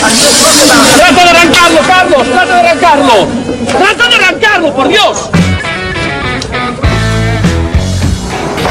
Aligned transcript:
¡Trata 0.00 1.24
de 1.24 1.30
arrancarlo, 1.30 1.80
Carlos! 1.86 2.26
¡Trata 2.30 2.54
de 2.54 2.60
arrancarlo! 2.60 3.28
¡Trata 3.66 4.08
de 4.08 4.14
arrancarlo, 4.16 4.74
por 4.74 4.88
Dios! 4.88 5.30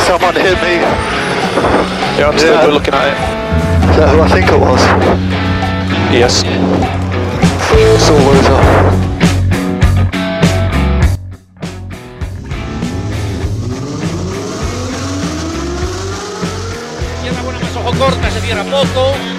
Someone 0.07 0.33
hit 0.41 0.57
me. 0.63 0.81
Yeah, 2.17 2.29
I'm 2.29 2.37
still 2.37 2.53
Yeah. 2.53 2.67
looking 2.67 2.93
at 2.95 3.07
it. 3.09 3.17
Is 3.91 3.97
that 3.97 4.09
who 4.09 4.21
I 4.23 4.27
think 4.27 4.49
it 4.51 4.59
was? 4.59 4.81
Yes. 6.11 6.43
It's 7.73 8.09
all 8.09 8.17
over. 8.17 8.99
Corta, 17.97 18.31
se 18.31 18.39
cierra 18.39 18.63
poco. 18.63 19.38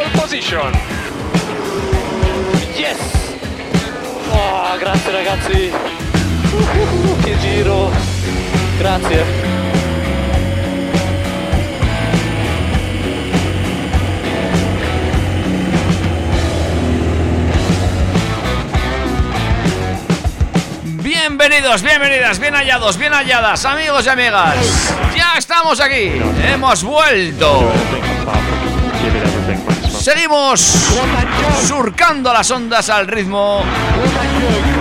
Yes! 2.75 2.99
Oh, 4.33 4.77
grazie 4.77 5.11
ragazzi! 5.13 5.71
Che 7.23 7.37
giro! 7.39 7.89
Grazie! 8.77 9.23
Bienvenidos, 20.83 21.81
bienvenidas, 21.81 22.39
bien 22.39 22.55
hallados, 22.55 22.97
bien 22.97 23.13
halladas, 23.13 23.63
amigos 23.63 24.05
y 24.05 24.09
amigas. 24.09 24.93
Ya 25.15 25.35
estamos 25.37 25.79
aquí, 25.79 26.11
hemos 26.43 26.83
vuelto. 26.83 27.71
Seguimos 30.01 30.59
surcando 31.67 32.33
las 32.33 32.49
ondas 32.49 32.89
al 32.89 33.05
ritmo 33.07 33.61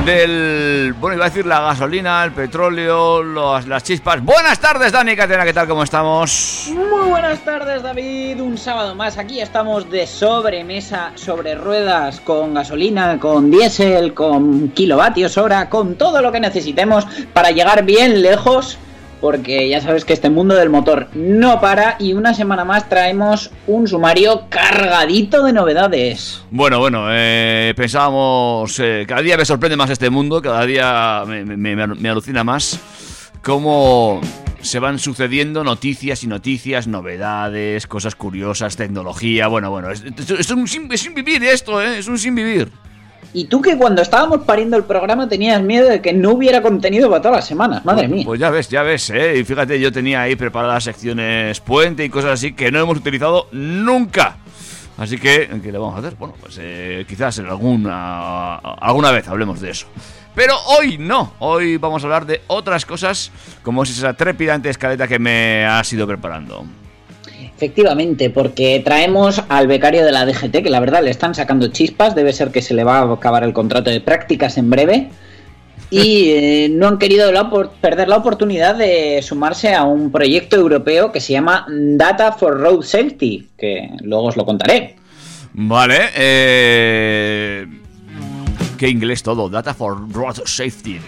del. 0.06 0.94
Bueno, 0.98 1.16
iba 1.16 1.26
a 1.26 1.28
decir 1.28 1.44
la 1.44 1.60
gasolina, 1.60 2.24
el 2.24 2.32
petróleo, 2.32 3.22
los- 3.22 3.66
las 3.66 3.82
chispas. 3.84 4.22
Buenas 4.24 4.58
tardes, 4.58 4.92
Dani 4.92 5.14
Catena, 5.14 5.44
¿qué 5.44 5.52
tal? 5.52 5.68
¿Cómo 5.68 5.82
estamos? 5.82 6.70
Muy 6.74 7.10
buenas 7.10 7.38
tardes 7.40 7.82
David, 7.82 8.40
un 8.40 8.56
sábado 8.56 8.94
más. 8.94 9.18
Aquí 9.18 9.40
estamos 9.42 9.90
de 9.90 10.06
sobremesa, 10.06 11.12
sobre 11.16 11.54
ruedas, 11.54 12.20
con 12.20 12.54
gasolina, 12.54 13.18
con 13.20 13.50
diésel, 13.50 14.14
con 14.14 14.68
kilovatios 14.70 15.36
hora, 15.36 15.68
con 15.68 15.96
todo 15.96 16.22
lo 16.22 16.32
que 16.32 16.40
necesitemos 16.40 17.06
para 17.34 17.50
llegar 17.50 17.84
bien 17.84 18.22
lejos. 18.22 18.78
Porque 19.20 19.68
ya 19.68 19.80
sabes 19.80 20.04
que 20.04 20.12
este 20.12 20.30
mundo 20.30 20.54
del 20.54 20.70
motor 20.70 21.08
no 21.14 21.60
para 21.60 21.96
y 21.98 22.14
una 22.14 22.34
semana 22.34 22.64
más 22.64 22.88
traemos 22.88 23.50
un 23.66 23.86
sumario 23.86 24.44
cargadito 24.48 25.44
de 25.44 25.52
novedades. 25.52 26.42
Bueno, 26.50 26.78
bueno, 26.78 27.06
eh, 27.10 27.74
pensábamos. 27.76 28.78
eh, 28.80 29.04
cada 29.06 29.22
día 29.22 29.36
me 29.36 29.44
sorprende 29.44 29.76
más 29.76 29.90
este 29.90 30.10
mundo, 30.10 30.40
cada 30.40 30.64
día 30.64 31.24
me, 31.26 32.08
alucina 32.10 32.44
más 32.44 32.80
cómo 33.42 34.20
se 34.60 34.78
van 34.78 34.98
sucediendo 34.98 35.64
noticias 35.64 36.22
y 36.22 36.26
noticias, 36.26 36.86
novedades, 36.86 37.86
cosas 37.86 38.14
curiosas, 38.14 38.76
tecnología. 38.76 39.48
Bueno, 39.48 39.70
bueno, 39.70 39.90
es, 39.90 40.50
un, 40.50 40.68
sin, 40.68 40.96
sin 40.96 41.14
vivir 41.14 41.42
esto, 41.44 41.80
¿eh? 41.80 41.98
Es 41.98 42.08
un 42.08 42.18
sin 42.18 42.34
vivir. 42.34 42.70
Y 43.32 43.44
tú 43.44 43.62
que 43.62 43.76
cuando 43.76 44.02
estábamos 44.02 44.40
pariendo 44.42 44.76
el 44.76 44.84
programa 44.84 45.28
tenías 45.28 45.62
miedo 45.62 45.88
de 45.88 46.02
que 46.02 46.12
no 46.12 46.32
hubiera 46.32 46.62
contenido 46.62 47.08
para 47.08 47.22
todas 47.22 47.36
las 47.38 47.46
semanas, 47.46 47.84
madre 47.84 48.08
mía. 48.08 48.24
Pues 48.24 48.40
ya 48.40 48.50
ves, 48.50 48.68
ya 48.68 48.82
ves, 48.82 49.10
¿eh? 49.10 49.38
Y 49.38 49.44
fíjate, 49.44 49.78
yo 49.78 49.92
tenía 49.92 50.22
ahí 50.22 50.34
preparadas 50.34 50.84
secciones 50.84 51.60
puente 51.60 52.04
y 52.04 52.08
cosas 52.08 52.32
así 52.32 52.52
que 52.54 52.72
no 52.72 52.80
hemos 52.80 52.98
utilizado 52.98 53.46
nunca. 53.52 54.38
Así 54.98 55.16
que, 55.16 55.48
¿qué 55.62 55.72
le 55.72 55.78
vamos 55.78 55.96
a 55.96 56.00
hacer? 56.00 56.16
Bueno, 56.18 56.34
pues 56.40 56.58
eh, 56.60 57.06
quizás 57.08 57.38
en 57.38 57.46
alguna, 57.46 58.56
alguna 58.56 59.10
vez 59.12 59.28
hablemos 59.28 59.60
de 59.60 59.70
eso. 59.70 59.86
Pero 60.34 60.54
hoy 60.78 60.98
no, 60.98 61.32
hoy 61.38 61.76
vamos 61.76 62.02
a 62.02 62.06
hablar 62.06 62.26
de 62.26 62.42
otras 62.48 62.84
cosas, 62.84 63.30
como 63.62 63.82
es 63.82 63.90
esa 63.90 64.14
trepidante 64.14 64.68
escaleta 64.68 65.08
que 65.08 65.18
me 65.18 65.64
has 65.64 65.92
ido 65.92 66.06
preparando. 66.06 66.64
Efectivamente, 67.60 68.30
porque 68.30 68.80
traemos 68.82 69.42
al 69.50 69.66
becario 69.66 70.02
de 70.02 70.12
la 70.12 70.24
DGT, 70.24 70.62
que 70.62 70.70
la 70.70 70.80
verdad 70.80 71.02
le 71.02 71.10
están 71.10 71.34
sacando 71.34 71.68
chispas, 71.68 72.14
debe 72.14 72.32
ser 72.32 72.50
que 72.52 72.62
se 72.62 72.72
le 72.72 72.84
va 72.84 73.00
a 73.00 73.12
acabar 73.12 73.44
el 73.44 73.52
contrato 73.52 73.90
de 73.90 74.00
prácticas 74.00 74.56
en 74.56 74.70
breve. 74.70 75.10
Y 75.92 76.30
eh, 76.30 76.68
no 76.70 76.86
han 76.86 76.98
querido 76.98 77.32
la 77.32 77.50
perder 77.80 78.08
la 78.08 78.18
oportunidad 78.18 78.76
de 78.76 79.20
sumarse 79.22 79.74
a 79.74 79.82
un 79.82 80.12
proyecto 80.12 80.54
europeo 80.54 81.10
que 81.10 81.20
se 81.20 81.32
llama 81.32 81.66
Data 81.68 82.30
for 82.30 82.60
Road 82.60 82.82
Safety, 82.82 83.48
que 83.58 83.90
luego 84.02 84.26
os 84.26 84.36
lo 84.36 84.46
contaré. 84.46 84.94
Vale, 85.52 86.10
eh... 86.14 87.66
Qué 88.78 88.88
inglés 88.88 89.24
todo, 89.24 89.48
Data 89.48 89.74
for 89.74 89.98
Road 90.12 90.36
Safety. 90.44 91.00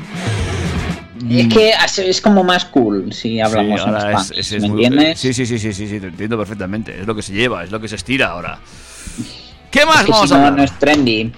Es 1.31 1.49
que 1.49 1.71
es- 1.71 1.99
es 1.99 2.21
como 2.21 2.43
más 2.45 2.65
cool 2.67 3.13
si 3.13 3.41
hablamos 3.41 3.81
Sí, 3.81 3.89
en 3.89 3.95
ahora 3.95 4.01
Spanish, 4.11 4.31
es- 4.33 4.39
ese 4.47 4.57
es 4.57 4.63
¿me 4.63 4.69
muy- 4.71 4.85
entiendes? 4.85 5.19
Sí, 5.21 5.33
sí, 5.35 5.47
sí, 5.47 5.59
sí, 5.59 5.73
sí, 5.73 5.87
sí, 5.89 6.01
te 6.01 6.07
entiendo 6.09 6.39
perfectamente. 6.39 6.99
Es 7.01 7.07
lo 7.07 7.15
que 7.15 7.23
se 7.23 7.33
lleva, 7.33 7.65
es 7.65 7.71
lo 7.71 7.81
que 7.81 7.89
se 7.89 7.97
estira 7.97 8.29
ahora. 8.29 8.59
¿Qué 9.71 9.87
más 9.87 10.01
Es 10.01 10.05
que 10.05 10.11
vamos 10.13 10.29
si 10.29 10.35
a 10.35 10.39
no, 10.39 10.51
no 10.51 10.63
es 10.63 10.79
trendy. 10.79 11.33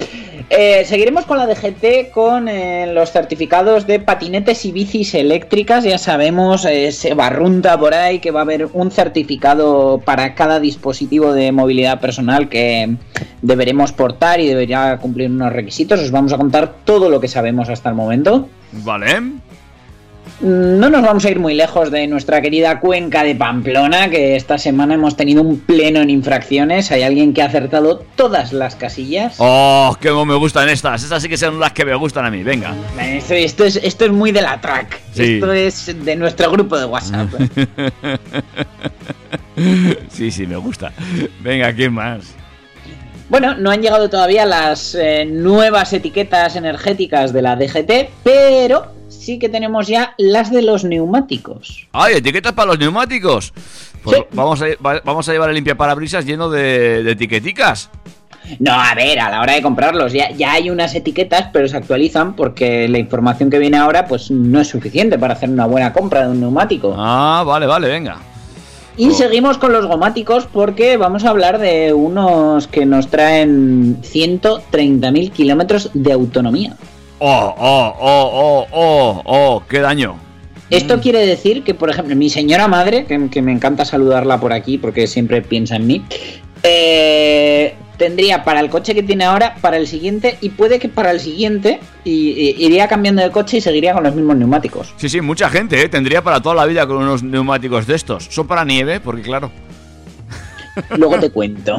Eh, 0.50 0.84
seguiremos 0.86 1.24
con 1.24 1.38
la 1.38 1.46
DGT 1.46 2.10
con 2.12 2.48
eh, 2.48 2.92
los 2.92 3.12
certificados 3.12 3.86
de 3.86 4.00
patinetes 4.00 4.64
y 4.64 4.72
bicis 4.72 5.14
eléctricas. 5.14 5.84
Ya 5.84 5.98
sabemos, 5.98 6.64
eh, 6.64 6.90
se 6.90 7.14
barrunta 7.14 7.78
por 7.78 7.94
ahí 7.94 8.18
que 8.18 8.32
va 8.32 8.40
a 8.40 8.42
haber 8.42 8.66
un 8.72 8.90
certificado 8.90 10.02
para 10.04 10.34
cada 10.34 10.58
dispositivo 10.58 11.32
de 11.32 11.52
movilidad 11.52 12.00
personal 12.00 12.48
que 12.48 12.96
deberemos 13.40 13.92
portar 13.92 14.40
y 14.40 14.48
debería 14.48 14.98
cumplir 14.98 15.30
unos 15.30 15.52
requisitos. 15.52 16.00
Os 16.00 16.10
vamos 16.10 16.32
a 16.32 16.36
contar 16.36 16.74
todo 16.84 17.08
lo 17.08 17.20
que 17.20 17.28
sabemos 17.28 17.68
hasta 17.68 17.88
el 17.88 17.94
momento. 17.94 18.48
Vale. 18.72 19.22
No 20.40 20.90
nos 20.90 21.02
vamos 21.02 21.24
a 21.24 21.30
ir 21.30 21.38
muy 21.38 21.54
lejos 21.54 21.90
de 21.90 22.06
nuestra 22.06 22.42
querida 22.42 22.80
cuenca 22.80 23.22
de 23.22 23.34
Pamplona, 23.34 24.10
que 24.10 24.36
esta 24.36 24.58
semana 24.58 24.94
hemos 24.94 25.16
tenido 25.16 25.42
un 25.42 25.60
pleno 25.60 26.00
en 26.00 26.10
infracciones. 26.10 26.90
Hay 26.90 27.02
alguien 27.02 27.32
que 27.32 27.42
ha 27.42 27.46
acertado 27.46 28.04
todas 28.16 28.52
las 28.52 28.74
casillas. 28.74 29.36
Oh, 29.38 29.96
qué 30.00 30.10
me 30.10 30.34
gustan 30.34 30.68
estas. 30.68 31.02
Estas 31.02 31.22
sí 31.22 31.28
que 31.28 31.36
son 31.36 31.60
las 31.60 31.72
que 31.72 31.84
me 31.84 31.94
gustan 31.94 32.24
a 32.24 32.30
mí. 32.30 32.42
Venga. 32.42 32.74
Esto, 33.00 33.34
esto 33.34 33.64
es, 33.64 33.76
esto 33.76 34.04
es 34.06 34.12
muy 34.12 34.32
de 34.32 34.42
la 34.42 34.60
track. 34.60 35.00
Sí. 35.12 35.34
Esto 35.34 35.52
es 35.52 36.04
de 36.04 36.16
nuestro 36.16 36.50
grupo 36.50 36.78
de 36.78 36.84
WhatsApp. 36.84 37.28
Sí, 40.10 40.32
sí, 40.32 40.48
me 40.48 40.56
gusta. 40.56 40.92
Venga, 41.40 41.72
¿quién 41.72 41.92
más? 41.92 42.34
bueno, 43.28 43.54
no 43.56 43.70
han 43.70 43.82
llegado 43.82 44.10
todavía 44.10 44.44
las 44.44 44.94
eh, 44.94 45.24
nuevas 45.24 45.92
etiquetas 45.92 46.56
energéticas 46.56 47.32
de 47.32 47.42
la 47.42 47.56
DGT, 47.56 48.10
pero 48.22 48.93
sí 49.24 49.38
que 49.38 49.48
tenemos 49.48 49.86
ya 49.88 50.14
las 50.18 50.50
de 50.50 50.62
los 50.62 50.84
neumáticos. 50.84 51.86
¡Ay, 51.92 52.14
etiquetas 52.16 52.52
para 52.52 52.68
los 52.68 52.78
neumáticos! 52.78 53.52
Pues 54.02 54.18
Sí. 54.18 54.24
vamos, 54.32 54.60
a, 54.62 54.66
va- 54.86 55.00
vamos 55.04 55.28
a 55.28 55.32
llevar 55.32 55.48
el 55.48 55.54
limpiaparabrisas 55.56 56.24
lleno 56.26 56.50
de, 56.50 57.02
de 57.02 57.12
etiqueticas. 57.12 57.90
No, 58.58 58.72
a 58.74 58.94
ver, 58.94 59.18
a 59.20 59.30
la 59.30 59.40
hora 59.40 59.54
de 59.54 59.62
comprarlos 59.62 60.12
ya, 60.12 60.30
ya 60.32 60.52
hay 60.52 60.68
unas 60.68 60.94
etiquetas, 60.94 61.48
pero 61.52 61.66
se 61.66 61.78
actualizan 61.78 62.36
porque 62.36 62.86
la 62.88 62.98
información 62.98 63.48
que 63.48 63.58
viene 63.58 63.78
ahora 63.78 64.06
pues 64.06 64.30
no 64.30 64.60
es 64.60 64.68
suficiente 64.68 65.18
para 65.18 65.32
hacer 65.32 65.48
una 65.48 65.64
buena 65.64 65.94
compra 65.94 66.24
de 66.26 66.32
un 66.32 66.40
neumático. 66.40 66.94
Ah, 66.98 67.42
vale, 67.46 67.64
vale, 67.66 67.88
venga. 67.88 68.18
Y 68.98 69.10
seguimos 69.12 69.56
con 69.58 69.72
los 69.72 69.86
gomáticos 69.86 70.46
porque 70.46 70.96
vamos 70.98 71.24
a 71.24 71.30
hablar 71.30 71.58
de 71.58 71.92
unos 71.94 72.68
que 72.68 72.84
nos 72.86 73.08
traen 73.08 73.96
130.000 74.02 75.32
kilómetros 75.32 75.90
de 75.94 76.12
autonomía. 76.12 76.76
Oh, 77.26 77.54
oh, 77.56 77.94
oh, 78.00 78.30
oh, 78.34 78.66
oh, 78.70 79.22
oh, 79.24 79.62
qué 79.66 79.78
daño. 79.80 80.16
Esto 80.68 81.00
quiere 81.00 81.24
decir 81.24 81.62
que, 81.64 81.72
por 81.72 81.88
ejemplo, 81.88 82.14
mi 82.16 82.28
señora 82.28 82.68
madre, 82.68 83.06
que, 83.06 83.30
que 83.30 83.40
me 83.40 83.50
encanta 83.52 83.86
saludarla 83.86 84.38
por 84.40 84.52
aquí 84.52 84.76
porque 84.76 85.06
siempre 85.06 85.40
piensa 85.40 85.76
en 85.76 85.86
mí, 85.86 86.04
eh, 86.62 87.74
tendría 87.96 88.44
para 88.44 88.60
el 88.60 88.68
coche 88.68 88.94
que 88.94 89.02
tiene 89.02 89.24
ahora, 89.24 89.54
para 89.62 89.76
el 89.78 89.86
siguiente 89.86 90.36
y 90.42 90.50
puede 90.50 90.78
que 90.78 90.88
para 90.90 91.12
el 91.12 91.20
siguiente 91.20 91.80
y- 92.04 92.10
y- 92.32 92.56
iría 92.66 92.88
cambiando 92.88 93.22
de 93.22 93.30
coche 93.30 93.58
y 93.58 93.60
seguiría 93.62 93.94
con 93.94 94.02
los 94.02 94.14
mismos 94.14 94.36
neumáticos. 94.36 94.92
Sí, 94.96 95.08
sí, 95.08 95.20
mucha 95.22 95.48
gente, 95.48 95.80
¿eh? 95.80 95.88
Tendría 95.88 96.22
para 96.22 96.40
toda 96.42 96.54
la 96.56 96.66
vida 96.66 96.86
con 96.86 96.96
unos 96.98 97.22
neumáticos 97.22 97.86
de 97.86 97.94
estos. 97.94 98.24
Son 98.30 98.46
para 98.46 98.64
nieve, 98.66 99.00
porque 99.00 99.22
claro. 99.22 99.50
Luego 100.90 101.18
te 101.20 101.30
cuento. 101.30 101.78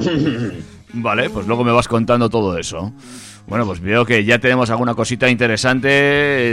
Vale, 0.93 1.29
pues 1.29 1.45
luego 1.45 1.63
me 1.65 1.71
vas 1.73 1.87
contando 1.87 2.29
todo 2.29 2.57
eso. 2.57 2.93
Bueno, 3.47 3.65
pues 3.65 3.79
veo 3.79 4.05
que 4.05 4.25
ya 4.25 4.39
tenemos 4.39 4.69
alguna 4.71 4.95
cosita 4.95 5.29
interesante, 5.29 5.89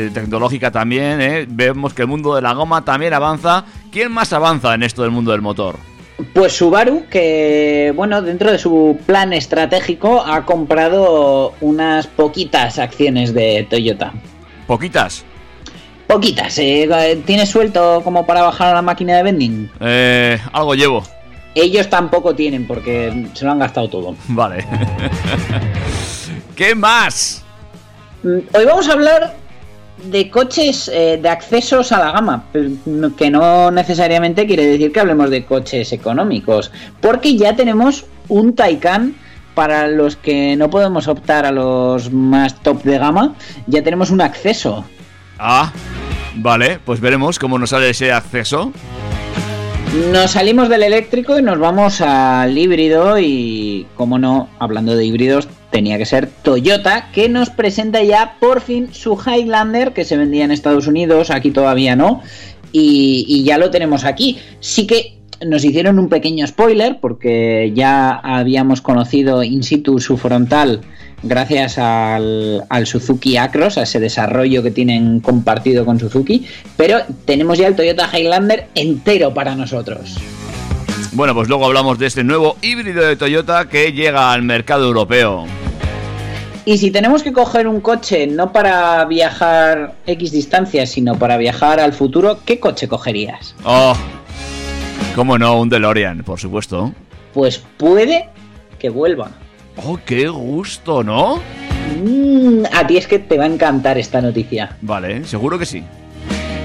eh, 0.07 0.11
tecnológica 0.13 0.71
también, 0.71 1.21
¿eh? 1.23 1.47
Vemos 1.49 1.95
que 1.95 2.03
el 2.03 2.09
mundo 2.09 2.35
de 2.35 2.43
la 2.43 2.53
goma 2.53 2.85
también 2.85 3.15
avanza. 3.15 3.65
¿Quién 3.91 4.13
más 4.13 4.33
avanza 4.33 4.75
en 4.75 4.83
esto 4.83 5.03
del 5.03 5.11
mundo 5.11 5.33
del 5.33 5.41
motor? 5.41 5.77
Pues 6.35 6.53
Subaru, 6.53 7.07
que 7.11 7.93
bueno, 7.97 8.21
dentro 8.21 8.53
de 8.53 8.59
su 8.59 8.99
plan 9.07 9.33
estratégico 9.33 10.23
ha 10.25 10.45
comprado 10.45 11.55
unas 11.63 12.07
poquitas 12.07 12.79
acciones 12.79 13.33
de 13.33 13.67
Toyota. 13.69 14.13
Poquitas. 14.67 15.25
Poquitas, 16.07 16.59
eh, 16.59 17.23
¿tienes 17.25 17.49
suelto 17.49 18.03
como 18.05 18.27
para 18.27 18.43
bajar 18.43 18.69
a 18.69 18.75
la 18.75 18.83
máquina 18.83 19.17
de 19.17 19.23
vending? 19.23 19.71
Eh, 19.81 20.39
algo 20.53 20.75
llevo. 20.75 21.03
Ellos 21.55 21.89
tampoco 21.89 22.35
tienen 22.35 22.67
porque 22.67 23.29
se 23.33 23.45
lo 23.45 23.53
han 23.53 23.59
gastado 23.59 23.89
todo. 23.89 24.15
Vale. 24.29 24.67
¿Qué 26.63 26.77
más? 26.77 27.43
Mm, 28.23 28.39
Hoy 28.55 28.65
vamos 28.67 28.89
a 28.89 28.93
hablar 28.93 29.35
de 30.05 30.31
coches 30.31 30.89
eh, 30.95 31.19
de 31.21 31.29
accesos 31.29 31.91
a 31.91 31.99
la 31.99 32.13
gama, 32.13 32.45
que 33.19 33.31
no 33.33 33.73
necesariamente 33.73 34.47
quiere 34.47 34.67
decir 34.67 34.93
que 34.93 35.01
hablemos 35.01 35.29
de 35.31 35.45
coches 35.45 35.93
económicos, 35.93 36.71
porque 37.01 37.37
ya 37.37 37.57
tenemos 37.57 38.07
un 38.29 38.55
Taycan 38.55 39.17
para 39.57 39.89
los 39.89 40.15
que 40.15 40.55
no 40.55 40.71
podemos 40.71 41.09
optar 41.09 41.47
a 41.47 41.51
los 41.51 42.13
más 42.13 42.55
top 42.63 42.85
de 42.85 42.97
gama, 42.97 43.35
ya 43.67 43.83
tenemos 43.83 44.11
un 44.11 44.21
acceso. 44.21 44.85
Ah, 45.41 45.73
vale, 46.37 46.79
pues 46.85 47.01
veremos 47.01 47.41
cómo 47.41 47.59
nos 47.59 47.71
sale 47.71 47.91
ese 47.91 48.13
acceso. 48.13 48.73
Nos 49.93 50.31
salimos 50.31 50.71
del 50.71 50.85
eléctrico 50.85 51.39
y 51.39 51.43
nos 51.43 51.59
vamos 51.59 52.01
al 52.01 52.57
híbrido 52.57 53.19
y, 53.19 53.87
como 53.95 54.19
no, 54.19 54.49
hablando 54.59 54.97
de 54.97 55.05
híbridos, 55.05 55.49
tenía 55.71 55.99
que 55.99 56.07
ser 56.07 56.31
Toyota, 56.43 57.11
que 57.13 57.29
nos 57.29 57.51
presenta 57.51 58.03
ya 58.03 58.37
por 58.41 58.63
fin 58.63 58.95
su 58.95 59.19
Highlander, 59.21 59.93
que 59.93 60.07
se 60.07 60.17
vendía 60.17 60.47
en 60.47 60.51
Estados 60.51 60.87
Unidos, 60.87 61.31
aquí 61.31 61.51
todavía 61.51 61.95
no, 61.95 62.23
y, 62.73 63.27
y 63.29 63.45
ya 63.45 63.59
lo 63.59 63.71
tenemos 63.71 64.05
aquí. 64.07 64.39
Sí 64.61 64.87
que 64.87 65.19
nos 65.45 65.63
hicieron 65.63 65.99
un 65.99 66.09
pequeño 66.09 66.47
spoiler, 66.47 66.99
porque 66.99 67.73
ya 67.75 68.13
habíamos 68.13 68.81
conocido 68.81 69.43
in 69.43 69.63
situ 69.63 69.99
su 69.99 70.17
frontal 70.17 70.81
gracias 71.23 71.79
al, 71.79 72.65
al 72.69 72.87
Suzuki 72.87 73.37
Acros, 73.37 73.79
a 73.79 73.83
ese 73.83 74.01
desarrollo 74.01 74.63
que 74.63 74.71
tienen 74.71 75.21
compartido 75.21 75.85
con 75.85 75.99
Suzuki, 75.99 76.47
pero 76.77 77.01
tenemos 77.25 77.59
ya 77.59 77.69
el 77.69 77.77
Toyota 77.77 78.09
Highlander 78.13 78.69
entero 78.75 79.33
para 79.35 79.55
nosotros. 79.55 80.17
Bueno, 81.13 81.35
pues 81.35 81.49
luego 81.49 81.67
hablamos 81.67 81.99
de 81.99 82.07
este 82.07 82.25
nuevo 82.25 82.57
híbrido 82.63 83.05
de 83.05 83.17
Toyota 83.17 83.69
que 83.69 83.93
llega 83.93 84.33
al 84.33 84.43
mercado 84.43 84.87
europeo. 84.87 85.45
Y 86.65 86.79
si 86.79 86.91
tenemos 86.91 87.23
que 87.23 87.33
coger 87.33 87.67
un 87.67 87.81
coche 87.81 88.27
no 88.27 88.53
para 88.53 89.05
viajar 89.05 89.95
X 90.07 90.31
distancias, 90.31 90.91
sino 90.91 91.19
para 91.19 91.37
viajar 91.37 91.81
al 91.81 91.93
futuro, 91.93 92.39
¿qué 92.47 92.61
coche 92.61 92.89
cogerías? 92.89 93.55
Oh, 93.65 93.95
cómo 95.15 95.39
no, 95.39 95.61
un 95.61 95.69
DeLorean, 95.69 96.23
por 96.23 96.39
supuesto. 96.39 96.93
Pues 97.35 97.63
puede 97.77 98.29
que 98.79 98.91
vuelva. 98.91 99.33
Oh, 99.77 99.99
qué 100.05 100.29
gusto, 100.29 101.03
¿no? 101.03 101.37
Mm, 102.05 102.65
a 102.73 102.87
ti 102.87 102.97
es 102.97 103.07
que 103.07 103.19
te 103.19 103.39
va 103.39 103.45
a 103.45 103.49
encantar 103.49 103.99
esta 103.99 104.21
noticia. 104.21 104.77
Vale, 104.83 105.25
seguro 105.25 105.59
que 105.59 105.67
sí. 105.67 105.83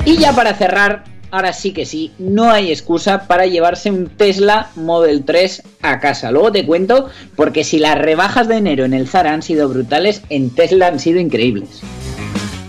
Y 0.05 0.17
ya 0.17 0.33
para 0.33 0.53
cerrar, 0.53 1.03
ahora 1.31 1.53
sí 1.53 1.71
que 1.71 1.85
sí, 1.85 2.11
no 2.19 2.51
hay 2.51 2.71
excusa 2.71 3.27
para 3.27 3.45
llevarse 3.45 3.91
un 3.91 4.07
Tesla 4.07 4.69
Model 4.75 5.23
3 5.25 5.63
a 5.81 5.99
casa. 5.99 6.31
Luego 6.31 6.51
te 6.51 6.65
cuento, 6.65 7.09
porque 7.35 7.63
si 7.63 7.79
las 7.79 7.97
rebajas 7.97 8.47
de 8.47 8.57
enero 8.57 8.85
en 8.85 8.93
el 8.93 9.07
Zara 9.07 9.33
han 9.33 9.41
sido 9.41 9.67
brutales, 9.69 10.21
en 10.29 10.49
Tesla 10.49 10.87
han 10.87 10.99
sido 10.99 11.19
increíbles. 11.19 11.81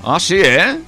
Ah, 0.04 0.18
sí, 0.20 0.36
¿eh? 0.36 0.78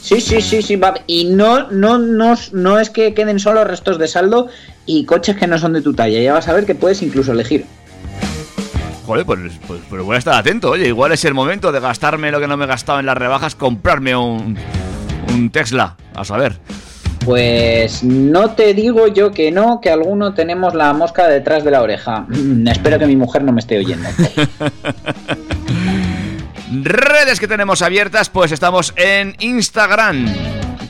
Sí, 0.00 0.20
sí, 0.20 0.40
sí, 0.40 0.62
sí, 0.62 0.76
va- 0.76 0.94
y 1.08 1.24
no, 1.24 1.68
no, 1.70 1.98
no, 1.98 2.36
no 2.52 2.78
es 2.78 2.90
que 2.90 3.12
queden 3.14 3.40
solo 3.40 3.64
restos 3.64 3.98
de 3.98 4.06
saldo 4.06 4.46
y 4.84 5.04
coches 5.04 5.36
que 5.36 5.48
no 5.48 5.58
son 5.58 5.72
de 5.72 5.82
tu 5.82 5.94
talla. 5.94 6.20
Ya 6.20 6.32
vas 6.32 6.46
a 6.46 6.52
ver 6.52 6.64
que 6.66 6.76
puedes 6.76 7.02
incluso 7.02 7.32
elegir. 7.32 7.64
Joder, 9.06 9.24
pues, 9.24 9.38
pues, 9.66 9.80
pues 9.88 10.02
voy 10.02 10.16
a 10.16 10.18
estar 10.18 10.34
atento. 10.34 10.70
Oye, 10.70 10.88
igual 10.88 11.12
es 11.12 11.24
el 11.24 11.32
momento 11.32 11.70
de 11.70 11.78
gastarme 11.78 12.32
lo 12.32 12.40
que 12.40 12.48
no 12.48 12.56
me 12.56 12.64
he 12.64 12.68
gastado 12.68 12.98
en 12.98 13.06
las 13.06 13.16
rebajas, 13.16 13.54
comprarme 13.54 14.16
un, 14.16 14.58
un 15.32 15.50
Tesla. 15.50 15.96
A 16.14 16.24
saber. 16.24 16.58
Pues 17.24 18.02
no 18.02 18.50
te 18.50 18.72
digo 18.72 19.06
yo 19.08 19.32
que 19.32 19.50
no, 19.50 19.80
que 19.80 19.90
alguno 19.90 20.32
tenemos 20.32 20.74
la 20.74 20.92
mosca 20.92 21.28
detrás 21.28 21.64
de 21.64 21.70
la 21.72 21.82
oreja. 21.82 22.24
Mm, 22.28 22.68
espero 22.68 22.98
que 22.98 23.06
mi 23.06 23.16
mujer 23.16 23.42
no 23.44 23.52
me 23.52 23.60
esté 23.60 23.78
oyendo. 23.78 24.08
Redes 26.82 27.38
que 27.38 27.48
tenemos 27.48 27.82
abiertas, 27.82 28.30
pues 28.30 28.50
estamos 28.52 28.94
en 28.96 29.36
Instagram. 29.40 30.32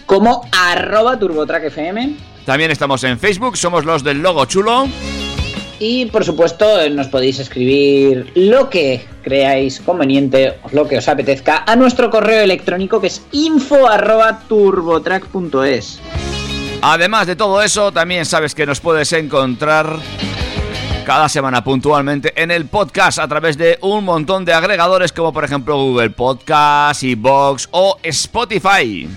Como 0.06 0.48
arroba 0.52 1.19
TurboTrackFM. 1.19 2.16
También 2.44 2.70
estamos 2.70 3.02
en 3.04 3.19
Facebook, 3.19 3.56
somos 3.56 3.84
los 3.84 4.04
del 4.04 4.22
logo 4.22 4.44
chulo. 4.44 4.86
Y 5.78 6.06
por 6.06 6.25
supuesto, 6.25 6.88
nos 6.90 7.08
podéis 7.08 7.38
escribir 7.38 8.31
lo 8.34 8.70
que 8.70 9.05
creáis 9.23 9.81
conveniente, 9.81 10.55
lo 10.73 10.88
que 10.88 10.99
os 10.99 11.08
apetezca, 11.08 11.64
a 11.67 11.76
nuestro 11.76 12.11
correo 12.11 12.43
electrónico 12.43 13.00
que 13.00 13.08
es 13.08 13.23
info 13.32 13.88
arroba 13.88 14.40
turbotrack.es. 14.49 16.00
Además 16.82 17.26
de 17.26 17.37
todo 17.37 17.62
eso, 17.62 17.93
también 17.93 18.25
sabes 18.25 18.55
que 18.55 18.67
nos 18.67 18.81
puedes 18.81 19.12
encontrar 19.12 19.99
cada 21.05 21.28
semana 21.28 21.62
puntualmente 21.62 22.32
en 22.40 22.50
el 22.50 22.67
podcast 22.67 23.19
a 23.19 23.29
través 23.29 23.56
de 23.56 23.79
un 23.81 24.05
montón 24.05 24.44
de 24.44 24.52
agregadores 24.52 25.12
como 25.12 25.32
por 25.32 25.44
ejemplo 25.44 25.76
Google 25.76 26.11
Podcast, 26.11 27.02
Evox 27.05 27.69
o 27.70 27.99
Spotify. 28.02 29.08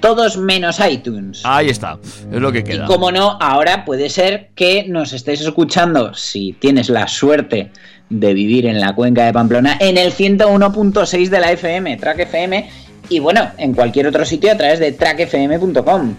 Todos 0.00 0.36
menos 0.36 0.78
iTunes. 0.80 1.40
Ahí 1.44 1.68
está, 1.70 1.98
es 2.32 2.40
lo 2.40 2.52
que 2.52 2.60
Y 2.60 2.64
queda. 2.64 2.86
como 2.86 3.10
no, 3.10 3.36
ahora 3.40 3.84
puede 3.84 4.08
ser 4.10 4.50
que 4.54 4.84
nos 4.88 5.12
estéis 5.12 5.40
escuchando, 5.40 6.14
si 6.14 6.52
tienes 6.52 6.88
la 6.88 7.08
suerte 7.08 7.70
de 8.08 8.32
vivir 8.34 8.66
en 8.66 8.80
la 8.80 8.94
cuenca 8.94 9.24
de 9.24 9.32
Pamplona, 9.32 9.76
en 9.80 9.98
el 9.98 10.12
101.6 10.12 11.28
de 11.28 11.40
la 11.40 11.52
FM, 11.52 11.96
Track 11.96 12.20
FM, 12.20 12.70
y 13.08 13.18
bueno, 13.18 13.50
en 13.58 13.74
cualquier 13.74 14.06
otro 14.06 14.24
sitio 14.24 14.52
a 14.52 14.56
través 14.56 14.78
de 14.78 14.92
trackfm.com. 14.92 16.14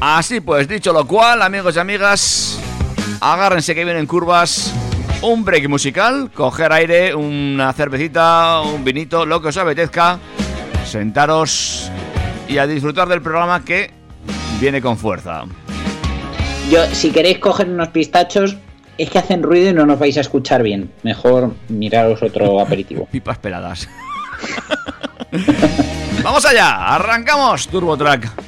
Así 0.00 0.40
pues, 0.40 0.68
dicho 0.68 0.92
lo 0.92 1.06
cual, 1.06 1.42
amigos 1.42 1.76
y 1.76 1.78
amigas, 1.78 2.60
agárrense 3.20 3.74
que 3.74 3.84
vienen 3.84 4.06
curvas, 4.06 4.72
un 5.22 5.44
break 5.44 5.68
musical, 5.68 6.30
coger 6.32 6.72
aire, 6.72 7.14
una 7.14 7.72
cervecita, 7.72 8.60
un 8.60 8.84
vinito, 8.84 9.24
lo 9.26 9.40
que 9.40 9.48
os 9.48 9.56
apetezca, 9.56 10.18
sentaros 10.84 11.90
y 12.48 12.58
a 12.58 12.66
disfrutar 12.66 13.08
del 13.08 13.22
programa 13.22 13.64
que 13.64 13.90
viene 14.60 14.80
con 14.80 14.96
fuerza. 14.96 15.44
Yo, 16.70 16.84
si 16.92 17.10
queréis 17.10 17.38
coger 17.38 17.68
unos 17.68 17.88
pistachos, 17.88 18.56
es 18.98 19.10
que 19.10 19.18
hacen 19.18 19.42
ruido 19.42 19.70
y 19.70 19.72
no 19.72 19.86
nos 19.86 19.98
vais 19.98 20.16
a 20.16 20.20
escuchar 20.20 20.62
bien. 20.62 20.90
Mejor 21.02 21.54
miraros 21.68 22.22
otro 22.22 22.60
aperitivo. 22.62 23.06
Pipas 23.10 23.38
peladas. 23.38 23.88
Vamos 26.22 26.44
allá, 26.44 26.94
arrancamos 26.94 27.68
Turbo 27.68 27.96
Track. 27.96 28.45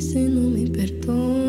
Si 0.00 0.18
no 0.18 0.48
me 0.48 0.66
perdonas. 0.66 1.39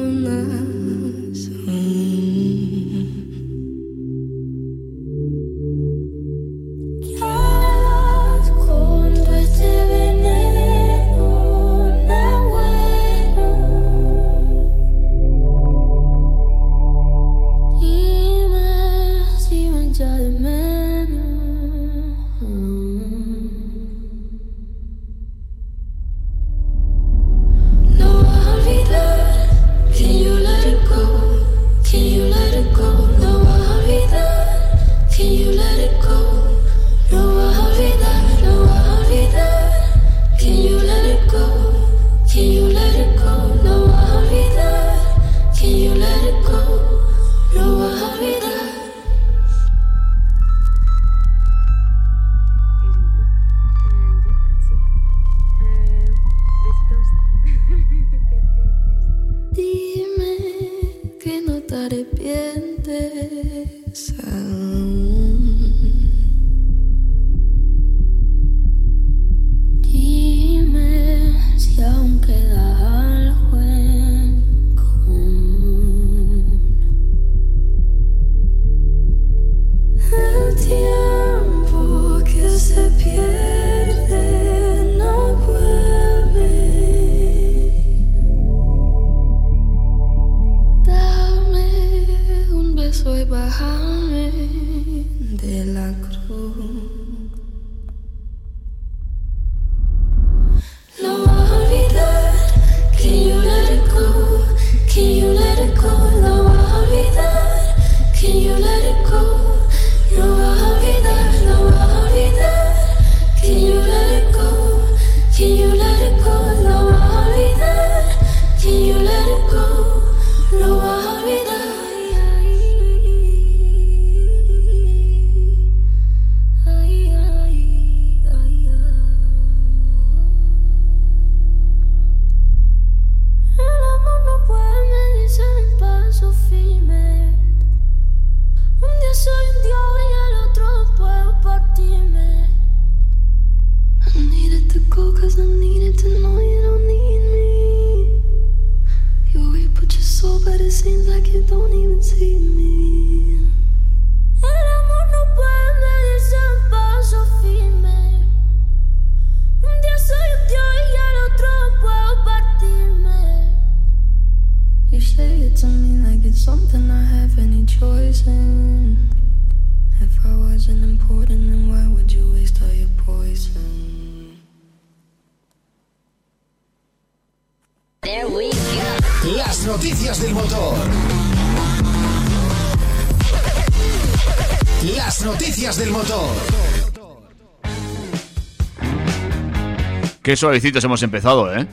Suavecitos 190.42 190.84
hemos 190.84 191.02
empezado, 191.04 191.56
¿eh? 191.56 191.66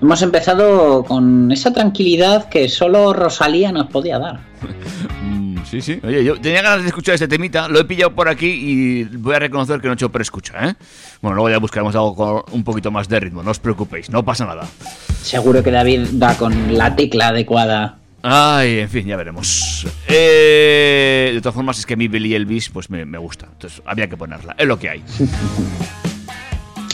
Hemos 0.00 0.20
empezado 0.22 1.04
con 1.04 1.50
esa 1.50 1.72
tranquilidad 1.72 2.48
que 2.48 2.68
solo 2.68 3.12
Rosalía 3.12 3.72
nos 3.72 3.86
podía 3.86 4.18
dar. 4.18 4.40
Mm, 5.22 5.58
sí, 5.64 5.80
sí. 5.80 6.00
Oye, 6.04 6.24
yo 6.24 6.40
tenía 6.40 6.62
ganas 6.62 6.82
de 6.82 6.88
escuchar 6.88 7.14
este 7.14 7.28
temita, 7.28 7.68
lo 7.68 7.78
he 7.80 7.84
pillado 7.84 8.14
por 8.14 8.28
aquí 8.28 8.46
y 8.46 9.04
voy 9.04 9.34
a 9.36 9.38
reconocer 9.38 9.80
que 9.80 9.86
no 9.86 9.92
he 9.92 9.94
hecho 9.94 10.10
preescucha, 10.10 10.68
¿eh? 10.68 10.74
Bueno, 11.20 11.36
luego 11.36 11.50
ya 11.50 11.58
buscaremos 11.58 11.94
algo 11.94 12.14
con 12.14 12.42
un 12.52 12.64
poquito 12.64 12.90
más 12.90 13.08
de 13.08 13.20
ritmo, 13.20 13.42
no 13.42 13.50
os 13.52 13.58
preocupéis, 13.58 14.10
no 14.10 14.24
pasa 14.24 14.44
nada. 14.44 14.66
Seguro 15.22 15.62
que 15.62 15.70
David 15.70 16.08
da 16.12 16.36
con 16.36 16.76
la 16.76 16.94
tecla 16.94 17.28
adecuada. 17.28 17.98
Ay, 18.22 18.80
en 18.80 18.88
fin, 18.88 19.06
ya 19.06 19.16
veremos. 19.16 19.86
Eh, 20.08 21.30
de 21.34 21.40
todas 21.40 21.54
formas, 21.54 21.78
es 21.78 21.86
que 21.86 21.94
a 21.94 21.96
mí 21.96 22.06
Billy 22.08 22.34
Elvis 22.34 22.68
pues 22.70 22.90
me, 22.90 23.04
me 23.04 23.18
gusta, 23.18 23.46
entonces 23.52 23.82
había 23.84 24.08
que 24.08 24.16
ponerla, 24.16 24.54
es 24.58 24.66
lo 24.66 24.78
que 24.78 24.90
hay. 24.90 25.02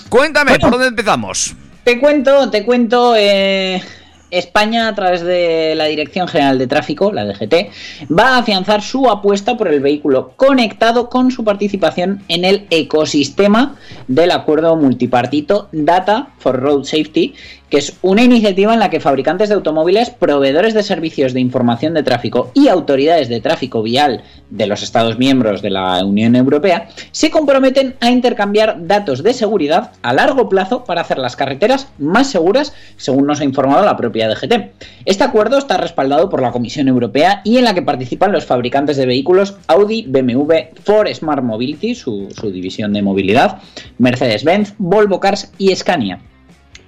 Cuéntame, 0.09 0.59
¿por 0.59 0.71
dónde 0.71 0.89
empezamos? 0.89 1.55
Te 1.85 1.99
cuento, 1.99 2.51
te 2.51 2.65
cuento. 2.65 3.15
eh, 3.17 3.83
España, 4.31 4.89
a 4.89 4.95
través 4.95 5.23
de 5.23 5.75
la 5.75 5.87
Dirección 5.87 6.29
General 6.29 6.59
de 6.59 6.67
Tráfico, 6.67 7.13
la 7.13 7.25
DGT, 7.25 7.71
va 8.11 8.35
a 8.35 8.39
afianzar 8.39 8.83
su 8.83 9.09
apuesta 9.09 9.57
por 9.57 9.69
el 9.69 9.81
vehículo 9.81 10.33
conectado 10.37 11.09
con 11.09 11.31
su 11.31 11.45
participación 11.45 12.23
en 12.29 12.45
el 12.45 12.67
ecosistema 12.71 13.77
del 14.07 14.33
acuerdo 14.33 14.77
multipartito 14.77 15.69
Data 15.73 16.29
for 16.39 16.61
Road 16.61 16.85
Safety, 16.85 17.35
que 17.71 17.79
es 17.79 17.97
una 18.03 18.23
iniciativa 18.23 18.73
en 18.73 18.81
la 18.81 18.91
que 18.91 19.01
fabricantes 19.01 19.49
de 19.49 19.55
automóviles, 19.55 20.11
proveedores 20.11 20.75
de 20.75 20.83
servicios 20.83 21.33
de 21.33 21.41
información 21.41 21.95
de 21.95 22.03
tráfico 22.03 22.51
y 22.55 22.69
autoridades 22.69 23.29
de 23.29 23.41
tráfico 23.41 23.83
vial 23.83 24.23
de 24.51 24.67
los 24.67 24.83
Estados 24.83 25.19
miembros 25.19 25.63
de 25.63 25.71
la 25.71 26.05
Unión 26.05 26.35
Europea 26.37 26.89
se 27.11 27.31
comprometen 27.31 27.97
a 28.01 28.11
intercambiar 28.11 28.87
datos 28.87 29.23
de 29.23 29.35
seguridad 29.35 29.93
a 30.03 30.13
largo 30.13 30.49
plazo 30.49 30.85
para 30.85 31.03
hacer 31.03 31.19
las 31.19 31.37
carreteras 31.37 31.89
más 31.99 32.31
seguras, 32.31 32.75
según 32.97 33.27
nos 33.27 33.41
ha 33.41 33.45
informado 33.45 33.85
la 33.85 33.97
propia 33.97 34.29
DGT. 34.29 34.73
Este 35.05 35.25
acuerdo 35.25 35.59
está 35.59 35.77
respaldado 35.77 36.29
por 36.29 36.41
la 36.41 36.53
Comisión 36.53 36.89
Europea 36.89 37.43
y 37.45 37.59
en 37.59 37.65
la 37.65 37.75
que 37.75 37.83
participan 37.83 38.33
los 38.33 38.47
fabricantes 38.47 38.97
de 38.97 39.07
vehículos 39.07 39.57
Audi, 39.67 40.05
BMW, 40.09 40.55
Ford 40.83 41.09
Smart 41.13 41.43
Mobility, 41.43 41.95
su, 41.95 42.29
su 42.31 42.51
división 42.51 42.93
de 42.93 43.03
movilidad, 43.03 43.59
Mercedes-Benz, 43.99 44.75
Volvo 44.79 45.21
Cars 45.21 45.53
y 45.59 45.75
Scania 45.75 46.21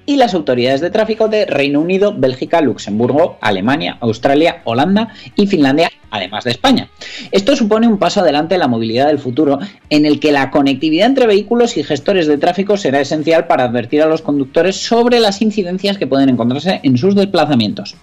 y 0.07 0.17
las 0.17 0.35
autoridades 0.35 0.81
de 0.81 0.91
tráfico 0.91 1.29
de 1.29 1.47
Reino 1.47 1.81
Unido, 1.81 2.15
Bélgica, 2.17 2.61
Luxemburgo, 2.61 3.39
Alemania, 3.41 3.99
Australia, 4.01 4.63
Holanda 4.65 5.09
y 5.37 5.47
Finlandia, 5.47 5.91
además 6.11 6.45
de 6.45 6.51
España. 6.51 6.89
Esto 7.31 7.57
supone 7.57 7.87
un 7.87 7.99
paso 7.99 8.21
adelante 8.21 8.55
en 8.55 8.61
la 8.61 8.69
movilidad 8.69 9.07
del 9.07 9.19
futuro, 9.19 9.59
en 9.89 10.07
el 10.07 10.21
que 10.21 10.33
la 10.33 10.51
conectividad 10.51 11.07
entre 11.07 11.27
vehículos 11.27 11.77
y 11.77 11.85
gestores 11.85 12.27
de 12.27 12.39
tráfico 12.39 12.77
será 12.77 13.01
esencial 13.01 13.47
para 13.47 13.65
advertir 13.65 14.03
a 14.03 14.07
los 14.07 14.23
conductores 14.23 14.77
sobre 14.77 15.21
las 15.21 15.43
incidencias 15.43 15.99
que 15.99 16.07
pueden 16.07 16.29
encontrarse 16.29 16.81
en 16.83 16.97
sus 16.97 17.15
desplazamientos. 17.15 17.95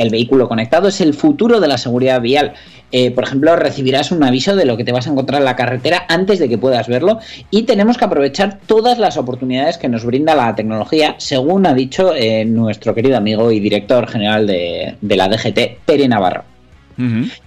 El 0.00 0.08
vehículo 0.08 0.48
conectado 0.48 0.88
es 0.88 1.02
el 1.02 1.12
futuro 1.12 1.60
de 1.60 1.68
la 1.68 1.76
seguridad 1.76 2.22
vial. 2.22 2.54
Eh, 2.90 3.10
por 3.10 3.24
ejemplo, 3.24 3.54
recibirás 3.54 4.10
un 4.12 4.24
aviso 4.24 4.56
de 4.56 4.64
lo 4.64 4.78
que 4.78 4.84
te 4.84 4.92
vas 4.92 5.06
a 5.06 5.10
encontrar 5.10 5.42
en 5.42 5.44
la 5.44 5.56
carretera 5.56 6.06
antes 6.08 6.38
de 6.38 6.48
que 6.48 6.56
puedas 6.56 6.88
verlo 6.88 7.18
y 7.50 7.64
tenemos 7.64 7.98
que 7.98 8.06
aprovechar 8.06 8.60
todas 8.66 8.98
las 8.98 9.18
oportunidades 9.18 9.76
que 9.76 9.90
nos 9.90 10.04
brinda 10.04 10.34
la 10.34 10.54
tecnología, 10.54 11.16
según 11.18 11.66
ha 11.66 11.74
dicho 11.74 12.14
eh, 12.14 12.46
nuestro 12.46 12.94
querido 12.94 13.18
amigo 13.18 13.52
y 13.52 13.60
director 13.60 14.08
general 14.08 14.46
de, 14.46 14.96
de 15.02 15.16
la 15.16 15.28
DGT, 15.28 15.84
Pere 15.84 16.08
Navarro. 16.08 16.49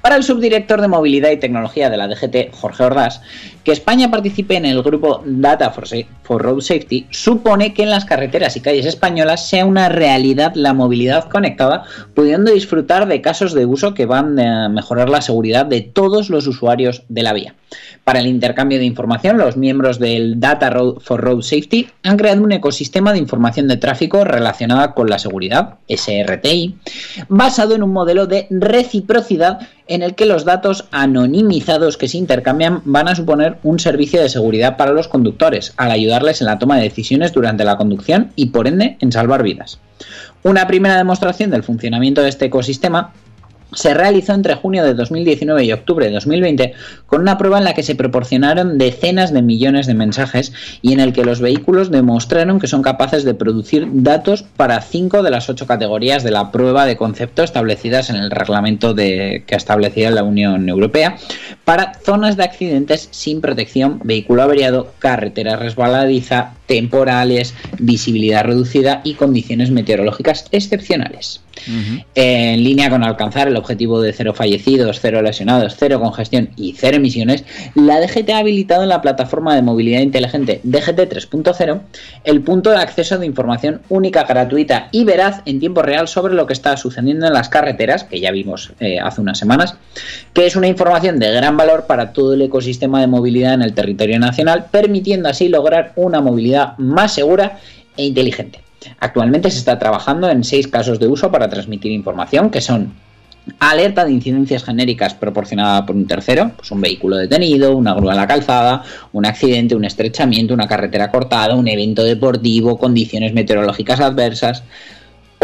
Para 0.02 0.16
el 0.16 0.24
subdirector 0.24 0.82
de 0.82 0.88
movilidad 0.88 1.32
y 1.32 1.38
tecnología 1.38 1.90
de 1.90 1.98
la 1.98 2.08
DGT, 2.08 2.52
Jorge 2.52 2.84
Ordaz, 2.84 3.22
que 3.64 3.72
España 3.72 4.12
participe 4.12 4.56
en 4.56 4.66
el 4.66 4.82
grupo 4.84 5.24
Data 5.26 5.72
for, 5.72 5.86
for 6.24 6.42
Road 6.42 6.62
Safety 6.62 7.08
supone 7.10 7.74
que 7.74 7.84
en 7.84 7.90
las 7.90 8.06
carreteras 8.06 8.56
y 8.56 8.62
calles 8.62 8.86
españolas 8.86 9.48
sea 9.48 9.66
una 9.66 9.90
realidad 9.90 10.54
la 10.56 10.74
movilidad 10.74 11.30
conectada, 11.30 11.84
pudiendo 12.14 12.52
disfrutar 12.52 13.08
de 13.08 13.22
casos 13.22 13.54
de 13.54 13.66
uso 13.66 13.94
que 13.94 14.06
van 14.06 14.40
a 14.40 14.70
mejorar 14.70 15.10
la 15.10 15.22
seguridad 15.22 15.66
de 15.66 15.82
todos 15.82 16.30
los 16.30 16.48
usuarios 16.48 17.04
de 17.10 17.24
la 17.24 17.34
vía. 17.34 17.56
Para 18.04 18.20
el 18.20 18.28
intercambio 18.28 18.80
de 18.80 18.86
información, 18.86 19.38
los 19.38 19.58
miembros 19.58 20.00
del 20.00 20.40
Data 20.40 20.70
Road 20.70 21.00
for 21.00 21.22
Road 21.22 21.42
Safety 21.42 21.88
han 22.04 22.18
creado 22.18 22.44
un 22.44 22.52
ecosistema 22.52 23.14
de 23.14 23.20
información 23.20 23.68
de 23.68 23.78
tráfico 23.78 24.24
relacionada 24.24 24.94
con 24.94 25.10
la 25.10 25.20
seguridad, 25.20 25.76
SRTI, 25.88 26.76
basado 27.30 27.76
en 27.76 27.84
un 27.84 27.94
modelo 27.94 28.28
de 28.28 28.48
reciprocidad 28.50 29.60
en 29.88 30.02
el 30.02 30.16
que 30.16 30.26
los 30.26 30.46
datos 30.46 30.86
anonimizados 30.92 31.98
que 31.98 32.08
se 32.08 32.18
intercambian 32.18 32.82
van 32.86 33.08
a 33.08 33.16
suponer 33.16 33.58
un 33.64 33.80
servicio 33.80 34.22
de 34.22 34.30
seguridad 34.30 34.78
para 34.78 34.94
los 34.94 35.08
conductores, 35.08 35.74
al 35.78 35.92
ayudarles 35.92 36.42
en 36.42 36.48
la 36.48 36.60
toma 36.60 36.78
de 36.78 36.84
decisiones 36.84 37.34
durante 37.34 37.66
la 37.66 37.78
conducción 37.78 38.32
y 38.36 38.48
por 38.48 38.68
ende 38.68 38.98
en 39.00 39.12
salvar 39.12 39.44
vidas. 39.44 39.80
Una 40.44 40.68
primera 40.68 40.98
demostración 40.98 41.52
del 41.52 41.64
funcionamiento 41.64 42.22
de 42.22 42.30
este 42.30 42.46
ecosistema 42.46 43.14
se 43.76 43.94
realizó 43.94 44.34
entre 44.34 44.56
junio 44.56 44.84
de 44.84 44.94
2019 44.94 45.64
y 45.64 45.72
octubre 45.72 46.06
de 46.08 46.14
2020 46.14 46.74
con 47.06 47.22
una 47.22 47.38
prueba 47.38 47.58
en 47.58 47.64
la 47.64 47.74
que 47.74 47.84
se 47.84 47.96
proporcionaron 47.96 48.78
decenas 48.78 49.34
de 49.34 49.42
millones 49.42 49.88
de 49.88 49.94
mensajes 49.94 50.54
y 50.82 50.94
en 50.94 51.00
el 51.00 51.14
que 51.14 51.26
los 51.26 51.40
vehículos 51.40 51.92
demostraron 51.92 52.60
que 52.60 52.68
son 52.68 52.82
capaces 52.82 53.24
de 53.24 53.34
producir 53.34 53.88
datos 53.92 54.44
para 54.44 54.82
cinco 54.82 55.24
de 55.24 55.32
las 55.32 55.50
ocho 55.50 55.68
categorías 55.68 56.24
de 56.24 56.32
la 56.32 56.52
prueba 56.52 56.86
de 56.86 56.98
concepto 56.98 57.44
establecidas 57.44 58.10
en 58.10 58.18
el 58.18 58.32
reglamento 58.32 58.94
de, 58.94 59.44
que 59.48 59.56
establecía 59.56 60.12
la 60.12 60.24
Unión 60.24 60.70
Europea 60.70 61.18
para 61.64 61.94
zonas 61.94 62.38
de 62.38 62.44
accidentes 62.44 63.08
sin 63.12 63.42
protección, 63.42 64.00
vehículo 64.04 64.44
averiado, 64.44 64.94
carretera 65.00 65.56
resbaladiza, 65.56 66.54
temporales, 66.74 67.54
visibilidad 67.78 68.44
reducida 68.46 69.02
y 69.04 69.14
condiciones 69.14 69.70
meteorológicas 69.70 70.46
excepcionales. 70.52 71.44
En 72.16 72.64
línea 72.64 72.90
con 72.90 73.04
alcanzar 73.04 73.48
el 73.48 73.56
objetivo 73.56 74.02
de 74.02 74.12
cero 74.12 74.34
fallecidos, 74.34 75.00
cero 75.00 75.22
lesionados, 75.22 75.76
cero 75.78 76.00
congestión 76.00 76.50
y 76.58 76.74
cero 76.74 76.98
emisiones, 76.98 77.46
la 77.76 78.00
DGT 78.00 78.30
ha 78.32 78.40
habilitado 78.40 78.84
en 78.84 78.90
la 78.90 79.02
plataforma 79.02 79.56
de 79.56 79.62
movilidad 79.62 80.02
inteligente 80.02 80.62
DGT 80.64 81.00
3.0 81.14 81.82
el 82.24 82.42
punto 82.42 82.72
de 82.72 82.78
acceso 82.78 83.20
de 83.20 83.28
información 83.28 83.82
única, 83.90 84.24
gratuita 84.24 84.90
y 84.92 85.04
veraz 85.04 85.42
en 85.46 85.60
tiempo 85.60 85.84
real 85.84 86.08
sobre 86.08 86.34
lo 86.34 86.48
que 86.48 86.54
está 86.54 86.76
sucediendo 86.76 87.28
en 87.28 87.34
las 87.34 87.50
carreteras, 87.50 88.04
que 88.04 88.20
ya 88.20 88.32
vimos 88.32 88.74
eh, 88.80 89.00
hace 89.00 89.22
unas 89.22 89.38
semanas, 89.38 89.76
que 90.34 90.48
es 90.48 90.56
una 90.56 90.68
información 90.68 91.20
de 91.20 91.32
gran 91.32 91.56
valor 91.56 91.86
para 91.86 92.14
todo 92.14 92.34
el 92.34 92.42
ecosistema 92.42 93.00
de 93.00 93.08
movilidad 93.08 93.54
en 93.54 93.62
el 93.62 93.74
territorio 93.74 94.20
nacional, 94.20 94.66
permitiendo 94.72 95.30
así 95.30 95.50
lograr 95.50 95.94
una 95.96 96.20
movilidad 96.20 96.63
más 96.78 97.14
segura 97.14 97.60
e 97.98 98.06
inteligente. 98.06 98.60
Actualmente 99.00 99.50
se 99.50 99.60
está 99.60 99.80
trabajando 99.80 100.30
en 100.30 100.44
seis 100.44 100.68
casos 100.68 101.00
de 101.00 101.08
uso 101.08 101.32
para 101.32 101.50
transmitir 101.50 101.92
información, 101.92 102.50
que 102.50 102.62
son 102.62 102.94
alerta 103.60 104.06
de 104.06 104.12
incidencias 104.12 104.64
genéricas 104.64 105.14
proporcionada 105.14 105.86
por 105.86 105.96
un 105.96 106.08
tercero, 106.08 106.52
pues 106.56 106.72
un 106.72 106.82
vehículo 106.82 107.18
detenido, 107.18 107.76
una 107.76 107.94
grúa 107.94 108.14
en 108.14 108.20
la 108.20 108.28
calzada, 108.28 108.84
un 109.12 109.26
accidente, 109.26 109.76
un 109.76 109.86
estrechamiento, 109.86 110.54
una 110.54 110.68
carretera 110.68 111.12
cortada, 111.12 111.56
un 111.56 111.68
evento 111.68 112.04
deportivo, 112.04 112.78
condiciones 112.78 113.34
meteorológicas 113.34 114.00
adversas, 114.00 114.64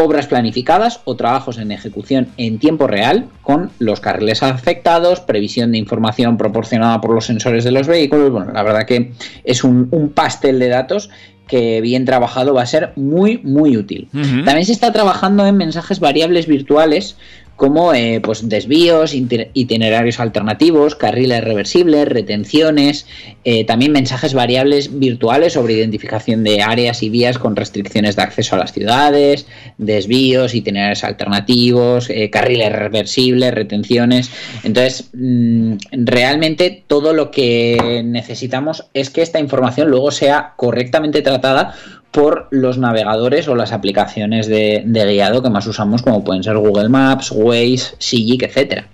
obras 0.04 0.28
planificadas 0.28 1.02
o 1.06 1.16
trabajos 1.16 1.58
en 1.58 1.72
ejecución 1.72 2.28
en 2.38 2.60
tiempo 2.60 2.88
real 2.88 3.28
con 3.42 3.72
los 3.80 4.00
carriles 4.00 4.44
afectados, 4.44 5.20
previsión 5.20 5.72
de 5.72 5.78
información 5.78 6.38
proporcionada 6.38 7.02
por 7.02 7.14
los 7.14 7.26
sensores 7.26 7.64
de 7.64 7.72
los 7.72 7.88
vehículos. 7.88 8.32
Bueno, 8.32 8.52
la 8.52 8.64
verdad 8.64 8.86
que 8.86 9.14
es 9.44 9.64
un, 9.64 9.88
un 9.92 10.10
pastel 10.10 10.60
de 10.60 10.70
datos 10.70 11.10
que 11.50 11.82
bien 11.82 12.06
trabajado 12.06 12.54
va 12.54 12.62
a 12.62 12.68
ser 12.68 12.94
muy 12.96 13.40
muy 13.40 13.76
útil. 13.76 14.08
También 14.12 14.66
se 14.66 14.72
está 14.72 14.94
trabajando 14.94 15.46
en 15.48 15.58
mensajes 15.58 16.00
variables 16.00 16.46
virtuales 16.46 17.18
como 17.60 17.94
eh, 17.94 18.22
pues 18.24 18.48
desvíos, 18.48 19.14
itinerarios 19.14 20.22
alternativos, 20.22 20.96
carriles 20.96 21.44
reversibles, 21.44 22.08
retenciones, 22.08 23.06
eh, 23.44 23.66
también 23.66 23.92
mensajes 23.92 24.34
variables 24.34 24.98
virtuales 24.98 25.54
sobre 25.54 25.74
identificación 25.74 26.46
de 26.46 26.62
áreas 26.62 27.04
y 27.04 27.10
vías 27.10 27.38
con 27.38 27.58
restricciones 27.58 28.16
de 28.16 28.22
acceso 28.22 28.56
a 28.56 28.60
las 28.60 28.72
ciudades, 28.72 29.46
desvíos, 29.78 30.56
itinerarios 30.56 31.04
alternativos, 31.04 32.10
eh, 32.10 32.30
carriles 32.30 32.72
reversibles, 32.72 33.54
retenciones. 33.54 34.32
Entonces, 34.64 35.10
mm, 35.12 35.74
realmente 35.92 36.86
todo 36.88 37.12
lo 37.12 37.30
que 37.30 38.04
necesitamos 38.06 38.86
es 38.94 39.10
que 39.10 39.22
esta 39.22 39.42
información 39.42 39.90
luego 39.90 40.12
sea 40.12 40.54
correctamente 40.56 41.22
tratada 41.22 41.76
por 42.12 42.48
los 42.50 42.78
navegadores 42.78 43.48
o 43.48 43.56
las 43.56 43.72
aplicaciones 43.72 44.48
de, 44.48 44.84
guiado 44.86 45.44
que 45.44 45.50
más 45.50 45.68
usamos, 45.68 46.02
como 46.02 46.24
pueden 46.24 46.44
ser 46.44 46.58
Google 46.58 46.90
Maps, 46.90 47.32
Waze, 47.32 47.96
Sigic, 48.00 48.44
etc. 48.44 48.86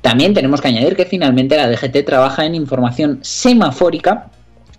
También 0.00 0.34
tenemos 0.34 0.60
que 0.60 0.68
añadir 0.68 0.96
que 0.96 1.04
finalmente 1.04 1.56
la 1.56 1.68
DGT 1.68 2.04
trabaja 2.04 2.44
en 2.44 2.54
información 2.54 3.20
semafórica 3.22 4.30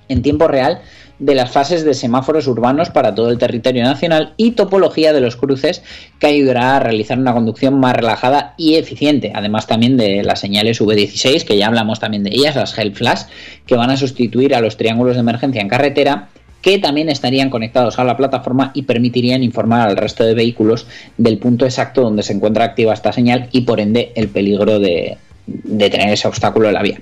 en 0.10 0.22
tiempo 0.22 0.48
real 0.48 0.82
de 1.20 1.36
las 1.36 1.52
fases 1.52 1.86
de 1.86 1.94
semáforos 1.94 2.48
urbanos 2.48 2.90
para 2.90 3.16
todo 3.16 3.30
el 3.30 3.38
territorio 3.38 3.84
nacional 3.84 4.34
y 4.36 4.52
topología 4.52 5.14
de 5.14 5.22
los 5.22 5.38
cruces 5.38 5.82
que 6.20 6.28
ayudará 6.28 6.76
a 6.76 6.80
realizar 6.82 7.18
una 7.18 7.34
conducción 7.34 7.80
más 7.80 7.96
relajada 7.96 8.54
y 8.58 8.76
eficiente. 8.76 9.32
Además 9.34 9.66
también 9.66 9.96
de 9.96 10.24
las 10.24 10.42
señales 10.42 10.82
V16, 10.82 11.46
que 11.46 11.58
ya 11.58 11.68
hablamos 11.68 12.02
también 12.02 12.24
de 12.24 12.32
ellas, 12.32 12.58
las 12.58 12.78
Help 12.78 12.96
Flash, 12.96 13.24
que 13.66 13.78
van 13.78 13.92
a 13.92 13.98
sustituir 13.98 14.54
a 14.54 14.60
los 14.60 14.76
triángulos 14.76 15.16
de 15.16 15.22
emergencia 15.22 15.62
en 15.62 15.70
carretera 15.70 16.30
que 16.66 16.80
también 16.80 17.10
estarían 17.10 17.52
conectados 17.52 18.00
a 18.00 18.04
la 18.04 18.18
plataforma 18.18 18.72
y 18.74 18.82
permitirían 18.82 19.44
informar 19.44 19.88
al 19.88 19.98
resto 19.98 20.24
de 20.24 20.34
vehículos 20.34 20.88
del 21.16 21.38
punto 21.38 21.64
exacto 21.64 22.02
donde 22.02 22.24
se 22.24 22.34
encuentra 22.34 22.66
activa 22.66 22.92
esta 22.92 23.14
señal 23.14 23.50
y 23.52 23.62
por 23.62 23.80
ende 23.80 24.12
el 24.16 24.30
peligro 24.30 24.80
de, 24.80 25.20
de 25.46 25.90
tener 25.92 26.10
ese 26.10 26.28
obstáculo 26.28 26.68
en 26.68 26.74
la 26.74 26.82
vía. 26.82 27.00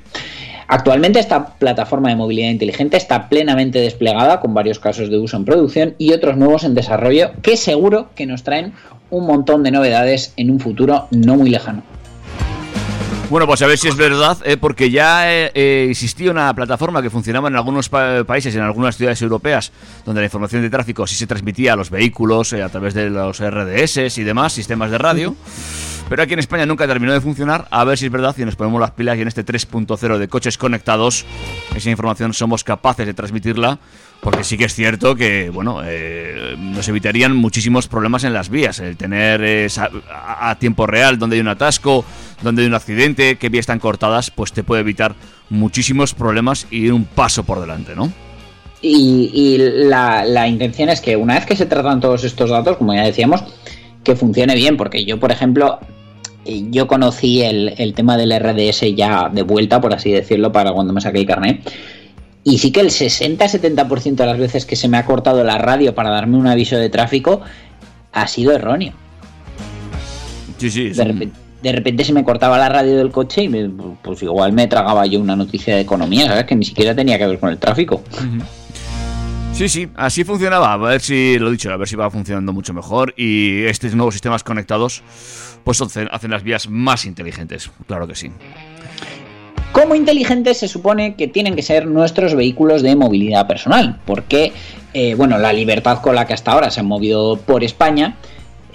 Actualmente 0.67 1.19
esta 1.19 1.53
plataforma 1.55 2.09
de 2.09 2.17
movilidad 2.17 2.49
inteligente 2.49 2.97
está 2.97 3.29
plenamente 3.29 3.79
desplegada 3.79 4.41
con 4.41 4.53
varios 4.53 4.79
casos 4.79 5.09
de 5.09 5.17
uso 5.17 5.37
en 5.37 5.45
producción 5.45 5.95
y 5.97 6.11
otros 6.11 6.35
nuevos 6.35 6.65
en 6.65 6.75
desarrollo 6.75 7.31
que 7.41 7.55
seguro 7.55 8.09
que 8.15 8.25
nos 8.25 8.43
traen 8.43 8.73
un 9.11 9.25
montón 9.25 9.63
de 9.63 9.71
novedades 9.71 10.33
en 10.35 10.51
un 10.51 10.59
futuro 10.59 11.07
no 11.11 11.37
muy 11.37 11.49
lejano. 11.49 11.83
Bueno, 13.33 13.47
pues 13.47 13.63
a 13.63 13.65
ver 13.65 13.79
si 13.79 13.87
es 13.87 13.95
verdad, 13.95 14.37
eh, 14.45 14.57
porque 14.57 14.91
ya 14.91 15.33
eh, 15.33 15.51
eh, 15.55 15.87
existía 15.89 16.29
una 16.29 16.53
plataforma 16.53 17.01
que 17.01 17.09
funcionaba 17.09 17.47
en 17.47 17.55
algunos 17.55 17.89
pa- 17.89 18.23
países, 18.25 18.53
en 18.55 18.61
algunas 18.61 18.95
ciudades 18.95 19.19
europeas, 19.23 19.71
donde 20.05 20.21
la 20.21 20.25
información 20.25 20.61
de 20.61 20.69
tráfico 20.69 21.07
sí 21.07 21.15
se 21.15 21.25
transmitía 21.25 21.73
a 21.73 21.75
los 21.75 21.89
vehículos 21.89 22.53
eh, 22.53 22.61
a 22.61 22.69
través 22.69 22.93
de 22.93 23.09
los 23.09 23.39
RDS 23.39 24.19
y 24.19 24.23
demás, 24.23 24.53
sistemas 24.53 24.91
de 24.91 24.99
radio. 24.99 25.35
Pero 26.09 26.21
aquí 26.21 26.33
en 26.33 26.39
España 26.41 26.67
nunca 26.67 26.85
terminó 26.85 27.11
de 27.11 27.21
funcionar. 27.21 27.67
A 27.71 27.83
ver 27.85 27.97
si 27.97 28.05
es 28.05 28.11
verdad 28.11 28.35
y 28.37 28.45
nos 28.45 28.55
ponemos 28.55 28.79
las 28.79 28.91
pilas 28.91 29.17
y 29.17 29.21
en 29.23 29.27
este 29.27 29.43
3.0 29.43 30.17
de 30.19 30.27
coches 30.27 30.59
conectados, 30.59 31.25
esa 31.75 31.89
información 31.89 32.35
somos 32.35 32.63
capaces 32.63 33.07
de 33.07 33.15
transmitirla. 33.15 33.79
Porque 34.23 34.45
sí 34.45 34.57
que 34.57 34.65
es 34.65 34.73
cierto 34.73 35.15
que, 35.15 35.49
bueno, 35.49 35.81
eh, 35.83 36.55
nos 36.57 36.87
evitarían 36.87 37.35
muchísimos 37.35 37.87
problemas 37.89 38.23
en 38.23 38.31
las 38.31 38.47
vías. 38.47 38.79
El 38.79 38.95
tener 38.95 39.43
eh, 39.43 39.67
a, 40.09 40.55
tiempo 40.57 40.87
real 40.87 41.19
donde 41.19 41.35
hay 41.35 41.41
un 41.41 41.49
atasco, 41.49 42.05
donde 42.41 42.61
hay 42.61 42.69
un 42.69 42.73
accidente, 42.73 43.35
qué 43.35 43.49
vías 43.49 43.63
están 43.63 43.79
cortadas, 43.79 44.31
pues 44.31 44.53
te 44.53 44.63
puede 44.63 44.81
evitar 44.81 45.13
muchísimos 45.49 46.13
problemas 46.13 46.67
y 46.71 46.85
ir 46.85 46.93
un 46.93 47.03
paso 47.03 47.43
por 47.43 47.59
delante, 47.59 47.95
¿no? 47.95 48.13
Y, 48.81 49.29
y 49.33 49.57
la, 49.57 50.23
la 50.23 50.47
intención 50.47 50.87
es 50.87 51.01
que 51.01 51.17
una 51.17 51.35
vez 51.35 51.45
que 51.45 51.57
se 51.57 51.65
tratan 51.65 51.99
todos 51.99 52.23
estos 52.23 52.49
datos, 52.49 52.77
como 52.77 52.93
ya 52.93 53.03
decíamos, 53.03 53.43
que 54.05 54.15
funcione 54.15 54.55
bien, 54.55 54.77
porque 54.77 55.03
yo, 55.03 55.19
por 55.19 55.33
ejemplo, 55.33 55.79
eh, 56.45 56.63
yo 56.69 56.87
conocí 56.87 57.41
el, 57.41 57.73
el 57.77 57.93
tema 57.93 58.17
del 58.17 58.37
RDS 58.37 58.95
ya 58.95 59.29
de 59.29 59.43
vuelta, 59.43 59.81
por 59.81 59.93
así 59.93 60.11
decirlo, 60.11 60.53
para 60.53 60.71
cuando 60.71 60.93
me 60.93 61.01
saqué 61.01 61.19
el 61.19 61.25
carnet. 61.25 61.69
Y 62.43 62.57
sí 62.57 62.71
que 62.71 62.81
el 62.81 62.87
60-70% 62.89 64.15
de 64.15 64.25
las 64.25 64.37
veces 64.37 64.65
que 64.65 64.75
se 64.75 64.87
me 64.89 64.97
ha 64.97 65.05
cortado 65.05 65.43
la 65.43 65.57
radio 65.57 65.95
para 65.95 66.09
darme 66.09 66.37
un 66.37 66.47
aviso 66.47 66.75
de 66.77 66.89
tráfico 66.89 67.41
ha 68.11 68.27
sido 68.27 68.51
erróneo. 68.51 68.93
Sí, 70.57 70.69
sí. 70.69 70.89
De 70.89 71.03
repente, 71.05 71.35
de 71.61 71.71
repente 71.71 72.03
se 72.03 72.11
me 72.13 72.23
cortaba 72.23 72.57
la 72.57 72.67
radio 72.69 72.97
del 72.97 73.11
coche 73.11 73.43
y 73.43 73.49
me- 73.49 73.69
pues 74.03 74.21
igual 74.23 74.51
me 74.53 74.67
tragaba 74.67 75.05
yo 75.05 75.19
una 75.19 75.35
noticia 75.35 75.75
de 75.75 75.81
economía, 75.81 76.27
¿sabes? 76.27 76.43
Que 76.45 76.55
ni 76.55 76.65
siquiera 76.65 76.93
tenía 76.93 77.17
que 77.17 77.25
ver 77.27 77.39
con 77.39 77.49
el 77.49 77.57
tráfico. 77.57 78.03
Sí, 79.53 79.69
sí, 79.69 79.87
así 79.95 80.23
funcionaba. 80.23 80.73
A 80.73 80.77
ver 80.77 80.99
si, 80.99 81.37
lo 81.39 81.51
dicho, 81.51 81.71
a 81.71 81.77
ver 81.77 81.87
si 81.87 81.95
va 81.95 82.09
funcionando 82.09 82.51
mucho 82.53 82.73
mejor. 82.73 83.13
Y 83.15 83.63
estos 83.65 83.93
nuevos 83.95 84.15
sistemas 84.15 84.43
conectados, 84.43 85.03
pues 85.63 85.79
hacen, 85.79 86.09
hacen 86.11 86.31
las 86.31 86.43
vías 86.43 86.67
más 86.67 87.05
inteligentes. 87.05 87.69
Claro 87.87 88.07
que 88.07 88.15
sí. 88.15 88.31
¿Cómo 89.73 89.95
inteligentes 89.95 90.59
se 90.59 90.67
supone 90.67 91.15
que 91.15 91.27
tienen 91.27 91.55
que 91.55 91.63
ser 91.63 91.87
nuestros 91.87 92.35
vehículos 92.35 92.83
de 92.83 92.95
movilidad 92.95 93.47
personal? 93.47 93.97
Porque, 94.05 94.53
eh, 94.93 95.15
bueno, 95.15 95.39
la 95.39 95.51
libertad 95.51 95.99
con 95.99 96.13
la 96.13 96.27
que 96.27 96.33
hasta 96.33 96.51
ahora 96.51 96.69
se 96.69 96.81
han 96.81 96.85
movido 96.85 97.37
por 97.37 97.63
España, 97.63 98.15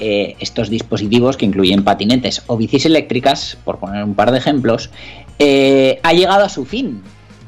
eh, 0.01 0.35
estos 0.41 0.69
dispositivos 0.69 1.37
que 1.37 1.47
incluyen 1.47 1.85
patinetes 1.85 2.43
o 2.49 2.57
bicis 2.57 2.85
eléctricas, 2.85 3.57
por 3.65 3.79
poner 3.79 4.03
un 4.03 4.17
par 4.17 4.33
de 4.33 4.39
ejemplos, 4.39 4.91
eh, 5.39 6.01
ha 6.03 6.13
llegado 6.15 6.45
a 6.45 6.49
su 6.49 6.65
fin. 6.65 7.01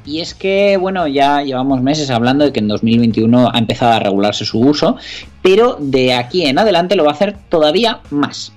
Y 0.06 0.20
es 0.20 0.32
que, 0.32 0.76
bueno, 0.76 1.08
ya 1.08 1.42
llevamos 1.42 1.82
meses 1.82 2.08
hablando 2.10 2.44
de 2.44 2.52
que 2.52 2.60
en 2.60 2.68
2021 2.68 3.50
ha 3.52 3.58
empezado 3.58 3.94
a 3.94 3.98
regularse 3.98 4.44
su 4.44 4.60
uso, 4.60 4.96
pero 5.42 5.76
de 5.80 6.14
aquí 6.14 6.46
en 6.46 6.60
adelante 6.60 6.94
lo 6.94 7.02
va 7.02 7.10
a 7.10 7.14
hacer 7.14 7.36
todavía 7.48 7.98
más. 8.10 8.52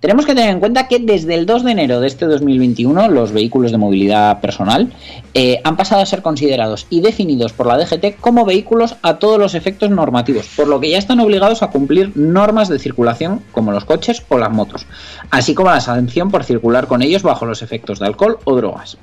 Tenemos 0.00 0.26
que 0.26 0.34
tener 0.34 0.50
en 0.50 0.60
cuenta 0.60 0.88
que 0.88 0.98
desde 0.98 1.34
el 1.34 1.46
2 1.46 1.64
de 1.64 1.72
enero 1.72 2.00
de 2.00 2.06
este 2.06 2.26
2021 2.26 3.08
los 3.08 3.32
vehículos 3.32 3.72
de 3.72 3.78
movilidad 3.78 4.40
personal 4.42 4.92
eh, 5.32 5.60
han 5.64 5.76
pasado 5.76 6.02
a 6.02 6.06
ser 6.06 6.20
considerados 6.20 6.86
y 6.90 7.00
definidos 7.00 7.54
por 7.54 7.66
la 7.66 7.78
DGT 7.78 8.20
como 8.20 8.44
vehículos 8.44 8.96
a 9.00 9.14
todos 9.14 9.38
los 9.38 9.54
efectos 9.54 9.88
normativos, 9.88 10.48
por 10.54 10.68
lo 10.68 10.80
que 10.80 10.90
ya 10.90 10.98
están 10.98 11.20
obligados 11.20 11.62
a 11.62 11.70
cumplir 11.70 12.12
normas 12.14 12.68
de 12.68 12.78
circulación 12.78 13.40
como 13.52 13.72
los 13.72 13.86
coches 13.86 14.22
o 14.28 14.36
las 14.36 14.52
motos, 14.52 14.86
así 15.30 15.54
como 15.54 15.70
la 15.70 15.80
sanción 15.80 16.30
por 16.30 16.44
circular 16.44 16.88
con 16.88 17.00
ellos 17.00 17.22
bajo 17.22 17.46
los 17.46 17.62
efectos 17.62 17.98
de 17.98 18.06
alcohol 18.06 18.38
o 18.44 18.54
drogas. 18.54 18.98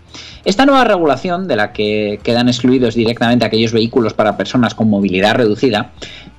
Esta 0.46 0.66
nueva 0.68 0.84
regulación, 0.84 1.48
de 1.48 1.56
la 1.56 1.74
que 1.74 2.20
quedan 2.22 2.50
excluidos 2.50 2.94
directamente 2.94 3.46
aquellos 3.46 3.74
vehículos 3.74 4.14
para 4.14 4.38
personas 4.38 4.76
con 4.76 4.90
movilidad 4.90 5.36
reducida, 5.36 5.92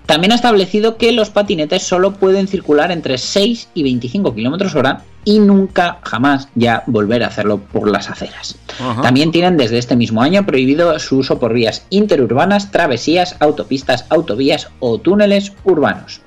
también 0.06 0.32
ha 0.32 0.36
establecido 0.36 0.96
que 0.96 1.12
los 1.12 1.30
patinetes 1.30 1.82
solo 1.82 2.12
pueden 2.12 2.46
circular 2.46 2.90
entre 2.90 3.18
6 3.18 3.68
y 3.74 3.82
25 3.82 4.34
km 4.34 4.74
hora 4.76 5.02
y 5.24 5.38
nunca 5.38 5.98
jamás 6.02 6.48
ya 6.54 6.82
volver 6.86 7.24
a 7.24 7.28
hacerlo 7.28 7.58
por 7.58 7.88
las 7.90 8.10
aceras. 8.10 8.56
Ajá. 8.78 9.00
También 9.00 9.32
tienen 9.32 9.56
desde 9.56 9.78
este 9.78 9.96
mismo 9.96 10.20
año 10.20 10.44
prohibido 10.44 10.98
su 10.98 11.18
uso 11.18 11.38
por 11.38 11.54
vías 11.54 11.86
interurbanas, 11.88 12.70
travesías, 12.70 13.36
autopistas, 13.40 14.04
autovías 14.10 14.68
o 14.80 14.98
túneles 14.98 15.52
urbanos. 15.64 16.20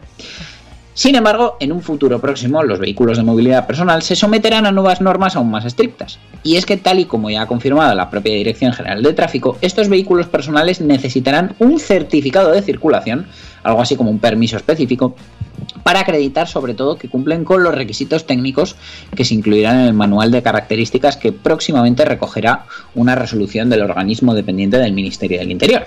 Sin 0.97 1.13
embargo, 1.13 1.57
en 1.59 1.71
un 1.71 1.83
futuro 1.83 2.19
próximo, 2.19 2.63
los 2.63 2.79
vehículos 2.79 3.17
de 3.17 3.23
movilidad 3.23 3.67
personal 3.67 4.01
se 4.01 4.15
someterán 4.15 4.65
a 4.65 4.71
nuevas 4.71 4.99
normas 4.99 5.35
aún 5.35 5.51
más 5.51 5.63
estrictas. 5.63 6.17
Y 6.41 6.55
es 6.55 6.65
que, 6.65 6.75
tal 6.75 6.97
y 6.97 7.05
como 7.05 7.29
ya 7.29 7.43
ha 7.43 7.45
confirmado 7.45 7.93
la 7.93 8.09
propia 8.09 8.33
Dirección 8.33 8.73
General 8.73 9.03
de 9.03 9.13
Tráfico, 9.13 9.59
estos 9.61 9.89
vehículos 9.89 10.25
personales 10.25 10.81
necesitarán 10.81 11.53
un 11.59 11.79
certificado 11.79 12.51
de 12.51 12.63
circulación, 12.63 13.27
algo 13.61 13.79
así 13.79 13.95
como 13.95 14.09
un 14.09 14.17
permiso 14.17 14.57
específico, 14.57 15.15
para 15.83 15.99
acreditar 15.99 16.47
sobre 16.47 16.73
todo 16.73 16.97
que 16.97 17.09
cumplen 17.09 17.43
con 17.43 17.61
los 17.61 17.75
requisitos 17.75 18.25
técnicos 18.25 18.75
que 19.15 19.23
se 19.23 19.35
incluirán 19.35 19.81
en 19.81 19.85
el 19.85 19.93
manual 19.93 20.31
de 20.31 20.41
características 20.41 21.15
que 21.15 21.31
próximamente 21.31 22.05
recogerá 22.05 22.65
una 22.95 23.13
resolución 23.13 23.69
del 23.69 23.83
organismo 23.83 24.33
dependiente 24.33 24.79
del 24.79 24.93
Ministerio 24.93 25.37
del 25.37 25.51
Interior. 25.51 25.85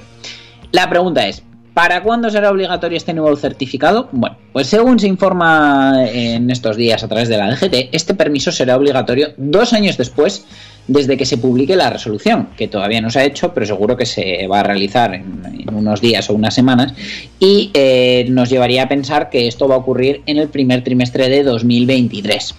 La 0.70 0.88
pregunta 0.88 1.26
es, 1.26 1.42
¿Para 1.80 2.02
cuándo 2.02 2.28
será 2.28 2.50
obligatorio 2.50 2.98
este 2.98 3.14
nuevo 3.14 3.34
certificado? 3.36 4.10
Bueno, 4.12 4.36
pues 4.52 4.66
según 4.66 4.98
se 5.00 5.06
informa 5.06 6.04
en 6.12 6.50
estos 6.50 6.76
días 6.76 7.02
a 7.02 7.08
través 7.08 7.30
de 7.30 7.38
la 7.38 7.50
DGT, 7.50 7.88
este 7.92 8.12
permiso 8.12 8.52
será 8.52 8.76
obligatorio 8.76 9.28
dos 9.38 9.72
años 9.72 9.96
después 9.96 10.44
desde 10.88 11.16
que 11.16 11.24
se 11.24 11.38
publique 11.38 11.76
la 11.76 11.88
resolución, 11.88 12.50
que 12.58 12.68
todavía 12.68 13.00
no 13.00 13.08
se 13.08 13.20
ha 13.20 13.24
hecho, 13.24 13.54
pero 13.54 13.64
seguro 13.64 13.96
que 13.96 14.04
se 14.04 14.46
va 14.46 14.60
a 14.60 14.62
realizar 14.62 15.14
en, 15.14 15.64
unos 15.72 16.02
días 16.02 16.28
o 16.28 16.34
unas 16.34 16.52
semanas, 16.52 16.92
y 17.38 17.70
eh, 17.72 18.26
nos 18.28 18.50
llevaría 18.50 18.82
a 18.82 18.88
pensar 18.88 19.30
que 19.30 19.48
esto 19.48 19.66
va 19.66 19.76
a 19.76 19.78
ocurrir 19.78 20.20
en 20.26 20.36
el 20.36 20.48
primer 20.48 20.84
trimestre 20.84 21.30
de 21.30 21.44
2023. 21.44 22.56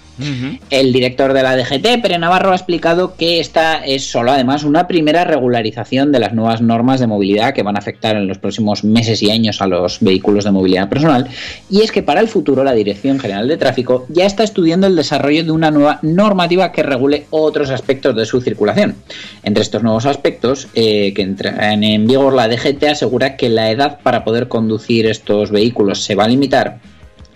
El 0.70 0.94
director 0.94 1.34
de 1.34 1.42
la 1.42 1.56
DGT, 1.56 2.02
Pere 2.02 2.20
Navarro, 2.20 2.52
ha 2.52 2.56
explicado 2.56 3.16
que 3.16 3.40
esta 3.40 3.84
es 3.84 4.10
solo 4.10 4.32
además 4.32 4.64
una 4.64 4.88
primera 4.88 5.24
regularización 5.24 6.12
de 6.12 6.20
las 6.20 6.34
nuevas 6.34 6.62
normas 6.62 7.00
de 7.00 7.08
movilidad 7.08 7.54
que 7.54 7.64
van 7.64 7.76
a 7.76 7.80
afectar 7.80 8.16
en 8.16 8.28
los 8.28 8.38
próximos 8.38 8.84
meses 8.84 9.22
y 9.24 9.32
años 9.32 9.62
a 9.62 9.68
los 9.68 10.00
vehículos 10.02 10.44
de 10.44 10.52
movilidad 10.52 10.90
personal. 10.90 11.28
Y 11.70 11.82
es 11.82 11.92
que 11.92 12.04
para 12.04 12.22
el 12.22 12.28
futuro 12.28 12.64
la 12.64 12.74
Dirección 12.74 13.20
General 13.20 13.48
de 13.48 13.58
Tráfico 13.58 14.06
ya 14.10 14.26
está 14.26 14.44
estudiando 14.44 14.88
el 14.88 14.96
desarrollo 14.96 15.44
de 15.44 15.52
una 15.52 15.72
nueva 15.72 16.00
normativa 16.02 16.72
que 16.72 16.84
regule 16.84 17.26
otros 17.30 17.70
aspectos 17.70 18.16
de 18.16 18.26
su 18.26 18.42
circulación. 18.42 18.96
Entre 19.44 19.64
estos 19.64 19.84
nuevos 19.84 20.06
aspectos 20.06 20.68
eh, 20.76 21.14
que 21.14 21.22
entrarán 21.22 21.84
en 21.84 22.06
vigor, 22.06 22.34
la 22.34 22.48
DGT 22.48 22.84
asegura 22.84 23.38
que 23.38 23.50
la 23.50 23.72
edad 23.72 24.00
para 24.04 24.24
poder 24.24 24.48
conducir 24.48 25.06
estos 25.06 25.52
vehículos 25.52 26.04
se 26.04 26.16
va 26.16 26.26
a 26.26 26.28
limitar 26.28 26.80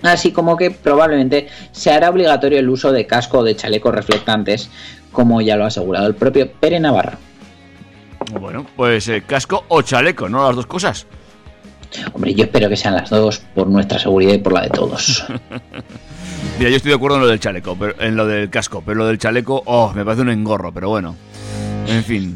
así 0.01 0.31
como 0.31 0.57
que 0.57 0.71
probablemente 0.71 1.47
se 1.71 1.91
hará 1.91 2.09
obligatorio 2.09 2.59
el 2.59 2.69
uso 2.69 2.91
de 2.91 3.05
casco 3.05 3.39
o 3.39 3.43
de 3.43 3.55
chalecos 3.55 3.93
reflectantes, 3.93 4.69
como 5.11 5.41
ya 5.41 5.55
lo 5.55 5.63
ha 5.63 5.67
asegurado 5.67 6.07
el 6.07 6.15
propio 6.15 6.51
Pere 6.51 6.79
Navarra. 6.79 7.17
Bueno, 8.39 8.65
pues 8.75 9.07
eh, 9.07 9.23
casco 9.25 9.65
o 9.67 9.81
chaleco, 9.81 10.29
¿no? 10.29 10.45
Las 10.45 10.55
dos 10.55 10.65
cosas. 10.65 11.07
Hombre, 12.13 12.33
yo 12.33 12.45
espero 12.45 12.67
que 12.69 12.75
sean 12.75 12.95
las 12.95 13.09
dos 13.09 13.39
por 13.53 13.67
nuestra 13.67 13.99
seguridad 13.99 14.33
y 14.33 14.39
por 14.39 14.53
la 14.53 14.61
de 14.61 14.69
todos. 14.69 15.25
Mira, 16.57 16.69
yo 16.69 16.75
estoy 16.75 16.89
de 16.89 16.95
acuerdo 16.95 17.17
en 17.17 17.23
lo 17.23 17.27
del 17.27 17.39
chaleco, 17.39 17.75
pero, 17.77 18.01
en 18.01 18.15
lo 18.15 18.25
del 18.25 18.49
casco, 18.49 18.81
pero 18.85 18.97
lo 18.97 19.07
del 19.07 19.17
chaleco, 19.17 19.61
oh, 19.65 19.93
me 19.93 20.03
parece 20.03 20.21
un 20.21 20.29
engorro, 20.29 20.71
pero 20.71 20.89
bueno. 20.89 21.15
En 21.87 22.03
fin. 22.03 22.33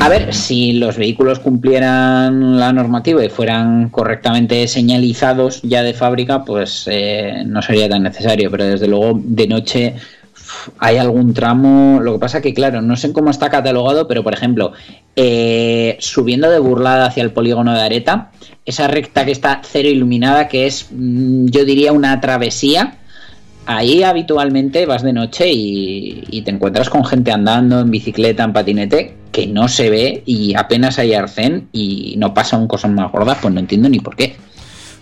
A 0.00 0.08
ver, 0.08 0.32
si 0.34 0.72
los 0.72 0.96
vehículos 0.96 1.40
cumplieran 1.40 2.58
la 2.58 2.72
normativa 2.72 3.22
y 3.22 3.28
fueran 3.28 3.90
correctamente 3.90 4.66
señalizados 4.66 5.60
ya 5.62 5.82
de 5.82 5.92
fábrica, 5.92 6.42
pues 6.44 6.88
eh, 6.90 7.42
no 7.46 7.60
sería 7.60 7.88
tan 7.88 8.02
necesario, 8.02 8.50
pero 8.50 8.64
desde 8.64 8.88
luego 8.88 9.20
de 9.22 9.46
noche 9.46 9.94
hay 10.78 10.96
algún 10.96 11.34
tramo, 11.34 12.00
lo 12.00 12.14
que 12.14 12.18
pasa 12.18 12.40
que 12.40 12.54
claro, 12.54 12.80
no 12.80 12.96
sé 12.96 13.12
cómo 13.12 13.30
está 13.30 13.50
catalogado, 13.50 14.08
pero 14.08 14.24
por 14.24 14.32
ejemplo, 14.32 14.72
eh, 15.16 15.96
subiendo 16.00 16.50
de 16.50 16.58
burlada 16.58 17.06
hacia 17.06 17.22
el 17.22 17.32
polígono 17.32 17.74
de 17.74 17.82
Areta, 17.82 18.30
esa 18.64 18.88
recta 18.88 19.24
que 19.26 19.32
está 19.32 19.60
cero 19.62 19.88
iluminada, 19.88 20.48
que 20.48 20.66
es 20.66 20.88
mm, 20.90 21.46
yo 21.48 21.64
diría 21.64 21.92
una 21.92 22.20
travesía, 22.20 22.99
ahí 23.66 24.02
habitualmente 24.02 24.86
vas 24.86 25.02
de 25.02 25.12
noche 25.12 25.50
y, 25.50 26.42
te 26.42 26.50
encuentras 26.50 26.88
con 26.88 27.04
gente 27.04 27.32
andando 27.32 27.80
en 27.80 27.90
bicicleta, 27.90 28.44
en 28.44 28.52
patinete, 28.52 29.16
que 29.32 29.46
no 29.46 29.68
se 29.68 29.90
ve 29.90 30.22
y 30.26 30.54
apenas 30.54 30.98
hay 30.98 31.14
arcén 31.14 31.68
y 31.72 32.14
no 32.16 32.34
pasan 32.34 32.66
cosas 32.66 32.90
más 32.90 33.12
gordas, 33.12 33.38
pues 33.40 33.52
no 33.52 33.60
entiendo 33.60 33.88
ni 33.88 34.00
por 34.00 34.16
qué. 34.16 34.36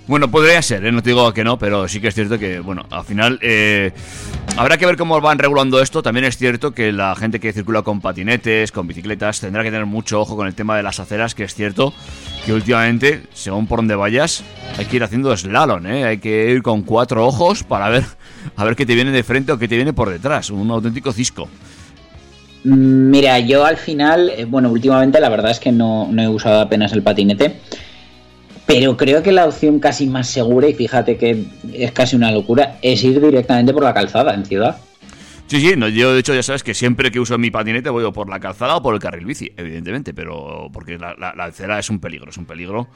Bueno, 0.09 0.31
podría 0.31 0.63
ser, 0.63 0.87
¿eh? 0.87 0.91
no 0.91 1.03
te 1.03 1.11
digo 1.11 1.35
que 1.35 1.45
no, 1.45 1.59
pero 1.59 1.87
sí 1.87 2.01
que 2.01 2.09
es 2.09 2.15
cierto 2.15 2.39
que, 2.39 2.61
bueno, 2.61 2.87
al 2.89 3.05
final 3.05 3.39
eh, 3.43 3.93
habrá 4.57 4.79
que 4.79 4.87
ver 4.87 4.97
cómo 4.97 5.21
van 5.21 5.39
regulando 5.39 5.83
esto. 5.83 6.03
También 6.03 6.25
es 6.25 6.39
cierto 6.39 6.73
que 6.73 6.93
la 6.93 7.15
gente 7.15 7.39
que 7.39 7.53
circula 7.53 7.83
con 7.83 8.01
patinetes, 8.01 8.73
con 8.73 8.87
bicicletas, 8.87 9.41
tendrá 9.41 9.63
que 9.63 9.71
tener 9.71 9.85
mucho 9.85 10.19
ojo 10.19 10.35
con 10.35 10.47
el 10.47 10.55
tema 10.55 10.79
de 10.79 10.83
las 10.83 10.99
aceras, 10.99 11.35
que 11.35 11.45
es 11.45 11.55
cierto 11.55 11.93
que 12.47 12.55
últimamente, 12.55 13.25
según 13.35 13.67
por 13.67 13.81
donde 13.81 13.97
vayas, 13.97 14.43
hay 14.79 14.87
que 14.87 14.97
ir 14.97 15.05
haciendo 15.05 15.37
slalom, 15.37 15.87
¿eh? 15.87 16.05
hay 16.05 16.17
que 16.17 16.53
ir 16.53 16.63
con 16.63 16.85
cuatro 16.85 17.27
ojos 17.27 17.63
para 17.63 17.91
ver 17.91 18.05
a 18.57 18.65
ver 18.65 18.77
qué 18.77 18.87
te 18.87 18.95
viene 18.95 19.11
de 19.11 19.23
frente 19.23 19.53
o 19.53 19.59
qué 19.59 19.69
te 19.69 19.77
viene 19.77 19.93
por 19.93 20.09
detrás. 20.09 20.49
Un 20.49 20.71
auténtico 20.71 21.13
cisco. 21.13 21.51
Mira, 22.65 23.39
yo 23.41 23.67
al 23.67 23.77
final, 23.77 24.31
eh, 24.31 24.47
bueno, 24.47 24.71
últimamente 24.71 25.21
la 25.21 25.29
verdad 25.29 25.51
es 25.51 25.61
que 25.61 25.71
no, 25.71 26.09
no 26.11 26.23
he 26.23 26.29
usado 26.29 26.63
apenas 26.63 26.95
el 26.95 27.03
patinete. 27.03 27.61
Pero 28.69 28.99
creo 28.99 29.23
que 29.23 29.33
la 29.33 29.47
opción 29.47 29.81
casi 29.81 30.07
más 30.07 30.29
segura, 30.29 30.69
y 30.69 30.75
fíjate 30.75 31.17
que 31.17 31.43
es 31.73 31.91
casi 31.93 32.17
una 32.17 32.31
locura, 32.31 32.77
es 32.83 33.03
ir 33.03 33.19
directamente 33.19 33.73
por 33.73 33.83
la 33.83 33.95
calzada 33.95 34.35
en 34.35 34.45
ciudad. 34.45 34.77
Sí, 35.47 35.59
sí, 35.63 35.73
no, 35.75 35.89
yo 35.89 36.13
de 36.13 36.21
hecho 36.21 36.35
ya 36.35 36.43
sabes 36.43 36.63
que 36.63 36.75
siempre 36.75 37.11
que 37.11 37.19
uso 37.19 37.39
mi 37.39 37.51
patinete 37.51 37.89
voy 37.89 38.13
por 38.13 38.29
la 38.29 38.39
calzada 38.39 38.77
o 38.77 38.83
por 38.83 38.93
el 38.93 39.01
carril 39.01 39.25
bici, 39.25 39.51
evidentemente, 39.57 40.13
pero 40.13 40.69
porque 40.71 40.99
la, 40.99 41.15
la, 41.19 41.33
la 41.35 41.45
acera 41.45 41.79
es 41.79 41.89
un 41.89 41.99
peligro, 41.99 42.29
es 42.29 42.37
un 42.37 42.45
peligro. 42.45 42.89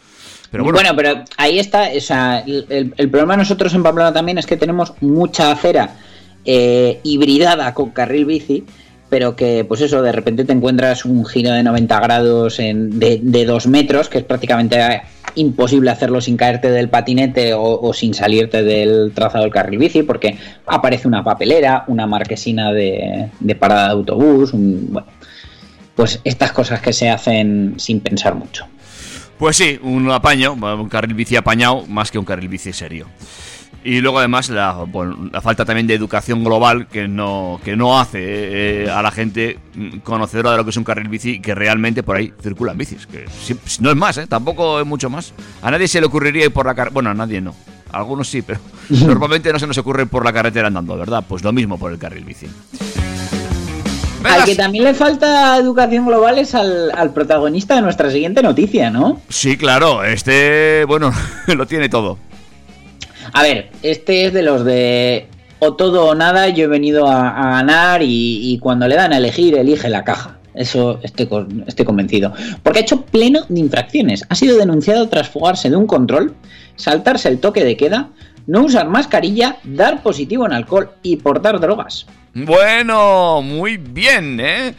Pero 0.51 0.63
bueno, 0.63 0.77
bueno 0.77 0.95
pero 0.95 1.25
ahí 1.39 1.59
está, 1.59 1.89
o 1.97 2.01
sea, 2.01 2.41
el, 2.41 2.93
el, 2.95 3.09
problema 3.09 3.39
nosotros 3.39 3.73
en 3.73 3.83
Pamplona 3.83 4.13
también 4.13 4.37
es 4.37 4.45
que 4.45 4.59
tenemos 4.59 4.93
mucha 5.01 5.53
acera 5.53 5.97
eh, 6.45 7.01
hibridada 7.03 7.73
con 7.73 7.93
carril 7.93 8.27
bici, 8.27 8.67
pero 9.09 9.35
que 9.37 9.65
pues 9.65 9.81
eso, 9.81 10.03
de 10.03 10.13
repente 10.13 10.45
te 10.45 10.53
encuentras 10.53 11.07
un 11.07 11.25
giro 11.25 11.53
de 11.53 11.63
90 11.63 12.01
grados 12.01 12.59
en, 12.59 12.99
de, 12.99 13.21
de 13.23 13.47
dos 13.47 13.67
metros, 13.67 14.11
que 14.11 14.19
es 14.19 14.25
prácticamente 14.25 14.77
imposible 15.35 15.91
hacerlo 15.91 16.21
sin 16.21 16.37
caerte 16.37 16.71
del 16.71 16.89
patinete 16.89 17.53
o, 17.55 17.93
sin 17.93 18.15
salirte 18.15 18.63
del 18.63 19.13
trazado 19.15 19.45
del 19.45 19.53
carril 19.53 19.79
bici, 19.79 20.03
porque 20.03 20.39
aparece 20.67 21.09
una 21.09 21.25
papelera, 21.25 21.85
una 21.87 22.07
marquesina 22.07 22.73
de, 22.73 23.31
de 23.41 23.55
parada 23.55 23.87
de 23.89 23.93
autobús, 23.93 24.53
un, 24.53 24.89
bueno, 24.91 25.09
pues 25.95 26.21
estas 26.25 26.53
cosas 26.53 26.81
que 26.81 26.93
se 26.93 27.11
hacen 27.11 27.75
sin 27.79 28.01
pensar 28.01 28.35
mucho. 28.35 28.67
Pues 29.39 29.57
sí, 29.57 29.79
un 29.83 30.11
apaño, 30.11 30.53
un 30.53 30.89
carril 30.89 31.15
bici 31.15 31.37
apañado 31.37 31.85
más 31.87 32.11
que 32.11 32.19
un 32.19 32.25
carril 32.25 32.49
bici 32.49 32.73
serio. 32.73 33.09
Y 33.85 34.01
luego 34.01 34.19
además 34.19 34.49
la, 34.49 34.73
bueno, 34.73 35.29
la, 35.33 35.41
falta 35.41 35.65
también 35.65 35.87
de 35.87 35.95
educación 35.95 36.45
global 36.45 36.87
que 36.87 37.09
no, 37.09 37.61
que 37.65 37.75
no 37.77 37.99
hace 37.99 38.85
eh, 38.85 38.91
a 38.91 39.03
la 39.03 39.11
gente 39.11 39.59
conocedora 40.05 40.53
de 40.53 40.57
lo 40.59 40.65
que 40.65 40.71
es 40.71 40.77
un 40.77 40.85
carril 40.85 41.09
bici 41.09 41.41
que 41.41 41.55
realmente 41.55 42.05
por 42.05 42.17
ahí 42.17 42.33
circulan 42.41 42.79
bicis. 42.79 43.07
Que 43.07 43.25
si, 43.29 43.57
no 43.81 43.91
es 43.91 43.97
más, 43.97 44.19
¿eh? 44.19 44.27
tampoco 44.29 44.81
es 44.81 44.87
mucho 44.87 45.11
más. 45.11 45.35
A 45.63 45.71
nadie 45.71 45.89
se 45.89 46.01
le 46.01 46.07
ocurriría 46.07 46.45
ir 46.45 46.53
por 46.53 46.67
la 46.67 46.75
carretera. 46.75 46.95
Bueno, 46.95 47.11
a 47.11 47.15
nadie 47.15 47.41
no. 47.41 47.55
A 47.91 47.99
algunos 47.99 48.29
sí, 48.29 48.43
pero 48.43 48.61
normalmente 48.89 49.53
no 49.53 49.59
se 49.59 49.67
nos 49.67 49.79
ocurre 49.79 50.07
por 50.07 50.25
la 50.25 50.33
carretera 50.33 50.69
andando, 50.69 50.97
¿verdad? 50.97 51.25
Pues 51.29 51.43
lo 51.43 51.53
mismo 51.53 51.77
por 51.77 51.91
el 51.91 51.99
carril 51.99 52.25
bici. 52.25 52.47
Al 54.25 54.45
que 54.45 54.55
también 54.55 54.85
le 54.85 54.95
falta 54.95 55.57
educación 55.57 56.07
global 56.07 56.39
es 56.39 56.55
al, 56.55 56.93
al, 56.93 57.13
protagonista 57.13 57.75
de 57.75 57.83
nuestra 57.83 58.09
siguiente 58.09 58.41
noticia, 58.41 58.89
¿no? 58.89 59.21
Sí, 59.29 59.57
claro. 59.57 60.05
Este, 60.05 60.85
bueno, 60.87 61.13
lo 61.49 61.67
tiene 61.67 61.89
todo. 61.89 62.19
A 63.33 63.43
ver, 63.43 63.71
este 63.83 64.27
es 64.27 64.33
de 64.33 64.43
los 64.43 64.65
de 64.65 65.27
o 65.59 65.75
todo 65.75 66.07
o 66.07 66.15
nada, 66.15 66.49
yo 66.49 66.65
he 66.65 66.69
venido 66.69 67.07
a, 67.07 67.31
ganar 67.53 68.03
y, 68.03 68.53
y, 68.53 68.59
cuando 68.59 68.89
le 68.89 68.97
dan 68.97 69.13
a 69.13 69.19
elegir, 69.19 69.55
elige 69.55 69.89
la 69.89 70.03
caja. 70.03 70.39
Eso 70.55 70.99
estoy, 71.03 71.29
estoy 71.67 71.87
convencido. 71.87 72.33
Porque 72.63 72.81
ha 72.81 72.83
hecho 72.83 73.03
pleno 73.03 73.43
de 73.49 73.61
infracciones. 73.61 74.25
Ha 74.29 74.35
sido 74.35 74.59
denunciado 74.59 75.09
tras 75.09 75.29
fugarse 75.29 75.71
de 75.71 75.77
un 75.77 75.87
control, 75.87 76.35
saltarse 76.77 77.29
el 77.29 77.39
toque 77.39 77.65
de 77.65 77.77
queda, 77.77 78.09
no 78.47 78.65
usar 78.65 78.89
mascarilla, 78.89 79.59
dar 79.63 80.03
positivo 80.03 80.47
en 80.47 80.53
alcohol 80.53 80.91
y 81.03 81.17
portar 81.17 81.61
drogas. 81.61 82.07
Bueno, 82.35 83.41
muy 83.43 83.77
bien, 83.77 84.41
¿eh? 84.41 84.75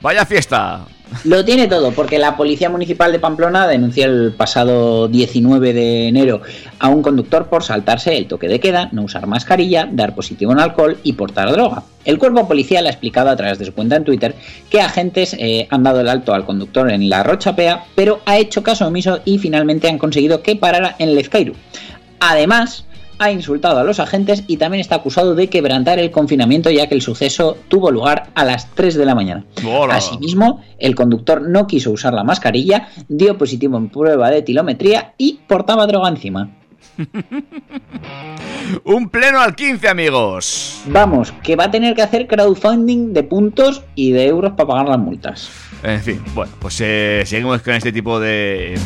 Vaya 0.00 0.26
fiesta. 0.26 0.86
Lo 1.24 1.44
tiene 1.44 1.68
todo, 1.68 1.92
porque 1.92 2.18
la 2.18 2.36
Policía 2.36 2.68
Municipal 2.68 3.12
de 3.12 3.20
Pamplona 3.20 3.66
denunció 3.66 4.06
el 4.06 4.32
pasado 4.32 5.06
19 5.06 5.72
de 5.72 6.08
enero 6.08 6.42
a 6.80 6.88
un 6.88 7.00
conductor 7.00 7.46
por 7.46 7.62
saltarse 7.62 8.16
el 8.16 8.26
toque 8.26 8.48
de 8.48 8.58
queda, 8.58 8.88
no 8.92 9.02
usar 9.02 9.26
mascarilla, 9.26 9.88
dar 9.90 10.14
positivo 10.14 10.52
en 10.52 10.60
alcohol 10.60 10.98
y 11.04 11.12
portar 11.12 11.50
droga. 11.52 11.84
El 12.04 12.18
cuerpo 12.18 12.48
policial 12.48 12.86
ha 12.86 12.90
explicado 12.90 13.30
a 13.30 13.36
través 13.36 13.58
de 13.58 13.66
su 13.66 13.72
cuenta 13.72 13.96
en 13.96 14.04
Twitter 14.04 14.34
que 14.68 14.80
agentes 14.80 15.36
eh, 15.38 15.68
han 15.70 15.84
dado 15.84 16.00
el 16.00 16.08
alto 16.08 16.34
al 16.34 16.44
conductor 16.44 16.90
en 16.90 17.08
la 17.08 17.22
Rochapea, 17.22 17.84
pero 17.94 18.20
ha 18.26 18.36
hecho 18.36 18.62
caso 18.62 18.86
omiso 18.86 19.20
y 19.24 19.38
finalmente 19.38 19.88
han 19.88 19.98
conseguido 19.98 20.42
que 20.42 20.56
parara 20.56 20.96
en 20.98 21.14
Lezcairu. 21.14 21.54
Además, 22.18 22.85
ha 23.18 23.30
insultado 23.30 23.78
a 23.78 23.84
los 23.84 24.00
agentes 24.00 24.44
y 24.46 24.56
también 24.56 24.80
está 24.80 24.96
acusado 24.96 25.34
de 25.34 25.48
quebrantar 25.48 25.98
el 25.98 26.10
confinamiento 26.10 26.70
ya 26.70 26.86
que 26.86 26.94
el 26.94 27.02
suceso 27.02 27.56
tuvo 27.68 27.90
lugar 27.90 28.30
a 28.34 28.44
las 28.44 28.68
3 28.74 28.94
de 28.94 29.06
la 29.06 29.14
mañana. 29.14 29.44
Asimismo, 29.96 30.62
el 30.78 30.94
conductor 30.94 31.42
no 31.42 31.66
quiso 31.66 31.90
usar 31.90 32.12
la 32.12 32.24
mascarilla, 32.24 32.88
dio 33.08 33.38
positivo 33.38 33.76
en 33.78 33.88
prueba 33.88 34.30
de 34.30 34.42
tilometría 34.42 35.14
y 35.18 35.40
portaba 35.46 35.86
droga 35.86 36.08
encima. 36.08 36.50
Un 38.84 39.08
pleno 39.08 39.40
al 39.40 39.54
15, 39.54 39.88
amigos. 39.88 40.82
Vamos, 40.86 41.32
que 41.42 41.56
va 41.56 41.64
a 41.64 41.70
tener 41.70 41.94
que 41.94 42.02
hacer 42.02 42.26
crowdfunding 42.26 43.12
de 43.12 43.22
puntos 43.22 43.82
y 43.94 44.12
de 44.12 44.26
euros 44.26 44.52
para 44.52 44.68
pagar 44.68 44.88
las 44.88 44.98
multas. 44.98 45.50
En 45.82 46.00
fin, 46.00 46.22
bueno, 46.34 46.52
pues 46.58 46.80
eh, 46.80 47.22
seguimos 47.26 47.62
con 47.62 47.74
este 47.74 47.92
tipo 47.92 48.18
de... 48.18 48.78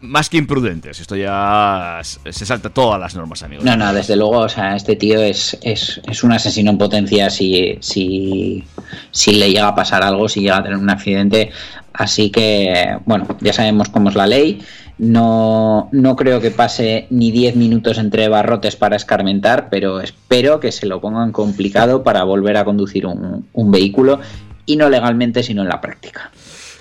más 0.00 0.28
que 0.28 0.38
imprudentes. 0.38 0.98
Esto 0.98 1.14
ya 1.14 2.00
se 2.02 2.46
salta 2.46 2.70
todas 2.70 2.98
las 2.98 3.14
normas, 3.14 3.42
amigos. 3.42 3.64
No, 3.64 3.76
no, 3.76 3.92
desde 3.92 4.16
luego, 4.16 4.38
o 4.38 4.48
sea, 4.48 4.74
este 4.74 4.96
tío 4.96 5.20
es, 5.20 5.56
es, 5.62 6.00
es 6.08 6.24
un 6.24 6.32
asesino 6.32 6.70
en 6.70 6.78
potencia 6.78 7.30
si, 7.30 7.76
si, 7.80 8.64
si 9.10 9.34
le 9.34 9.50
llega 9.50 9.68
a 9.68 9.74
pasar 9.74 10.02
algo, 10.02 10.28
si 10.28 10.40
llega 10.40 10.58
a 10.58 10.62
tener 10.62 10.78
un 10.78 10.90
accidente. 10.90 11.50
Así 11.94 12.30
que, 12.30 12.96
bueno, 13.04 13.26
ya 13.40 13.52
sabemos 13.52 13.88
cómo 13.88 14.08
es 14.08 14.14
la 14.14 14.26
ley. 14.26 14.62
No, 14.98 15.88
no 15.92 16.16
creo 16.16 16.40
que 16.40 16.50
pase 16.50 17.06
ni 17.10 17.30
10 17.30 17.56
minutos 17.56 17.98
entre 17.98 18.28
barrotes 18.28 18.76
para 18.76 18.96
escarmentar, 18.96 19.68
pero 19.70 20.00
espero 20.00 20.60
que 20.60 20.70
se 20.70 20.86
lo 20.86 21.00
pongan 21.00 21.32
complicado 21.32 22.02
para 22.02 22.24
volver 22.24 22.56
a 22.56 22.64
conducir 22.64 23.06
un, 23.06 23.46
un 23.52 23.70
vehículo 23.70 24.20
y 24.66 24.76
no 24.76 24.88
legalmente, 24.88 25.42
sino 25.42 25.62
en 25.62 25.68
la 25.68 25.80
práctica. 25.80 26.30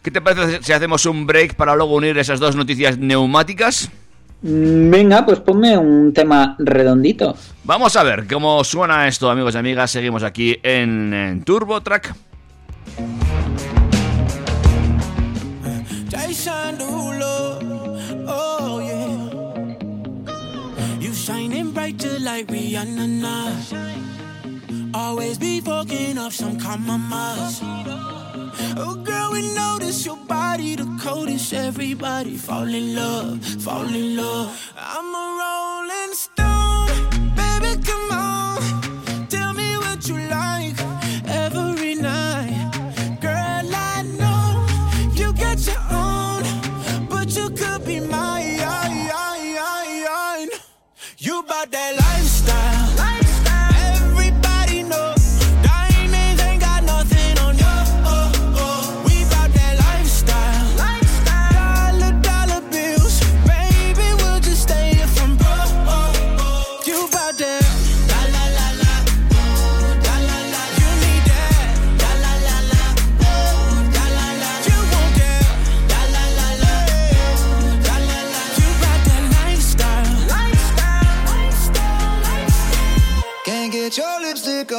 ¿Qué 0.03 0.11
te 0.11 0.21
parece 0.21 0.63
si 0.63 0.73
hacemos 0.73 1.05
un 1.05 1.27
break 1.27 1.55
para 1.55 1.75
luego 1.75 1.95
unir 1.95 2.17
esas 2.17 2.39
dos 2.39 2.55
noticias 2.55 2.97
neumáticas? 2.97 3.89
Venga, 4.43 5.23
pues 5.23 5.39
ponme 5.39 5.77
un 5.77 6.13
tema 6.13 6.55
redondito. 6.57 7.35
Vamos 7.63 7.95
a 7.95 8.03
ver 8.03 8.25
cómo 8.27 8.63
suena 8.63 9.07
esto, 9.07 9.29
amigos 9.29 9.53
y 9.53 9.57
amigas. 9.59 9.91
Seguimos 9.91 10.23
aquí 10.23 10.57
en, 10.63 11.13
en 11.13 11.43
Turbo 11.43 11.81
Track. 11.81 12.15
Derulo, 16.31 17.59
oh 18.25 18.79
yeah. 18.79 19.19
You 20.97 21.13
shining 21.13 21.71
bright 21.71 21.97
just 21.97 22.21
like 22.21 22.47
Rihanna. 22.47 23.05
now. 23.19 23.51
Always 24.93 25.37
be 25.37 25.59
fucking 25.59 26.17
up 26.17 26.31
some 26.31 26.57
compromise. 26.57 27.59
Oh 28.77 28.95
girl, 29.03 29.33
we 29.33 29.41
notice 29.53 30.05
your 30.05 30.15
body 30.15 30.75
the 30.75 30.87
coldest. 31.01 31.51
Everybody 31.51 32.37
fall 32.37 32.63
in 32.63 32.95
love, 32.95 33.43
fall 33.61 33.93
in 33.93 34.15
love. 34.15 34.73
I'm 34.77 35.13
a 35.13 35.25
rolling 35.41 36.13
stone, 36.13 37.35
baby, 37.35 37.83
come 37.83 38.11
on. 38.11 38.40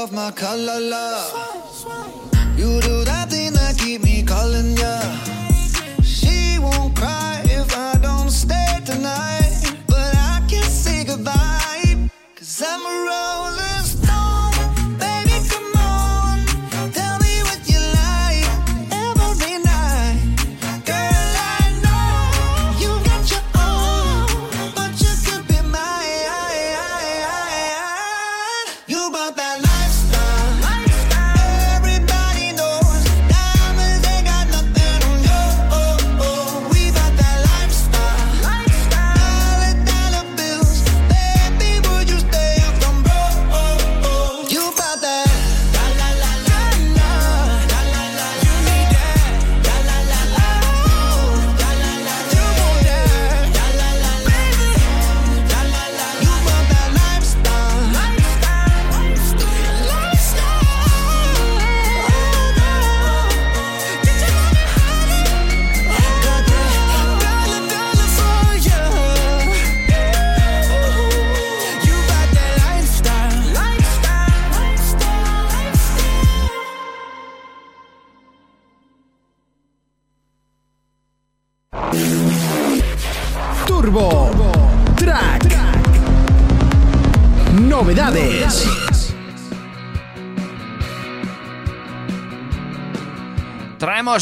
Off 0.02 0.10
my 0.10 0.32
collar, 0.32 0.80
love. 0.80 1.32
You 2.56 2.80
do 2.80 3.04
that 3.04 3.30
thing 3.30 3.52
that 3.52 3.78
keep 3.78 4.02
me 4.02 4.24
calling 4.24 4.76
ya. 4.76 4.98
She 6.02 6.58
won't 6.58 6.96
cry 6.96 7.40
if 7.44 7.76
I 7.76 7.98
don't 8.02 8.30
stay 8.30 8.80
tonight. 8.84 9.52
But 9.86 10.12
I 10.16 10.44
can't 10.48 10.64
say 10.64 11.04
goodbye. 11.04 12.10
Cause 12.34 12.62
I'm 12.66 12.84
a 12.84 13.21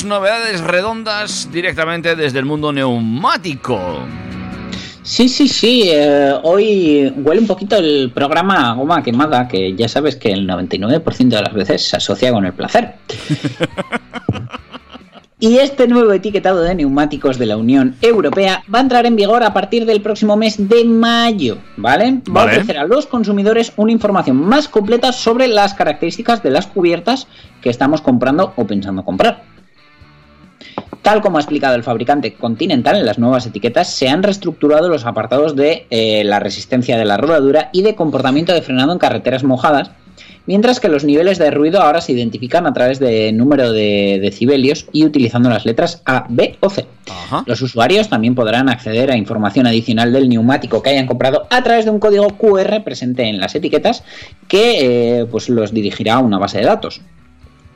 Novedades 0.04 0.60
redondas 0.60 1.48
directamente 1.52 2.16
desde 2.16 2.38
el 2.38 2.44
mundo 2.44 2.72
neumático. 2.72 4.00
Sí, 5.02 5.28
sí, 5.28 5.48
sí. 5.48 5.90
eh, 5.92 6.34
hoy 6.42 7.12
huele 7.16 7.40
un 7.40 7.46
poquito 7.46 7.76
el 7.76 8.10
programa 8.14 8.70
a 8.70 8.74
goma 8.74 9.02
quemada, 9.02 9.48
que 9.48 9.74
ya 9.74 9.88
sabes 9.88 10.16
que 10.16 10.32
el 10.32 10.48
99% 10.48 11.28
de 11.28 11.42
las 11.42 11.52
veces 11.52 11.88
se 11.88 11.96
asocia 11.96 12.32
con 12.32 12.44
el 12.46 12.52
placer. 12.52 12.94
Y 15.42 15.56
este 15.56 15.88
nuevo 15.88 16.12
etiquetado 16.12 16.60
de 16.60 16.74
neumáticos 16.74 17.38
de 17.38 17.46
la 17.46 17.56
Unión 17.56 17.96
Europea 18.02 18.62
va 18.72 18.78
a 18.78 18.82
entrar 18.82 19.06
en 19.06 19.16
vigor 19.16 19.42
a 19.42 19.54
partir 19.54 19.86
del 19.86 20.02
próximo 20.02 20.36
mes 20.36 20.68
de 20.68 20.84
mayo, 20.84 21.56
¿vale? 21.78 22.20
Va 22.28 22.44
Vale. 22.44 22.50
a 22.50 22.54
ofrecer 22.56 22.76
a 22.76 22.84
los 22.84 23.06
consumidores 23.06 23.72
una 23.76 23.90
información 23.90 24.36
más 24.36 24.68
completa 24.68 25.12
sobre 25.12 25.48
las 25.48 25.72
características 25.72 26.42
de 26.42 26.50
las 26.50 26.66
cubiertas 26.66 27.26
que 27.62 27.70
estamos 27.70 28.02
comprando 28.02 28.52
o 28.56 28.66
pensando 28.66 29.02
comprar. 29.02 29.44
Tal 31.10 31.22
como 31.22 31.38
ha 31.38 31.40
explicado 31.40 31.74
el 31.74 31.82
fabricante 31.82 32.34
Continental 32.34 32.96
en 32.96 33.04
las 33.04 33.18
nuevas 33.18 33.44
etiquetas, 33.44 33.92
se 33.92 34.08
han 34.08 34.22
reestructurado 34.22 34.88
los 34.88 35.06
apartados 35.06 35.56
de 35.56 35.88
eh, 35.90 36.22
la 36.22 36.38
resistencia 36.38 36.96
de 36.96 37.04
la 37.04 37.16
rodadura 37.16 37.68
y 37.72 37.82
de 37.82 37.96
comportamiento 37.96 38.54
de 38.54 38.62
frenado 38.62 38.92
en 38.92 39.00
carreteras 39.00 39.42
mojadas, 39.42 39.90
mientras 40.46 40.78
que 40.78 40.88
los 40.88 41.02
niveles 41.02 41.38
de 41.38 41.50
ruido 41.50 41.82
ahora 41.82 42.00
se 42.00 42.12
identifican 42.12 42.64
a 42.64 42.72
través 42.72 43.00
de 43.00 43.32
número 43.32 43.72
de 43.72 44.20
decibelios 44.22 44.86
y 44.92 45.04
utilizando 45.04 45.50
las 45.50 45.66
letras 45.66 46.00
A, 46.06 46.26
B 46.28 46.56
o 46.60 46.70
C. 46.70 46.86
Ajá. 47.10 47.42
Los 47.44 47.60
usuarios 47.60 48.08
también 48.08 48.36
podrán 48.36 48.68
acceder 48.68 49.10
a 49.10 49.16
información 49.16 49.66
adicional 49.66 50.12
del 50.12 50.28
neumático 50.28 50.80
que 50.80 50.90
hayan 50.90 51.08
comprado 51.08 51.48
a 51.50 51.64
través 51.64 51.86
de 51.86 51.90
un 51.90 51.98
código 51.98 52.28
QR 52.38 52.84
presente 52.84 53.24
en 53.24 53.40
las 53.40 53.56
etiquetas 53.56 54.04
que 54.46 55.18
eh, 55.18 55.26
pues 55.28 55.48
los 55.48 55.74
dirigirá 55.74 56.14
a 56.14 56.18
una 56.20 56.38
base 56.38 56.58
de 56.58 56.66
datos. 56.66 57.00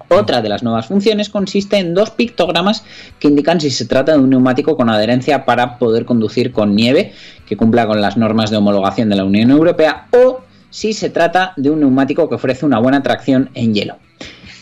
Otra 0.09 0.43
de 0.43 0.49
las 0.49 0.63
nuevas 0.63 0.87
funciones 0.87 1.29
consiste 1.29 1.79
en 1.79 1.95
dos 1.95 2.11
pictogramas 2.11 2.85
que 3.19 3.29
indican 3.29 3.61
si 3.61 3.71
se 3.71 3.87
trata 3.87 4.13
de 4.13 4.19
un 4.19 4.31
neumático 4.31 4.77
con 4.77 4.91
adherencia 4.91 5.45
para 5.45 5.79
poder 5.79 6.05
conducir 6.05 6.53
con 6.53 6.75
nieve, 6.75 7.13
que 7.47 7.57
cumpla 7.57 7.87
con 7.87 8.01
las 8.01 8.17
normas 8.17 8.51
de 8.51 8.59
homologación 8.59 9.09
de 9.09 9.17
la 9.17 9.25
Unión 9.25 9.51
Europea, 9.51 10.09
o 10.13 10.41
si 10.71 10.93
se 10.93 11.11
trata 11.11 11.53
de 11.57 11.71
un 11.71 11.81
neumático 11.81 12.29
que 12.29 12.35
ofrece 12.35 12.67
una 12.67 12.79
buena 12.79 13.03
tracción 13.03 13.51
en 13.55 13.75
hielo. 13.75 13.97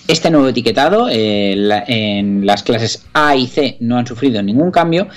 Este 0.08 0.30
nuevo 0.30 0.48
etiquetado 0.48 1.08
eh, 1.08 1.54
en 1.86 2.44
las 2.44 2.62
clases 2.62 3.06
A 3.14 3.36
y 3.36 3.46
C 3.46 3.76
no 3.80 3.98
han 3.98 4.06
sufrido 4.06 4.42
ningún 4.42 4.70
cambio, 4.70 5.08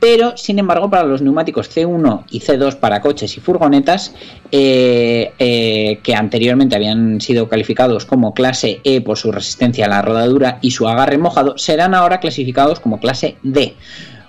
pero 0.00 0.36
sin 0.36 0.58
embargo 0.58 0.90
para 0.90 1.04
los 1.04 1.22
neumáticos 1.22 1.74
C1 1.74 2.24
y 2.30 2.40
C2 2.40 2.76
para 2.76 3.00
coches 3.00 3.36
y 3.36 3.40
furgonetas, 3.40 4.14
eh, 4.52 5.32
eh, 5.38 6.00
que 6.02 6.14
anteriormente 6.14 6.76
habían 6.76 7.20
sido 7.20 7.48
calificados 7.48 8.04
como 8.04 8.34
clase 8.34 8.80
E 8.84 9.00
por 9.00 9.18
su 9.18 9.32
resistencia 9.32 9.86
a 9.86 9.88
la 9.88 10.02
rodadura 10.02 10.58
y 10.60 10.72
su 10.72 10.88
agarre 10.88 11.18
mojado, 11.18 11.58
serán 11.58 11.94
ahora 11.94 12.20
clasificados 12.20 12.80
como 12.80 13.00
clase 13.00 13.36
D. 13.42 13.74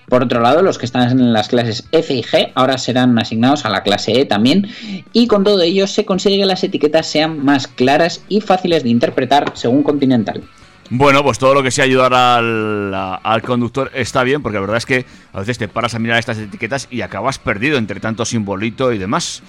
Por 0.07 0.23
otro 0.23 0.39
lado, 0.39 0.61
los 0.61 0.77
que 0.77 0.85
están 0.85 1.11
en 1.11 1.33
las 1.33 1.49
clases 1.49 1.85
F 1.91 2.13
y 2.13 2.23
G 2.23 2.51
ahora 2.55 2.77
serán 2.77 3.19
asignados 3.19 3.65
a 3.65 3.69
la 3.69 3.83
clase 3.83 4.21
E 4.21 4.25
también, 4.25 4.67
y 5.11 5.27
con 5.27 5.43
todo 5.43 5.61
ello 5.61 5.85
se 5.85 6.05
consigue 6.05 6.37
que 6.37 6.45
las 6.45 6.63
etiquetas 6.63 7.07
sean 7.07 7.43
más 7.43 7.67
claras 7.67 8.23
y 8.29 8.39
fáciles 8.39 8.83
de 8.83 8.89
interpretar 8.89 9.51
según 9.55 9.83
Continental. 9.83 10.43
Bueno, 10.89 11.21
pues 11.21 11.37
todo 11.37 11.53
lo 11.53 11.63
que 11.63 11.71
sea 11.71 11.83
ayudar 11.83 12.13
al, 12.13 12.93
al 12.93 13.41
conductor 13.41 13.91
está 13.93 14.23
bien, 14.23 14.41
porque 14.41 14.55
la 14.55 14.61
verdad 14.61 14.77
es 14.77 14.85
que 14.85 15.05
a 15.33 15.39
veces 15.39 15.57
te 15.57 15.67
paras 15.67 15.95
a 15.95 15.99
mirar 15.99 16.17
estas 16.17 16.37
etiquetas 16.37 16.87
y 16.89 17.01
acabas 17.01 17.39
perdido 17.39 17.77
entre 17.77 17.99
tanto 17.99 18.23
simbolito 18.23 18.93
y 18.93 18.97
demás. 18.97 19.43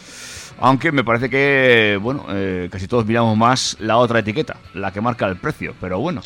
Aunque 0.61 0.91
me 0.91 1.05
parece 1.05 1.31
que, 1.31 1.97
bueno, 2.03 2.27
eh, 2.31 2.69
casi 2.73 2.89
todos 2.89 3.07
miramos 3.07 3.37
más 3.37 3.77
la 3.79 3.99
otra 3.99 4.19
etiqueta, 4.19 4.57
la 4.75 4.93
que 4.93 5.01
marca 5.01 5.27
el 5.27 5.37
precio, 5.37 5.75
pero 5.81 6.01
bueno. 6.01 6.23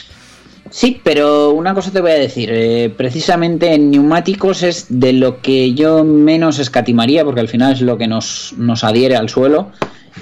Sí, 0.74 0.98
pero 1.04 1.50
una 1.50 1.74
cosa 1.74 1.90
te 1.92 2.00
voy 2.00 2.12
a 2.12 2.18
decir, 2.18 2.48
eh, 2.50 2.92
precisamente 2.96 3.74
en 3.74 3.90
neumáticos 3.90 4.62
es 4.62 4.86
de 4.88 5.12
lo 5.12 5.42
que 5.42 5.74
yo 5.74 6.02
menos 6.02 6.58
escatimaría, 6.58 7.26
porque 7.26 7.40
al 7.40 7.48
final 7.48 7.74
es 7.74 7.82
lo 7.82 7.98
que 7.98 8.06
nos, 8.08 8.54
nos 8.56 8.82
adhiere 8.82 9.14
al 9.16 9.28
suelo 9.28 9.70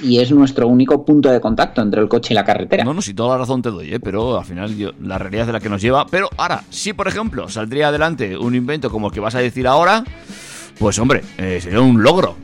y 0.03 0.19
es 0.19 0.33
nuestro 0.33 0.67
único 0.67 1.05
punto 1.05 1.31
de 1.31 1.41
contacto 1.41 1.81
entre 1.83 2.01
el 2.01 2.09
coche 2.09 2.35
y 2.35 2.37
la 2.37 2.45
carretera. 2.45 2.83
No, 2.83 2.93
no, 2.95 3.01
si 3.01 3.15
toda 3.15 3.31
la 3.37 3.39
razón 3.39 3.63
te 3.63 3.71
doy, 3.71 3.95
¿eh? 3.95 4.01
pero 4.01 4.39
al 4.41 4.45
final 4.45 4.77
yo- 4.77 4.91
la 5.01 5.19
realidad 5.19 5.43
es 5.43 5.47
de 5.47 5.53
la 5.53 5.61
que 5.61 5.69
nos 5.69 5.81
lleva. 5.81 6.05
Pero 6.11 6.29
ahora, 6.37 6.65
si 6.69 6.93
por 6.95 7.07
ejemplo 7.07 7.49
saldría 7.49 7.87
adelante 7.89 8.37
un 8.37 8.57
invento 8.57 8.91
como 8.91 9.07
el 9.07 9.13
que 9.13 9.21
vas 9.21 9.37
a 9.37 9.39
decir 9.39 9.69
ahora, 9.69 10.03
pues 10.81 10.99
hombre, 10.99 11.23
eh, 11.39 11.61
sería 11.63 11.81
un 11.81 12.03
logro. 12.03 12.35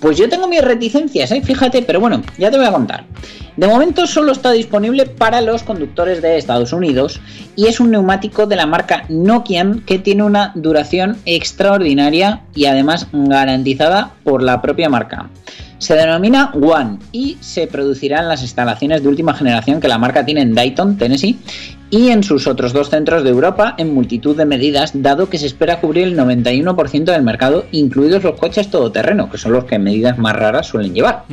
Pues 0.00 0.16
yo 0.16 0.28
tengo 0.28 0.46
mis 0.48 0.62
reticencias, 0.62 1.30
¿eh? 1.32 1.42
fíjate, 1.44 1.82
pero 1.82 2.00
bueno, 2.00 2.22
ya 2.38 2.50
te 2.50 2.56
voy 2.56 2.66
a 2.66 2.72
contar. 2.72 3.04
De 3.58 3.66
momento 3.66 4.06
solo 4.06 4.30
está 4.30 4.52
disponible 4.52 5.04
para 5.04 5.40
los 5.40 5.64
conductores 5.64 6.22
de 6.22 6.38
Estados 6.38 6.72
Unidos 6.72 7.20
y 7.56 7.66
es 7.66 7.80
un 7.80 7.90
neumático 7.90 8.46
de 8.46 8.54
la 8.54 8.66
marca 8.66 9.02
Nokian 9.08 9.80
que 9.80 9.98
tiene 9.98 10.22
una 10.22 10.52
duración 10.54 11.16
extraordinaria 11.24 12.42
y 12.54 12.66
además 12.66 13.08
garantizada 13.12 14.12
por 14.22 14.44
la 14.44 14.62
propia 14.62 14.88
marca. 14.88 15.28
Se 15.78 15.94
denomina 15.94 16.52
One 16.52 17.00
y 17.10 17.36
se 17.40 17.66
producirá 17.66 18.20
en 18.20 18.28
las 18.28 18.42
instalaciones 18.42 19.02
de 19.02 19.08
última 19.08 19.34
generación 19.34 19.80
que 19.80 19.88
la 19.88 19.98
marca 19.98 20.24
tiene 20.24 20.42
en 20.42 20.54
Dayton, 20.54 20.96
Tennessee, 20.96 21.36
y 21.90 22.08
en 22.08 22.22
sus 22.22 22.46
otros 22.46 22.72
dos 22.72 22.90
centros 22.90 23.24
de 23.24 23.30
Europa 23.30 23.74
en 23.78 23.94
multitud 23.94 24.36
de 24.36 24.44
medidas, 24.44 24.92
dado 24.94 25.28
que 25.28 25.38
se 25.38 25.46
espera 25.46 25.80
cubrir 25.80 26.08
el 26.08 26.18
91% 26.18 27.04
del 27.04 27.22
mercado, 27.22 27.64
incluidos 27.72 28.22
los 28.22 28.38
coches 28.38 28.70
todoterreno, 28.70 29.30
que 29.30 29.38
son 29.38 29.52
los 29.52 29.64
que 29.64 29.76
en 29.76 29.84
medidas 29.84 30.18
más 30.18 30.36
raras 30.36 30.66
suelen 30.66 30.94
llevar. 30.94 31.24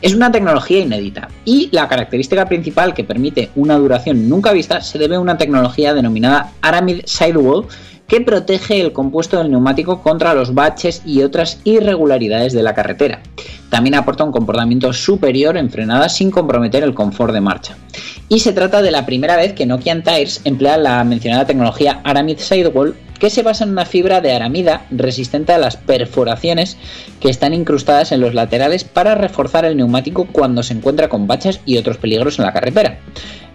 Es 0.00 0.14
una 0.14 0.32
tecnología 0.32 0.78
inédita 0.78 1.28
y 1.44 1.68
la 1.72 1.88
característica 1.88 2.46
principal 2.46 2.94
que 2.94 3.04
permite 3.04 3.50
una 3.56 3.76
duración 3.76 4.28
nunca 4.28 4.52
vista 4.52 4.80
se 4.80 4.98
debe 4.98 5.16
a 5.16 5.20
una 5.20 5.38
tecnología 5.38 5.94
denominada 5.94 6.52
Aramid 6.62 7.02
Sidewall 7.04 7.66
que 8.10 8.20
protege 8.20 8.80
el 8.80 8.92
compuesto 8.92 9.38
del 9.38 9.52
neumático 9.52 10.02
contra 10.02 10.34
los 10.34 10.52
baches 10.52 11.00
y 11.06 11.22
otras 11.22 11.60
irregularidades 11.62 12.52
de 12.52 12.64
la 12.64 12.74
carretera. 12.74 13.22
También 13.70 13.94
aporta 13.94 14.24
un 14.24 14.32
comportamiento 14.32 14.92
superior 14.92 15.56
en 15.56 15.70
frenadas 15.70 16.16
sin 16.16 16.32
comprometer 16.32 16.82
el 16.82 16.92
confort 16.92 17.32
de 17.32 17.40
marcha. 17.40 17.76
Y 18.28 18.40
se 18.40 18.52
trata 18.52 18.82
de 18.82 18.90
la 18.90 19.06
primera 19.06 19.36
vez 19.36 19.52
que 19.52 19.64
Nokian 19.64 20.02
Tires 20.02 20.40
emplea 20.44 20.76
la 20.76 21.04
mencionada 21.04 21.46
tecnología 21.46 22.00
Aramid 22.02 22.38
Sidewall 22.38 22.96
que 23.20 23.30
se 23.30 23.42
basa 23.42 23.62
en 23.64 23.70
una 23.70 23.84
fibra 23.84 24.20
de 24.20 24.32
aramida 24.32 24.86
resistente 24.90 25.52
a 25.52 25.58
las 25.58 25.76
perforaciones 25.76 26.78
que 27.20 27.28
están 27.28 27.54
incrustadas 27.54 28.10
en 28.10 28.20
los 28.20 28.34
laterales 28.34 28.82
para 28.82 29.14
reforzar 29.14 29.64
el 29.64 29.76
neumático 29.76 30.26
cuando 30.32 30.64
se 30.64 30.74
encuentra 30.74 31.08
con 31.08 31.28
baches 31.28 31.60
y 31.64 31.76
otros 31.76 31.98
peligros 31.98 32.38
en 32.38 32.46
la 32.46 32.52
carretera. 32.52 32.98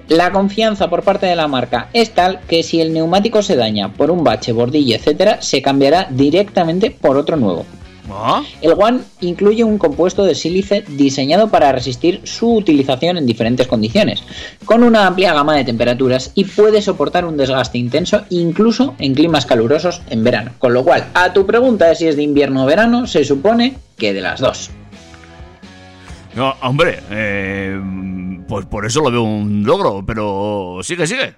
La 0.08 0.32
confianza 0.32 0.88
por 0.88 1.02
parte 1.02 1.26
de 1.26 1.36
la 1.36 1.48
marca 1.48 1.89
es 1.91 2.12
tal 2.13 2.39
que 2.48 2.62
si 2.62 2.80
el 2.80 2.94
neumático 2.94 3.41
se 3.41 3.56
daña 3.56 3.91
por 3.91 4.12
un 4.12 4.24
bache, 4.24 4.52
bordillo, 4.52 4.96
etc., 4.96 5.38
se 5.39 5.63
cambiará 5.63 6.08
directamente 6.12 6.91
por 6.91 7.18
otro 7.18 7.38
nuevo. 7.38 7.65
¿Ah? 8.12 8.44
El 8.62 8.74
One 8.78 9.00
incluye 9.22 9.63
un 9.63 9.80
compuesto 9.80 10.26
de 10.26 10.36
sílice 10.36 10.84
diseñado 10.88 11.50
para 11.50 11.72
resistir 11.72 12.22
su 12.24 12.54
utilización 12.54 13.18
en 13.18 13.26
diferentes 13.26 13.68
condiciones, 13.68 14.24
con 14.65 14.84
una 14.84 15.08
amplia 15.08 15.34
gama 15.34 15.56
de 15.56 15.63
temperaturas 15.63 16.32
y 16.36 16.46
puede 16.46 16.84
soportar 16.84 17.26
un 17.26 17.38
desgaste 17.38 17.80
intenso 17.80 18.22
incluso 18.30 18.94
en 19.00 19.15
climas 19.15 19.48
calurosos 19.48 20.02
en 20.12 20.24
verano. 20.24 20.52
Con 20.60 20.74
lo 20.74 20.84
cual, 20.84 21.06
a 21.15 21.34
tu 21.34 21.48
pregunta 21.48 21.88
de 21.88 21.96
si 21.96 22.08
es 22.08 22.15
de 22.15 22.22
invierno 22.22 22.63
o 22.63 22.68
verano, 22.68 23.08
se 23.08 23.24
supone 23.24 23.78
que 23.98 24.13
de 24.13 24.22
las 24.22 24.39
dos. 24.39 24.70
No, 26.36 26.54
hombre, 26.62 27.00
eh, 27.12 27.80
pues 28.48 28.65
por 28.65 28.86
eso 28.86 29.02
lo 29.02 29.12
veo 29.12 29.24
un 29.24 29.63
logro, 29.65 30.04
pero 30.06 30.80
sigue, 30.84 31.08
sigue. 31.08 31.34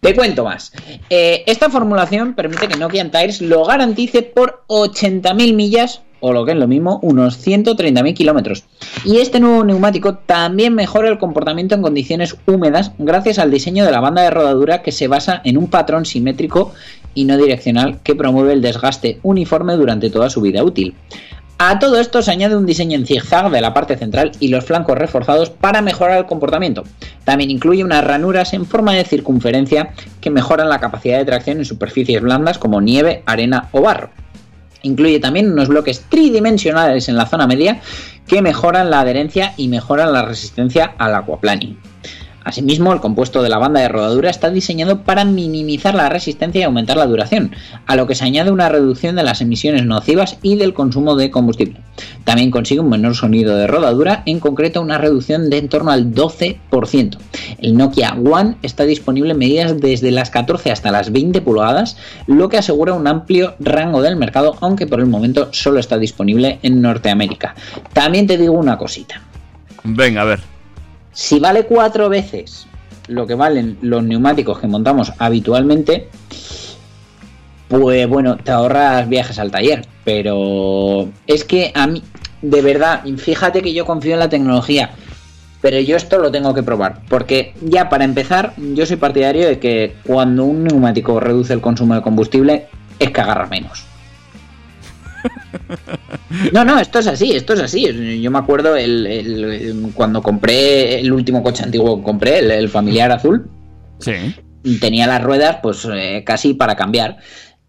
Te 0.00 0.14
cuento 0.14 0.44
más. 0.44 0.70
Eh, 1.08 1.44
esta 1.46 1.70
formulación 1.70 2.34
permite 2.34 2.68
que 2.68 2.76
Nokian 2.76 3.10
Tires 3.10 3.40
lo 3.40 3.64
garantice 3.64 4.22
por 4.22 4.64
80.000 4.66 5.54
millas, 5.54 6.02
o 6.20 6.32
lo 6.32 6.44
que 6.44 6.52
es 6.52 6.58
lo 6.58 6.68
mismo, 6.68 6.98
unos 7.02 7.46
130.000 7.46 8.12
kilómetros. 8.12 8.64
Y 9.04 9.18
este 9.18 9.40
nuevo 9.40 9.64
neumático 9.64 10.16
también 10.16 10.74
mejora 10.74 11.08
el 11.08 11.18
comportamiento 11.18 11.74
en 11.74 11.80
condiciones 11.80 12.36
húmedas 12.46 12.92
gracias 12.98 13.38
al 13.38 13.50
diseño 13.50 13.86
de 13.86 13.92
la 13.92 14.00
banda 14.00 14.22
de 14.22 14.30
rodadura 14.30 14.82
que 14.82 14.92
se 14.92 15.08
basa 15.08 15.40
en 15.44 15.56
un 15.56 15.68
patrón 15.68 16.04
simétrico 16.04 16.74
y 17.14 17.24
no 17.24 17.38
direccional 17.38 18.00
que 18.02 18.14
promueve 18.14 18.52
el 18.52 18.60
desgaste 18.60 19.20
uniforme 19.22 19.74
durante 19.74 20.10
toda 20.10 20.28
su 20.28 20.42
vida 20.42 20.64
útil. 20.64 20.94
A 21.58 21.78
todo 21.78 22.00
esto 22.00 22.20
se 22.20 22.32
añade 22.32 22.56
un 22.56 22.66
diseño 22.66 22.96
en 22.96 23.06
zigzag 23.06 23.48
de 23.50 23.60
la 23.60 23.72
parte 23.72 23.96
central 23.96 24.32
y 24.40 24.48
los 24.48 24.64
flancos 24.64 24.98
reforzados 24.98 25.50
para 25.50 25.82
mejorar 25.82 26.18
el 26.18 26.26
comportamiento. 26.26 26.82
También 27.24 27.50
incluye 27.50 27.84
unas 27.84 28.02
ranuras 28.02 28.52
en 28.54 28.66
forma 28.66 28.92
de 28.92 29.04
circunferencia 29.04 29.92
que 30.20 30.30
mejoran 30.30 30.68
la 30.68 30.80
capacidad 30.80 31.18
de 31.18 31.24
tracción 31.24 31.58
en 31.58 31.64
superficies 31.64 32.20
blandas 32.20 32.58
como 32.58 32.80
nieve, 32.80 33.22
arena 33.24 33.68
o 33.70 33.82
barro. 33.82 34.10
Incluye 34.82 35.20
también 35.20 35.52
unos 35.52 35.68
bloques 35.68 36.02
tridimensionales 36.08 37.08
en 37.08 37.16
la 37.16 37.26
zona 37.26 37.46
media 37.46 37.80
que 38.26 38.42
mejoran 38.42 38.90
la 38.90 39.00
adherencia 39.00 39.54
y 39.56 39.68
mejoran 39.68 40.12
la 40.12 40.22
resistencia 40.22 40.94
al 40.98 41.14
aquaplaning. 41.14 41.93
Asimismo, 42.44 42.92
el 42.92 43.00
compuesto 43.00 43.42
de 43.42 43.48
la 43.48 43.58
banda 43.58 43.80
de 43.80 43.88
rodadura 43.88 44.28
está 44.28 44.50
diseñado 44.50 45.02
para 45.02 45.24
minimizar 45.24 45.94
la 45.94 46.10
resistencia 46.10 46.60
y 46.60 46.64
aumentar 46.64 46.96
la 46.98 47.06
duración, 47.06 47.52
a 47.86 47.96
lo 47.96 48.06
que 48.06 48.14
se 48.14 48.24
añade 48.24 48.50
una 48.50 48.68
reducción 48.68 49.16
de 49.16 49.22
las 49.22 49.40
emisiones 49.40 49.84
nocivas 49.86 50.36
y 50.42 50.56
del 50.56 50.74
consumo 50.74 51.16
de 51.16 51.30
combustible. 51.30 51.80
También 52.24 52.50
consigue 52.50 52.80
un 52.80 52.90
menor 52.90 53.14
sonido 53.14 53.56
de 53.56 53.66
rodadura, 53.66 54.22
en 54.26 54.40
concreto 54.40 54.82
una 54.82 54.98
reducción 54.98 55.48
de 55.48 55.58
en 55.58 55.68
torno 55.68 55.90
al 55.90 56.12
12%. 56.12 57.16
El 57.60 57.76
Nokia 57.76 58.14
One 58.14 58.56
está 58.62 58.84
disponible 58.84 59.32
en 59.32 59.38
medidas 59.38 59.80
desde 59.80 60.10
las 60.10 60.30
14 60.30 60.70
hasta 60.70 60.90
las 60.90 61.12
20 61.12 61.40
pulgadas, 61.40 61.96
lo 62.26 62.48
que 62.48 62.58
asegura 62.58 62.92
un 62.92 63.06
amplio 63.06 63.54
rango 63.58 64.02
del 64.02 64.16
mercado, 64.16 64.56
aunque 64.60 64.86
por 64.86 65.00
el 65.00 65.06
momento 65.06 65.48
solo 65.52 65.80
está 65.80 65.98
disponible 65.98 66.58
en 66.62 66.82
Norteamérica. 66.82 67.54
También 67.92 68.26
te 68.26 68.36
digo 68.36 68.52
una 68.52 68.76
cosita. 68.76 69.22
Venga, 69.84 70.22
a 70.22 70.24
ver. 70.24 70.53
Si 71.14 71.38
vale 71.38 71.64
cuatro 71.64 72.08
veces 72.08 72.66
lo 73.06 73.26
que 73.26 73.34
valen 73.34 73.78
los 73.82 74.02
neumáticos 74.02 74.58
que 74.58 74.66
montamos 74.66 75.12
habitualmente, 75.18 76.08
pues 77.68 78.08
bueno, 78.08 78.36
te 78.36 78.50
ahorras 78.50 79.08
viajes 79.08 79.38
al 79.38 79.50
taller. 79.50 79.86
Pero 80.04 81.08
es 81.26 81.44
que 81.44 81.70
a 81.74 81.86
mí, 81.86 82.02
de 82.42 82.62
verdad, 82.62 83.04
fíjate 83.16 83.62
que 83.62 83.72
yo 83.72 83.86
confío 83.86 84.14
en 84.14 84.18
la 84.18 84.28
tecnología. 84.28 84.90
Pero 85.60 85.78
yo 85.80 85.96
esto 85.96 86.18
lo 86.18 86.30
tengo 86.30 86.52
que 86.52 86.62
probar. 86.62 87.00
Porque 87.08 87.54
ya 87.62 87.88
para 87.88 88.04
empezar, 88.04 88.52
yo 88.74 88.84
soy 88.84 88.96
partidario 88.96 89.46
de 89.46 89.58
que 89.58 89.94
cuando 90.04 90.44
un 90.44 90.64
neumático 90.64 91.20
reduce 91.20 91.52
el 91.52 91.60
consumo 91.60 91.94
de 91.94 92.02
combustible, 92.02 92.66
es 92.98 93.10
que 93.10 93.20
agarra 93.20 93.46
menos. 93.46 93.86
No, 96.52 96.64
no, 96.64 96.78
esto 96.78 96.98
es 96.98 97.06
así, 97.06 97.32
esto 97.32 97.52
es 97.54 97.60
así. 97.60 98.20
Yo 98.20 98.30
me 98.30 98.38
acuerdo 98.38 98.76
el, 98.76 99.06
el- 99.06 99.92
cuando 99.94 100.22
compré 100.22 101.00
el 101.00 101.12
último 101.12 101.42
coche 101.42 101.62
antiguo 101.64 101.98
que 101.98 102.02
compré, 102.04 102.38
el, 102.40 102.50
el 102.50 102.68
familiar 102.68 103.10
azul, 103.12 103.48
Sí. 103.98 104.12
tenía 104.80 105.06
las 105.06 105.22
ruedas 105.22 105.58
pues 105.62 105.86
eh, 105.92 106.22
casi 106.26 106.54
para 106.54 106.76
cambiar. 106.76 107.18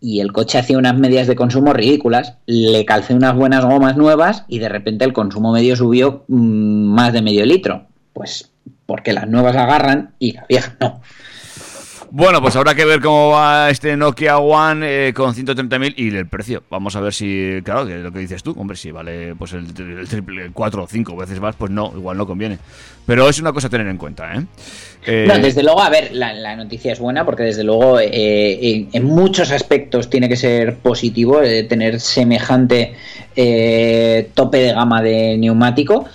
Y 0.01 0.19
el 0.19 0.31
coche 0.33 0.57
hacía 0.59 0.77
unas 0.77 0.97
medias 0.97 1.25
de 1.27 1.35
consumo 1.35 1.73
ridículas. 1.73 2.35
Le 2.45 2.85
calcé 2.85 3.13
unas 3.13 3.35
buenas 3.35 3.65
gomas 3.65 3.97
nuevas 3.97 4.43
y 4.47 4.59
de 4.59 4.69
repente 4.69 5.05
el 5.05 5.13
consumo 5.13 5.51
medio 5.51 5.75
subió 5.75 6.25
mm, 6.27 6.85
más 6.93 7.13
de 7.13 7.21
medio 7.21 7.45
litro. 7.45 7.87
Pues 8.13 8.51
porque 8.85 9.13
las 9.13 9.27
nuevas 9.27 9.55
agarran 9.55 10.13
y 10.19 10.33
las 10.33 10.47
viejas 10.47 10.73
no. 10.79 11.01
Bueno, 12.17 12.41
pues 12.41 12.55
habrá 12.55 12.75
que 12.75 12.85
ver 12.85 13.01
cómo 13.01 13.31
va 13.31 13.69
este 13.69 13.97
Nokia 13.97 14.37
One 14.37 15.09
eh, 15.09 15.13
con 15.13 15.35
130.000 15.35 15.95
y 15.97 16.15
el 16.15 16.29
precio. 16.29 16.63
Vamos 16.69 16.95
a 16.95 17.01
ver 17.01 17.13
si, 17.13 17.59
claro, 17.61 17.85
que 17.85 17.97
lo 17.97 18.09
que 18.09 18.19
dices 18.19 18.41
tú, 18.41 18.55
hombre, 18.57 18.77
si 18.77 18.89
vale 18.89 19.35
pues 19.35 19.51
el, 19.51 19.65
el 19.77 20.07
triple, 20.07 20.49
cuatro 20.53 20.83
o 20.83 20.87
cinco 20.87 21.17
veces 21.17 21.41
más, 21.41 21.57
pues 21.57 21.71
no, 21.71 21.91
igual 21.93 22.15
no 22.15 22.25
conviene. 22.25 22.57
Pero 23.05 23.27
es 23.27 23.37
una 23.41 23.51
cosa 23.51 23.67
a 23.67 23.69
tener 23.69 23.87
en 23.87 23.97
cuenta, 23.97 24.33
¿eh? 24.33 24.45
Eh, 25.05 25.25
No, 25.27 25.37
desde 25.39 25.61
luego, 25.61 25.81
a 25.81 25.89
ver, 25.89 26.11
la, 26.13 26.31
la 26.33 26.55
noticia 26.55 26.93
es 26.93 26.99
buena 26.99 27.25
porque 27.25 27.43
desde 27.43 27.65
luego 27.65 27.99
eh, 27.99 28.07
en, 28.61 28.87
en 28.93 29.03
muchos 29.03 29.51
aspectos 29.51 30.09
tiene 30.09 30.29
que 30.29 30.37
ser 30.37 30.77
positivo 30.77 31.41
eh, 31.41 31.63
tener 31.63 31.99
semejante 31.99 32.93
eh, 33.35 34.29
tope 34.33 34.59
de 34.59 34.71
gama 34.71 35.01
de 35.01 35.35
neumático 35.37 36.05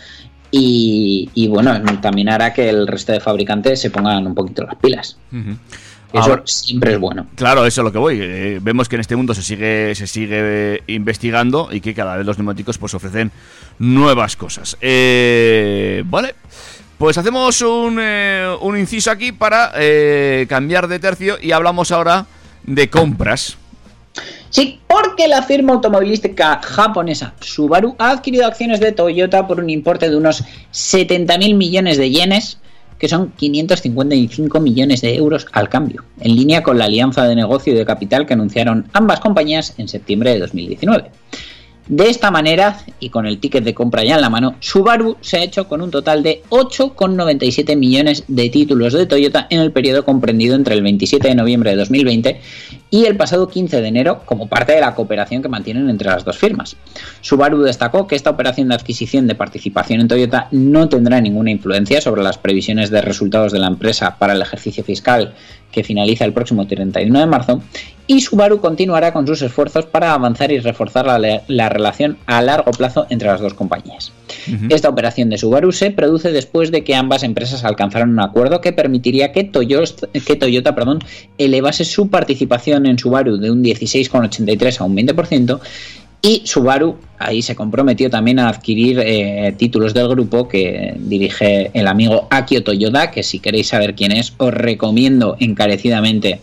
y, 0.50 1.28
y, 1.34 1.46
bueno, 1.48 1.78
también 2.00 2.30
hará 2.30 2.54
que 2.54 2.70
el 2.70 2.86
resto 2.86 3.12
de 3.12 3.20
fabricantes 3.20 3.82
se 3.82 3.90
pongan 3.90 4.26
un 4.26 4.34
poquito 4.34 4.64
las 4.64 4.76
pilas. 4.76 5.18
ujú. 5.30 5.56
Eso 6.12 6.22
Ahora- 6.30 6.42
siempre 6.44 6.92
es 6.94 6.98
bueno. 6.98 7.26
Claro, 7.36 7.64
eso 7.66 7.80
es 7.80 7.84
lo 7.84 7.92
que 7.92 7.98
voy. 7.98 8.18
Eh, 8.20 8.58
vemos 8.60 8.88
que 8.88 8.96
en 8.96 9.00
este 9.00 9.14
mundo 9.16 9.34
se 9.34 9.42
sigue, 9.42 9.94
se 9.94 10.06
sigue 10.06 10.82
investigando 10.88 11.68
y 11.70 11.80
que 11.80 11.94
cada 11.94 12.16
vez 12.16 12.26
los 12.26 12.36
neumáticos 12.38 12.78
pues 12.78 12.94
ofrecen 12.94 13.30
nuevas 13.78 14.34
cosas. 14.36 14.76
Eh, 14.80 16.02
vale. 16.06 16.34
Pues 16.98 17.16
hacemos 17.16 17.62
un, 17.62 17.98
eh, 18.00 18.54
un 18.60 18.76
inciso 18.78 19.10
aquí 19.10 19.32
para 19.32 19.72
eh, 19.76 20.46
cambiar 20.48 20.86
de 20.88 20.98
tercio 20.98 21.36
y 21.40 21.52
hablamos 21.52 21.90
ahora 21.92 22.26
de 22.64 22.90
compras. 22.90 23.56
Sí, 24.50 24.80
porque 24.86 25.28
la 25.28 25.42
firma 25.42 25.72
automovilística 25.74 26.60
japonesa 26.62 27.32
Subaru 27.40 27.94
ha 27.98 28.10
adquirido 28.10 28.46
acciones 28.46 28.80
de 28.80 28.92
Toyota 28.92 29.46
por 29.46 29.60
un 29.60 29.70
importe 29.70 30.10
de 30.10 30.16
unos 30.16 30.42
70.000 30.74 31.54
millones 31.56 31.96
de 31.96 32.10
yenes, 32.10 32.58
que 33.00 33.08
son 33.08 33.32
555 33.32 34.60
millones 34.60 35.00
de 35.00 35.16
euros 35.16 35.46
al 35.52 35.70
cambio, 35.70 36.04
en 36.20 36.36
línea 36.36 36.62
con 36.62 36.78
la 36.78 36.84
alianza 36.84 37.26
de 37.26 37.34
negocio 37.34 37.72
y 37.72 37.76
de 37.76 37.86
capital 37.86 38.26
que 38.26 38.34
anunciaron 38.34 38.86
ambas 38.92 39.20
compañías 39.20 39.74
en 39.78 39.88
septiembre 39.88 40.34
de 40.34 40.40
2019. 40.40 41.10
De 41.88 42.08
esta 42.08 42.30
manera, 42.30 42.78
y 43.00 43.08
con 43.08 43.26
el 43.26 43.40
ticket 43.40 43.64
de 43.64 43.74
compra 43.74 44.04
ya 44.04 44.14
en 44.14 44.20
la 44.20 44.30
mano, 44.30 44.54
Subaru 44.60 45.16
se 45.22 45.38
ha 45.38 45.42
hecho 45.42 45.66
con 45.66 45.82
un 45.82 45.90
total 45.90 46.22
de 46.22 46.42
8,97 46.50 47.76
millones 47.76 48.22
de 48.28 48.48
títulos 48.48 48.92
de 48.92 49.06
Toyota 49.06 49.48
en 49.50 49.58
el 49.58 49.72
periodo 49.72 50.04
comprendido 50.04 50.54
entre 50.54 50.76
el 50.76 50.82
27 50.82 51.26
de 51.26 51.34
noviembre 51.34 51.70
de 51.70 51.76
2020 51.78 52.40
y 52.90 53.04
el 53.04 53.16
pasado 53.16 53.48
15 53.48 53.80
de 53.80 53.88
enero 53.88 54.22
como 54.24 54.48
parte 54.48 54.72
de 54.72 54.80
la 54.80 54.94
cooperación 54.94 55.42
que 55.42 55.48
mantienen 55.48 55.88
entre 55.88 56.08
las 56.08 56.24
dos 56.24 56.38
firmas. 56.38 56.76
Subaru 57.20 57.62
destacó 57.62 58.06
que 58.06 58.16
esta 58.16 58.30
operación 58.30 58.68
de 58.68 58.74
adquisición 58.74 59.26
de 59.26 59.34
participación 59.34 60.00
en 60.00 60.08
Toyota 60.08 60.48
no 60.50 60.88
tendrá 60.88 61.20
ninguna 61.20 61.50
influencia 61.50 62.00
sobre 62.00 62.22
las 62.22 62.38
previsiones 62.38 62.90
de 62.90 63.02
resultados 63.02 63.52
de 63.52 63.60
la 63.60 63.68
empresa 63.68 64.16
para 64.18 64.32
el 64.32 64.42
ejercicio 64.42 64.82
fiscal 64.82 65.34
que 65.70 65.84
finaliza 65.84 66.24
el 66.24 66.32
próximo 66.32 66.66
31 66.66 67.18
de 67.18 67.26
marzo 67.26 67.62
y 68.10 68.20
Subaru 68.22 68.60
continuará 68.60 69.12
con 69.12 69.24
sus 69.24 69.40
esfuerzos 69.40 69.86
para 69.86 70.12
avanzar 70.12 70.50
y 70.50 70.58
reforzar 70.58 71.06
la, 71.06 71.42
la 71.46 71.68
relación 71.68 72.18
a 72.26 72.42
largo 72.42 72.72
plazo 72.72 73.06
entre 73.08 73.28
las 73.28 73.40
dos 73.40 73.54
compañías. 73.54 74.10
Esta 74.68 74.88
operación 74.88 75.30
de 75.30 75.38
Subaru 75.38 75.70
se 75.70 75.92
produce 75.92 76.32
después 76.32 76.72
de 76.72 76.82
que 76.82 76.96
ambas 76.96 77.22
empresas 77.22 77.62
alcanzaron 77.62 78.10
un 78.10 78.18
acuerdo 78.18 78.60
que 78.60 78.72
permitiría 78.72 79.30
que 79.30 79.44
Toyota, 79.44 80.08
que 80.26 80.34
Toyota 80.34 80.74
perdón, 80.74 80.98
elevase 81.38 81.84
su 81.84 82.08
participación 82.08 82.86
en 82.86 82.98
Subaru 82.98 83.36
de 83.36 83.52
un 83.52 83.62
16,83 83.62 84.80
a 84.80 84.84
un 84.84 84.96
20% 84.96 85.60
y 86.22 86.42
Subaru 86.44 86.96
ahí 87.18 87.42
se 87.42 87.54
comprometió 87.54 88.10
también 88.10 88.38
a 88.38 88.48
adquirir 88.48 88.98
eh, 89.00 89.54
títulos 89.56 89.94
del 89.94 90.08
grupo 90.08 90.48
que 90.48 90.94
dirige 90.98 91.70
el 91.74 91.86
amigo 91.86 92.26
Akio 92.30 92.62
Toyoda, 92.62 93.10
que 93.10 93.22
si 93.22 93.38
queréis 93.38 93.68
saber 93.68 93.94
quién 93.94 94.12
es, 94.12 94.34
os 94.38 94.52
recomiendo 94.52 95.36
encarecidamente 95.38 96.40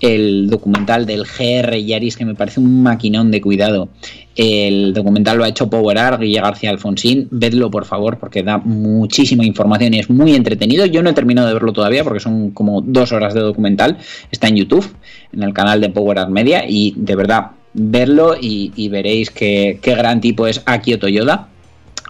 el 0.00 0.48
documental 0.48 1.06
del 1.06 1.24
GR 1.24 1.76
Yaris, 1.84 2.16
que 2.16 2.24
me 2.24 2.34
parece 2.34 2.60
un 2.60 2.82
maquinón 2.82 3.30
de 3.30 3.40
cuidado. 3.40 3.88
El 4.36 4.94
documental 4.94 5.38
lo 5.38 5.44
ha 5.44 5.48
hecho 5.48 5.68
Power 5.68 5.98
Art, 5.98 6.20
Guille 6.20 6.40
García 6.40 6.70
Alfonsín. 6.70 7.26
Vedlo, 7.32 7.70
por 7.70 7.84
favor, 7.84 8.18
porque 8.18 8.44
da 8.44 8.58
muchísima 8.58 9.44
información 9.44 9.94
y 9.94 9.98
es 9.98 10.08
muy 10.08 10.34
entretenido. 10.34 10.86
Yo 10.86 11.02
no 11.02 11.10
he 11.10 11.14
terminado 11.14 11.48
de 11.48 11.54
verlo 11.54 11.72
todavía 11.72 12.04
porque 12.04 12.20
son 12.20 12.52
como 12.52 12.80
dos 12.80 13.10
horas 13.10 13.34
de 13.34 13.40
documental. 13.40 13.98
Está 14.30 14.46
en 14.46 14.56
YouTube, 14.56 14.88
en 15.32 15.42
el 15.42 15.52
canal 15.52 15.80
de 15.80 15.90
Power 15.90 16.20
Art 16.20 16.30
Media, 16.30 16.64
y 16.68 16.94
de 16.96 17.16
verdad, 17.16 17.50
verlo 17.74 18.36
y, 18.40 18.88
veréis 18.88 19.30
que- 19.30 19.78
qué 19.82 19.94
gran 19.94 20.20
tipo 20.20 20.46
es 20.46 20.62
Akio 20.66 20.98
Toyoda. 20.98 21.48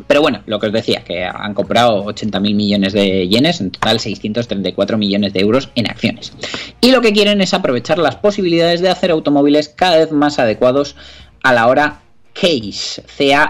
Pero 0.07 0.21
bueno, 0.23 0.43
lo 0.47 0.61
que 0.61 0.69
os 0.69 0.73
decía, 0.73 1.03
que 1.03 1.25
han 1.25 1.55
comprado 1.55 2.05
80.000 2.05 2.55
millones 2.55 2.93
de 2.93 3.27
yenes, 3.27 3.61
en 3.61 3.73
total 3.73 3.99
634 3.99 4.97
millones 4.97 5.33
de 5.33 5.41
euros 5.41 5.71
en 5.75 5.91
acciones. 5.91 6.33
Y 6.81 6.93
lo 6.93 7.01
que 7.01 7.13
quieren 7.13 7.41
es 7.41 7.53
aprovechar 7.53 7.99
las 7.99 8.15
posibilidades 8.15 8.81
de 8.81 8.91
hacer 8.91 9.11
automóviles 9.11 9.69
cada 9.69 9.99
vez 9.99 10.13
más 10.13 10.39
adecuados 10.39 10.95
a 11.43 11.53
la 11.53 11.67
hora 11.67 12.01
CASE, 12.33 13.03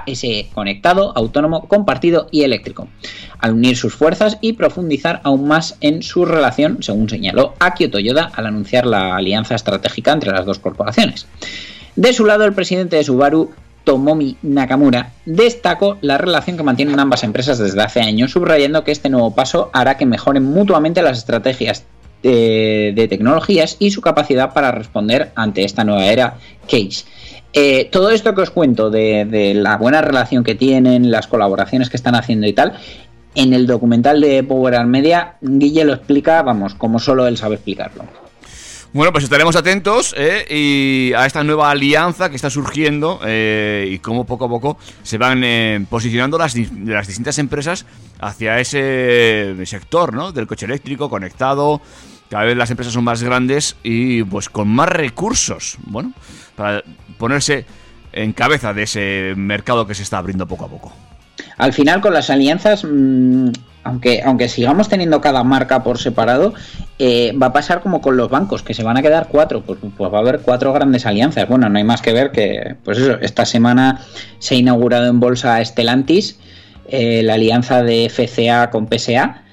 CASE, 0.07 0.49
conectado, 0.55 1.13
autónomo, 1.15 1.69
compartido 1.69 2.29
y 2.31 2.43
eléctrico, 2.45 2.89
al 3.39 3.53
unir 3.53 3.77
sus 3.77 3.95
fuerzas 3.95 4.39
y 4.41 4.55
profundizar 4.55 5.21
aún 5.25 5.47
más 5.47 5.77
en 5.83 6.03
su 6.03 6.25
relación, 6.25 6.83
según 6.83 7.11
señaló 7.11 7.53
Akio 7.59 7.91
Toyoda 7.91 8.31
al 8.35 8.47
anunciar 8.47 8.87
la 8.87 9.17
alianza 9.17 9.55
estratégica 9.55 10.13
entre 10.13 10.33
las 10.33 10.47
dos 10.47 10.59
corporaciones. 10.59 11.27
De 11.99 12.13
su 12.13 12.25
lado, 12.25 12.45
el 12.45 12.53
presidente 12.53 12.95
de 12.95 13.03
Subaru, 13.03 13.51
Tomomi 13.83 14.37
Nakamura, 14.43 15.15
destacó 15.27 15.99
la 16.01 16.17
relación 16.17 16.57
que 16.57 16.63
mantienen 16.63 17.01
ambas 17.01 17.25
empresas 17.25 17.59
desde 17.59 17.83
hace 17.83 18.01
años, 18.01 18.31
subrayando 18.31 18.85
que 18.85 18.93
este 18.93 19.09
nuevo 19.09 19.35
paso 19.35 19.69
hará 19.73 19.97
que 19.97 20.07
mejoren 20.07 20.45
mutuamente 20.45 21.03
las 21.03 21.19
estrategias 21.19 21.87
de, 22.23 22.93
de 22.95 23.09
tecnologías 23.09 23.79
y 23.81 23.91
su 23.91 24.01
capacidad 24.01 24.53
para 24.55 24.71
responder 24.71 25.33
ante 25.35 25.65
esta 25.65 25.83
nueva 25.83 26.07
era 26.07 26.37
Case. 26.71 27.05
Eh, 27.53 27.89
todo 27.91 28.11
esto 28.11 28.33
que 28.33 28.43
os 28.43 28.51
cuento 28.51 28.91
de, 28.91 29.53
la 29.57 29.77
buena 29.77 30.01
relación 30.01 30.45
que 30.45 30.55
tienen, 30.55 31.11
las 31.11 31.27
colaboraciones 31.27 31.91
que 31.91 31.97
están 31.97 32.15
haciendo 32.15 32.47
y 32.47 32.53
tal, 32.53 32.75
en 33.35 33.53
el 33.55 33.67
documental 33.67 34.21
de 34.21 34.45
Power 34.45 34.87
Media, 34.87 35.35
Guille 35.41 35.85
lo 35.85 35.95
explica, 35.95 36.43
vamos, 36.43 36.77
como 36.77 37.01
solo 37.01 37.27
él 37.27 37.37
sabe 37.37 37.57
explicarlo. 37.57 38.05
Bueno, 38.95 39.13
pues 39.13 39.25
estaremos 39.25 39.55
atentos 39.55 40.15
eh, 40.17 40.47
y 40.49 41.13
a 41.13 41.27
esta 41.27 41.45
nueva 41.45 41.71
alianza 41.71 42.31
que 42.31 42.37
está 42.37 42.49
surgiendo 42.49 43.21
eh, 43.23 43.87
y 43.91 43.99
cómo 43.99 44.25
poco 44.25 44.47
a 44.47 44.49
poco 44.49 44.79
se 45.03 45.19
van 45.19 45.45
eh, 45.45 45.85
posicionando 45.91 46.39
las, 46.39 46.55
las 46.57 47.07
distintas 47.07 47.39
empresas 47.39 47.85
hacia 48.19 48.59
ese 48.59 49.55
sector 49.67 50.15
¿no? 50.15 50.33
del 50.33 50.47
coche 50.47 50.65
eléctrico 50.65 51.11
conectado. 51.11 51.83
Cada 52.31 52.45
vez 52.45 52.57
las 52.57 52.71
empresas 52.71 52.95
son 52.95 53.05
más 53.05 53.23
grandes 53.23 53.77
y 53.83 54.23
pues 54.25 54.49
con 54.49 54.69
más 54.69 54.89
recursos, 54.89 55.77
bueno, 55.85 56.13
para 56.57 56.83
ponerse 57.19 57.67
en 58.13 58.33
cabeza 58.33 58.73
de 58.73 58.85
ese 58.85 59.35
mercado 59.37 59.87
que 59.87 59.95
se 59.95 60.03
está 60.03 60.19
abriendo 60.19 60.47
poco 60.47 60.65
a 60.65 60.69
poco. 60.69 60.93
Al 61.59 61.73
final, 61.73 62.01
con 62.01 62.15
las 62.15 62.31
alianzas, 62.31 62.85
mmm, 62.85 63.51
aunque, 63.85 64.23
aunque 64.23 64.49
sigamos 64.49 64.89
teniendo 64.89 65.21
cada 65.21 65.45
marca 65.45 65.83
por 65.83 65.99
separado, 65.99 66.55
eh, 66.99 67.33
va 67.41 67.47
a 67.47 67.53
pasar 67.53 67.81
como 67.81 68.01
con 68.01 68.17
los 68.17 68.29
bancos, 68.29 68.63
que 68.63 68.75
se 68.75 68.83
van 68.83 68.97
a 68.97 69.03
quedar 69.03 69.29
cuatro, 69.29 69.63
pues, 69.63 69.79
pues 69.97 70.13
va 70.13 70.19
a 70.19 70.21
haber 70.21 70.41
cuatro 70.41 70.73
grandes 70.73 71.07
alianzas. 71.07 71.49
Bueno, 71.49 71.69
no 71.69 71.79
hay 71.79 71.85
más 71.85 72.03
que 72.03 72.13
ver 72.13 72.31
que, 72.33 72.77
pues 72.85 72.99
eso, 72.99 73.19
esta 73.21 73.47
semana 73.47 74.01
se 74.39 74.55
ha 74.57 74.59
inaugurado 74.59 75.07
en 75.07 75.21
bolsa 75.21 75.65
Stellantis, 75.65 76.39
eh, 76.89 77.23
la 77.23 77.35
alianza 77.35 77.83
de 77.83 78.09
FCA 78.11 78.71
con 78.71 78.89
PSA. 78.89 79.45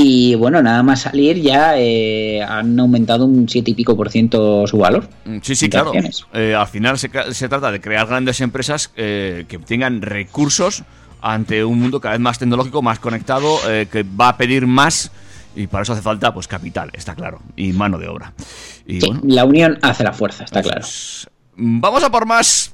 Y 0.00 0.36
bueno, 0.36 0.62
nada 0.62 0.84
más 0.84 1.00
salir 1.00 1.42
ya 1.42 1.76
eh, 1.76 2.40
han 2.40 2.78
aumentado 2.78 3.24
un 3.24 3.48
7 3.48 3.72
y 3.72 3.74
pico 3.74 3.96
por 3.96 4.10
ciento 4.10 4.64
su 4.68 4.78
valor. 4.78 5.08
Mm, 5.24 5.38
Sí, 5.42 5.56
sí, 5.56 5.68
claro. 5.68 5.90
Eh, 6.34 6.54
al 6.54 6.68
final 6.68 6.98
se, 6.98 7.10
se 7.32 7.48
trata 7.48 7.72
de 7.72 7.80
crear 7.80 8.06
grandes 8.06 8.40
empresas 8.40 8.92
eh, 8.96 9.44
que 9.48 9.58
tengan 9.58 10.00
recursos 10.00 10.84
ante 11.20 11.64
un 11.64 11.80
mundo 11.80 12.00
cada 12.00 12.12
vez 12.12 12.20
más 12.20 12.38
tecnológico, 12.38 12.82
más 12.82 12.98
conectado, 12.98 13.58
eh, 13.68 13.88
que 13.90 14.02
va 14.02 14.30
a 14.30 14.36
pedir 14.36 14.66
más 14.66 15.10
y 15.56 15.66
para 15.66 15.82
eso 15.82 15.92
hace 15.92 16.02
falta 16.02 16.32
pues 16.32 16.46
capital, 16.46 16.90
está 16.92 17.14
claro, 17.14 17.40
y 17.56 17.72
mano 17.72 17.98
de 17.98 18.08
obra. 18.08 18.32
Y 18.86 19.00
Sí, 19.00 19.08
bueno, 19.08 19.22
la 19.24 19.44
unión 19.44 19.78
hace 19.82 20.04
la 20.04 20.12
fuerza, 20.12 20.44
está 20.44 20.62
claro. 20.62 20.86
vamos 21.56 22.02
a 22.04 22.10
por 22.10 22.26
más. 22.26 22.72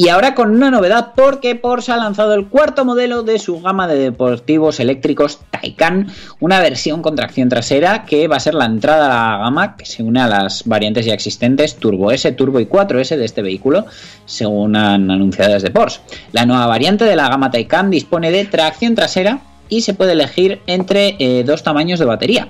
Y 0.00 0.08
ahora 0.08 0.34
con 0.34 0.50
una 0.52 0.70
novedad 0.70 1.12
porque 1.14 1.56
Porsche 1.56 1.92
ha 1.92 1.98
lanzado 1.98 2.32
el 2.32 2.48
cuarto 2.48 2.86
modelo 2.86 3.22
de 3.22 3.38
su 3.38 3.60
gama 3.60 3.86
de 3.86 3.98
deportivos 3.98 4.80
eléctricos 4.80 5.40
Taycan, 5.50 6.06
una 6.40 6.58
versión 6.60 7.02
con 7.02 7.16
tracción 7.16 7.50
trasera 7.50 8.06
que 8.06 8.26
va 8.26 8.36
a 8.36 8.40
ser 8.40 8.54
la 8.54 8.64
entrada 8.64 9.04
a 9.04 9.32
la 9.32 9.44
gama 9.44 9.76
que 9.76 9.84
se 9.84 10.02
une 10.02 10.22
a 10.22 10.26
las 10.26 10.64
variantes 10.64 11.04
ya 11.04 11.12
existentes 11.12 11.76
Turbo 11.76 12.12
S, 12.12 12.32
Turbo 12.32 12.60
y 12.60 12.64
4S 12.64 13.14
de 13.18 13.26
este 13.26 13.42
vehículo, 13.42 13.84
según 14.24 14.74
han 14.74 15.10
anunciado 15.10 15.52
desde 15.52 15.70
Porsche. 15.70 16.00
La 16.32 16.46
nueva 16.46 16.66
variante 16.66 17.04
de 17.04 17.14
la 17.14 17.28
gama 17.28 17.50
Taycan 17.50 17.90
dispone 17.90 18.30
de 18.30 18.46
tracción 18.46 18.94
trasera 18.94 19.40
y 19.68 19.82
se 19.82 19.92
puede 19.92 20.12
elegir 20.12 20.62
entre 20.66 21.16
eh, 21.18 21.44
dos 21.44 21.62
tamaños 21.62 21.98
de 21.98 22.06
batería. 22.06 22.48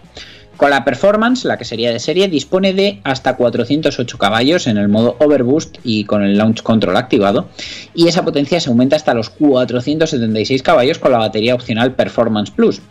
Con 0.61 0.69
la 0.69 0.85
Performance, 0.85 1.47
la 1.47 1.57
que 1.57 1.65
sería 1.65 1.91
de 1.91 1.99
serie, 1.99 2.29
dispone 2.29 2.75
de 2.75 3.01
hasta 3.03 3.35
408 3.35 4.19
caballos 4.19 4.67
en 4.67 4.77
el 4.77 4.89
modo 4.89 5.17
Overboost 5.19 5.79
y 5.85 6.05
con 6.05 6.23
el 6.23 6.37
Launch 6.37 6.63
Control 6.63 6.99
activado, 6.99 7.49
y 7.95 8.09
esa 8.09 8.27
potencia 8.27 8.61
se 8.61 8.69
aumenta 8.69 8.95
hasta 8.95 9.15
los 9.15 9.31
476 9.31 10.63
caballos 10.63 10.99
con 10.99 11.13
la 11.13 11.19
batería 11.19 11.55
opcional 11.55 11.95
Performance 11.95 12.51
Plus. 12.51 12.83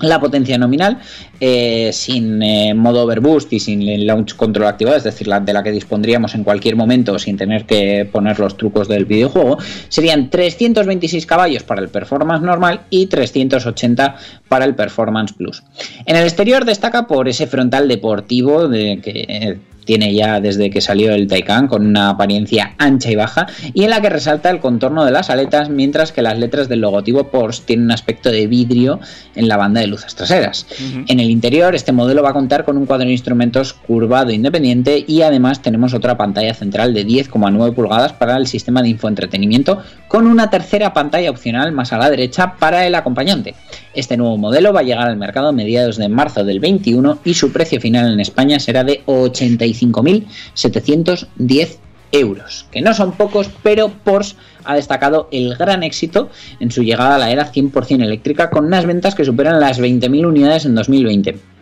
La 0.00 0.20
potencia 0.20 0.58
nominal 0.58 0.98
eh, 1.40 1.90
sin 1.92 2.42
eh, 2.42 2.74
modo 2.74 3.02
overboost 3.04 3.52
y 3.52 3.60
sin 3.60 4.06
launch 4.06 4.34
control 4.36 4.66
activado, 4.66 4.96
es 4.96 5.04
decir, 5.04 5.26
la 5.26 5.40
de 5.40 5.52
la 5.52 5.62
que 5.62 5.72
dispondríamos 5.72 6.34
en 6.34 6.44
cualquier 6.44 6.76
momento 6.76 7.18
sin 7.18 7.36
tener 7.36 7.64
que 7.64 8.08
poner 8.10 8.38
los 8.38 8.56
trucos 8.56 8.88
del 8.88 9.04
videojuego, 9.04 9.58
serían 9.88 10.30
326 10.30 11.26
caballos 11.26 11.62
para 11.62 11.80
el 11.80 11.88
performance 11.88 12.42
normal 12.42 12.82
y 12.90 13.06
380 13.06 14.16
para 14.48 14.64
el 14.64 14.74
performance 14.74 15.32
plus. 15.32 15.62
En 16.04 16.16
el 16.16 16.24
exterior 16.24 16.64
destaca 16.64 17.06
por 17.06 17.28
ese 17.28 17.46
frontal 17.46 17.88
deportivo 17.88 18.68
de 18.68 19.00
que 19.02 19.58
tiene 19.86 20.12
ya 20.12 20.40
desde 20.40 20.68
que 20.68 20.82
salió 20.82 21.14
el 21.14 21.26
Taycan 21.26 21.68
con 21.68 21.86
una 21.86 22.10
apariencia 22.10 22.74
ancha 22.76 23.10
y 23.10 23.14
baja 23.14 23.46
y 23.72 23.84
en 23.84 23.90
la 23.90 24.02
que 24.02 24.10
resalta 24.10 24.50
el 24.50 24.60
contorno 24.60 25.04
de 25.06 25.12
las 25.12 25.30
aletas 25.30 25.70
mientras 25.70 26.12
que 26.12 26.20
las 26.20 26.38
letras 26.38 26.68
del 26.68 26.80
logotipo 26.80 27.28
Porsche 27.28 27.62
tienen 27.64 27.86
un 27.86 27.92
aspecto 27.92 28.30
de 28.30 28.46
vidrio 28.46 29.00
en 29.34 29.48
la 29.48 29.56
banda 29.56 29.80
de 29.80 29.86
luces 29.86 30.14
traseras. 30.14 30.66
En 31.06 31.20
el 31.20 31.30
interior 31.30 31.74
este 31.74 31.92
modelo 31.92 32.22
va 32.22 32.30
a 32.30 32.34
contar 32.34 32.64
con 32.64 32.76
un 32.76 32.84
cuadro 32.84 33.06
de 33.06 33.12
instrumentos 33.12 33.72
curvado 33.72 34.32
independiente 34.32 35.04
y 35.06 35.22
además 35.22 35.62
tenemos 35.62 35.94
otra 35.94 36.16
pantalla 36.16 36.52
central 36.52 36.92
de 36.92 37.06
10,9 37.06 37.72
pulgadas 37.72 38.12
para 38.12 38.36
el 38.36 38.46
sistema 38.46 38.82
de 38.82 38.88
infoentretenimiento 38.88 39.80
con 40.16 40.26
una 40.26 40.48
tercera 40.48 40.94
pantalla 40.94 41.28
opcional 41.28 41.72
más 41.72 41.92
a 41.92 41.98
la 41.98 42.08
derecha 42.08 42.54
para 42.58 42.86
el 42.86 42.94
acompañante. 42.94 43.54
Este 43.92 44.16
nuevo 44.16 44.38
modelo 44.38 44.72
va 44.72 44.80
a 44.80 44.82
llegar 44.82 45.08
al 45.08 45.18
mercado 45.18 45.48
a 45.48 45.52
mediados 45.52 45.98
de 45.98 46.08
marzo 46.08 46.42
del 46.42 46.58
21 46.58 47.18
y 47.22 47.34
su 47.34 47.52
precio 47.52 47.82
final 47.82 48.10
en 48.10 48.20
España 48.20 48.58
será 48.58 48.82
de 48.82 49.04
85.710 49.04 51.76
euros, 52.12 52.66
que 52.70 52.80
no 52.80 52.94
son 52.94 53.12
pocos, 53.12 53.50
pero 53.62 53.90
Porsche 53.90 54.36
ha 54.64 54.76
destacado 54.76 55.28
el 55.32 55.54
gran 55.54 55.82
éxito 55.82 56.30
en 56.60 56.70
su 56.70 56.82
llegada 56.82 57.16
a 57.16 57.18
la 57.18 57.30
era 57.30 57.52
100% 57.52 58.02
eléctrica 58.02 58.48
con 58.48 58.64
unas 58.64 58.86
ventas 58.86 59.14
que 59.14 59.26
superan 59.26 59.60
las 59.60 59.78
20.000 59.78 60.26
unidades 60.26 60.64
en 60.64 60.76
2020. 60.76 61.55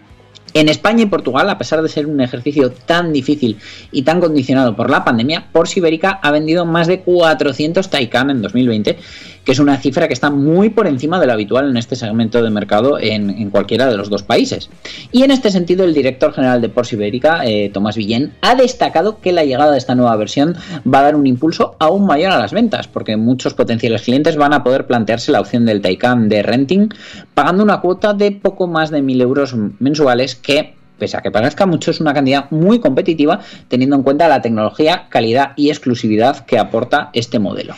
En 0.57 0.69
España 0.69 1.03
y 1.03 1.07
Portugal, 1.07 1.51
a 1.51 1.59
pesar 1.59 1.83
de 1.83 1.89
ser 1.89 2.07
un 2.07 2.21
ejercicio 2.21 2.71
tan 2.71 3.13
difícil 3.13 3.59
y 3.91 4.03
tan 4.03 4.21
condicionado 4.21 4.77
por 4.77 4.89
la 4.89 5.05
pandemia, 5.05 5.49
Porsche 5.51 5.81
Ibérica 5.81 6.21
ha 6.23 6.31
vendido 6.31 6.65
más 6.65 6.87
de 6.87 7.01
400 7.01 7.91
Taycan 7.91 8.31
en 8.31 8.41
2020, 8.41 8.97
que 9.45 9.53
es 9.53 9.59
una 9.59 9.77
cifra 9.77 10.09
que 10.09 10.15
está 10.15 10.31
muy 10.31 10.71
por 10.71 10.87
encima 10.87 11.21
de 11.21 11.27
lo 11.27 11.33
habitual 11.33 11.69
en 11.69 11.77
este 11.77 11.97
segmento 11.97 12.43
de 12.43 12.51
mercado 12.51 12.99
en, 12.99 13.51
cualquiera 13.51 13.87
de 13.87 13.97
los 13.97 14.11
dos 14.11 14.23
países. 14.23 14.71
Y 15.13 15.23
en 15.23 15.31
este 15.31 15.51
sentido, 15.51 15.85
el 15.85 15.95
director 15.95 16.33
general 16.33 16.61
de 16.61 16.69
Porsche 16.69 16.97
Ibérica, 16.97 17.45
eh, 17.45 17.71
Tomás 17.73 17.97
Villén, 17.97 18.33
ha 18.41 18.55
destacado 18.55 19.21
que 19.21 19.33
la 19.33 19.45
llegada 19.45 19.73
de 19.73 19.79
esta 19.79 19.95
nueva 19.95 20.17
versión 20.17 20.57
va 20.93 21.01
a 21.01 21.03
dar 21.03 21.17
un 21.17 21.27
impulso 21.27 21.77
aún 21.79 22.07
mayor 22.07 22.33
a 22.33 22.39
las 22.39 22.53
ventas, 22.53 22.89
porque 22.89 23.17
muchos 23.17 23.55
potenciales 23.55 24.03
clientes 24.03 24.37
van 24.37 24.53
a 24.53 24.65
poder 24.65 24.87
plantearse 24.87 25.33
la 25.33 25.41
opción 25.41 25.67
del 25.67 25.83
Taycan 25.83 26.29
de 26.29 26.43
renting, 26.43 26.89
pagando 27.35 27.63
una 27.63 27.81
cuota 27.81 28.15
de 28.15 28.33
poco 28.33 28.67
más 28.67 28.91
de 28.91 29.03
1.000 29.03 29.23
euros 29.23 29.55
mensuales 29.79 30.35
que 30.35 30.75
pese 30.99 31.17
a 31.17 31.23
que 31.23 31.31
parezca 31.31 31.67
mucho, 31.67 31.91
es 31.91 32.01
una 32.01 32.15
cantidad 32.15 32.51
muy 32.51 32.79
competitiva 32.79 33.41
teniendo 33.69 33.97
en 33.97 34.03
cuenta 34.03 34.29
la 34.29 34.41
tecnología, 34.41 35.07
calidad 35.09 35.53
y 35.57 35.71
exclusividad 35.71 36.47
que 36.47 36.59
aporta 36.59 37.11
este 37.13 37.39
modelo. 37.39 37.75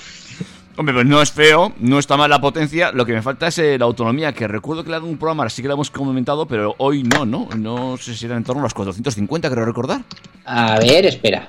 Hombre, 0.78 0.94
pues 0.94 1.06
no 1.06 1.22
es 1.22 1.32
feo, 1.32 1.72
no 1.80 1.98
está 1.98 2.18
mal 2.18 2.28
la 2.28 2.38
potencia, 2.38 2.92
lo 2.92 3.06
que 3.06 3.14
me 3.14 3.22
falta 3.22 3.46
es 3.46 3.58
eh, 3.58 3.78
la 3.78 3.86
autonomía, 3.86 4.32
que 4.34 4.46
recuerdo 4.46 4.84
que 4.84 4.90
le 4.90 4.96
hago 4.96 5.06
un 5.06 5.16
programa, 5.16 5.48
sí 5.48 5.62
que 5.62 5.68
la 5.68 5.74
hemos 5.74 5.90
comentado, 5.90 6.46
pero 6.46 6.74
hoy 6.76 7.02
no, 7.02 7.24
¿no? 7.24 7.48
No 7.56 7.96
sé 7.96 8.14
si 8.14 8.26
era 8.26 8.36
en 8.36 8.44
torno 8.44 8.60
a 8.60 8.64
los 8.64 8.74
450, 8.74 9.48
creo 9.50 9.64
recordar. 9.64 10.02
A 10.44 10.78
ver, 10.78 11.06
espera. 11.06 11.46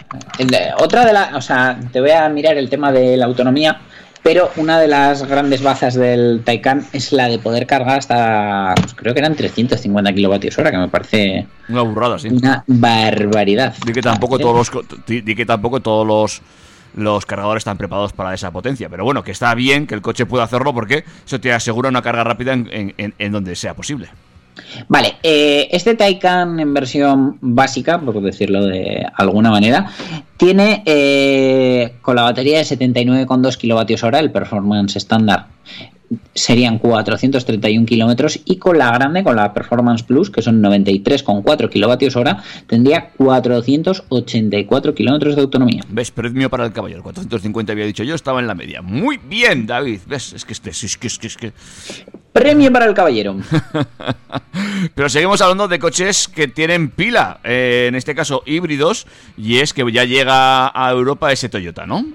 Otra 0.79 1.05
de 1.05 1.11
las. 1.11 1.33
O 1.33 1.41
sea, 1.41 1.77
te 1.91 1.99
voy 1.99 2.11
a 2.11 2.29
mirar 2.29 2.57
el 2.57 2.69
tema 2.69 2.91
de 2.91 3.17
la 3.17 3.25
autonomía. 3.25 3.81
Pero 4.23 4.51
una 4.57 4.79
de 4.79 4.89
las 4.89 5.23
grandes 5.25 5.61
bazas 5.61 5.93
del 5.93 6.41
Taycan 6.43 6.85
es 6.91 7.13
la 7.13 7.29
de 7.29 7.39
poder 7.39 7.65
cargar 7.65 7.99
hasta. 7.99 8.73
pues 8.75 8.93
creo 8.93 9.13
que 9.13 9.19
eran 9.19 9.35
350 9.35 10.11
kilovatios 10.13 10.57
hora, 10.57 10.71
que 10.71 10.77
me 10.77 10.89
parece 10.89 11.47
Una 11.69 11.81
burrada, 11.83 12.19
sí. 12.19 12.27
una 12.29 12.63
barbaridad. 12.67 13.75
Di 13.85 13.93
que 13.93 14.01
tampoco 14.01 14.37
todos 14.37 14.69
los, 14.73 14.85
di 15.05 15.35
que 15.35 15.45
tampoco 15.45 15.79
todos 15.79 16.05
los, 16.05 16.41
los 16.97 17.25
cargadores 17.25 17.61
están 17.61 17.77
preparados 17.77 18.11
para 18.11 18.33
esa 18.33 18.51
potencia. 18.51 18.89
Pero 18.89 19.05
bueno, 19.05 19.23
que 19.23 19.31
está 19.31 19.55
bien 19.55 19.87
que 19.87 19.95
el 19.95 20.01
coche 20.01 20.25
pueda 20.25 20.43
hacerlo 20.43 20.73
porque 20.73 21.05
eso 21.25 21.39
te 21.39 21.53
asegura 21.53 21.87
una 21.89 22.01
carga 22.01 22.23
rápida 22.25 22.51
en, 22.53 22.93
en- 22.97 23.13
en- 23.17 23.31
donde 23.31 23.55
sea 23.55 23.73
posible. 23.73 24.09
Vale, 24.87 25.15
eh, 25.21 25.67
este 25.71 25.93
Taycan 25.93 26.59
en 26.59 26.73
versión 26.73 27.37
básica, 27.41 27.99
por 27.99 28.19
decirlo 28.21 28.65
de 28.65 29.05
alguna 29.15 29.51
manera, 29.51 29.91
tiene 30.35 30.81
eh, 30.85 31.93
con 32.01 32.15
la 32.15 32.23
batería 32.23 32.57
de 32.57 32.63
79,2 32.63 33.55
kilovatios 33.57 34.03
hora, 34.03 34.17
el 34.19 34.31
performance 34.31 34.95
estándar 34.95 35.45
serían 36.33 36.79
431 36.79 37.85
kilómetros 37.85 38.39
y 38.45 38.57
con 38.57 38.77
la 38.77 38.91
grande, 38.91 39.23
con 39.23 39.35
la 39.35 39.53
Performance 39.53 40.03
Plus, 40.03 40.29
que 40.29 40.41
son 40.41 40.61
93,4 40.61 41.69
kilovatios 41.69 42.15
hora, 42.15 42.43
tendría 42.67 43.09
484 43.17 44.95
kilómetros 44.95 45.35
de 45.35 45.41
autonomía. 45.41 45.83
¿Ves? 45.89 46.11
Premio 46.11 46.49
para 46.49 46.65
el 46.65 46.71
caballero. 46.71 47.03
450 47.03 47.71
había 47.71 47.85
dicho 47.85 48.03
yo, 48.03 48.15
estaba 48.15 48.39
en 48.39 48.47
la 48.47 48.55
media. 48.55 48.81
Muy 48.81 49.17
bien, 49.17 49.67
David. 49.67 49.99
¿Ves? 50.07 50.33
Es 50.33 50.45
que 50.45 50.53
este, 50.53 50.69
es 50.69 50.97
que, 50.97 51.07
es 51.07 51.17
que, 51.17 51.27
es 51.27 51.37
que. 51.37 51.51
Premio 52.31 52.71
para 52.71 52.85
el 52.85 52.93
caballero. 52.93 53.35
Pero 54.95 55.09
seguimos 55.09 55.41
hablando 55.41 55.67
de 55.67 55.79
coches 55.79 56.27
que 56.27 56.47
tienen 56.47 56.89
pila, 56.89 57.39
eh, 57.43 57.87
en 57.89 57.95
este 57.95 58.15
caso 58.15 58.43
híbridos, 58.45 59.07
y 59.37 59.57
es 59.57 59.73
que 59.73 59.91
ya 59.91 60.05
llega 60.05 60.67
a 60.67 60.91
Europa 60.91 61.31
ese 61.31 61.49
Toyota, 61.49 61.85
¿no? 61.85 62.05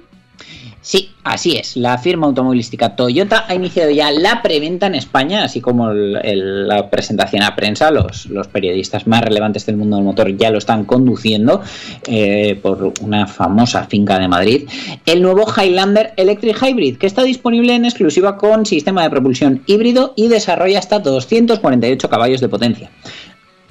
Sí, 0.82 1.14
así 1.22 1.56
es. 1.56 1.76
La 1.76 1.96
firma 1.96 2.26
automovilística 2.26 2.96
Toyota 2.96 3.44
ha 3.46 3.54
iniciado 3.54 3.92
ya 3.92 4.10
la 4.10 4.42
preventa 4.42 4.88
en 4.88 4.96
España, 4.96 5.44
así 5.44 5.60
como 5.60 5.92
la 5.92 6.90
presentación 6.90 7.44
a 7.44 7.54
prensa. 7.54 7.92
Los, 7.92 8.26
los 8.26 8.48
periodistas 8.48 9.06
más 9.06 9.20
relevantes 9.20 9.64
del 9.64 9.76
mundo 9.76 9.94
del 9.94 10.04
motor 10.04 10.36
ya 10.36 10.50
lo 10.50 10.58
están 10.58 10.84
conduciendo 10.84 11.62
eh, 12.08 12.58
por 12.60 12.94
una 13.00 13.28
famosa 13.28 13.84
finca 13.84 14.18
de 14.18 14.26
Madrid. 14.26 14.68
El 15.06 15.22
nuevo 15.22 15.46
Highlander 15.46 16.14
Electric 16.16 16.60
Hybrid, 16.60 16.98
que 16.98 17.06
está 17.06 17.22
disponible 17.22 17.76
en 17.76 17.84
exclusiva 17.84 18.36
con 18.36 18.66
sistema 18.66 19.04
de 19.04 19.10
propulsión 19.10 19.62
híbrido 19.66 20.14
y 20.16 20.26
desarrolla 20.26 20.80
hasta 20.80 20.98
248 20.98 22.10
caballos 22.10 22.40
de 22.40 22.48
potencia. 22.48 22.90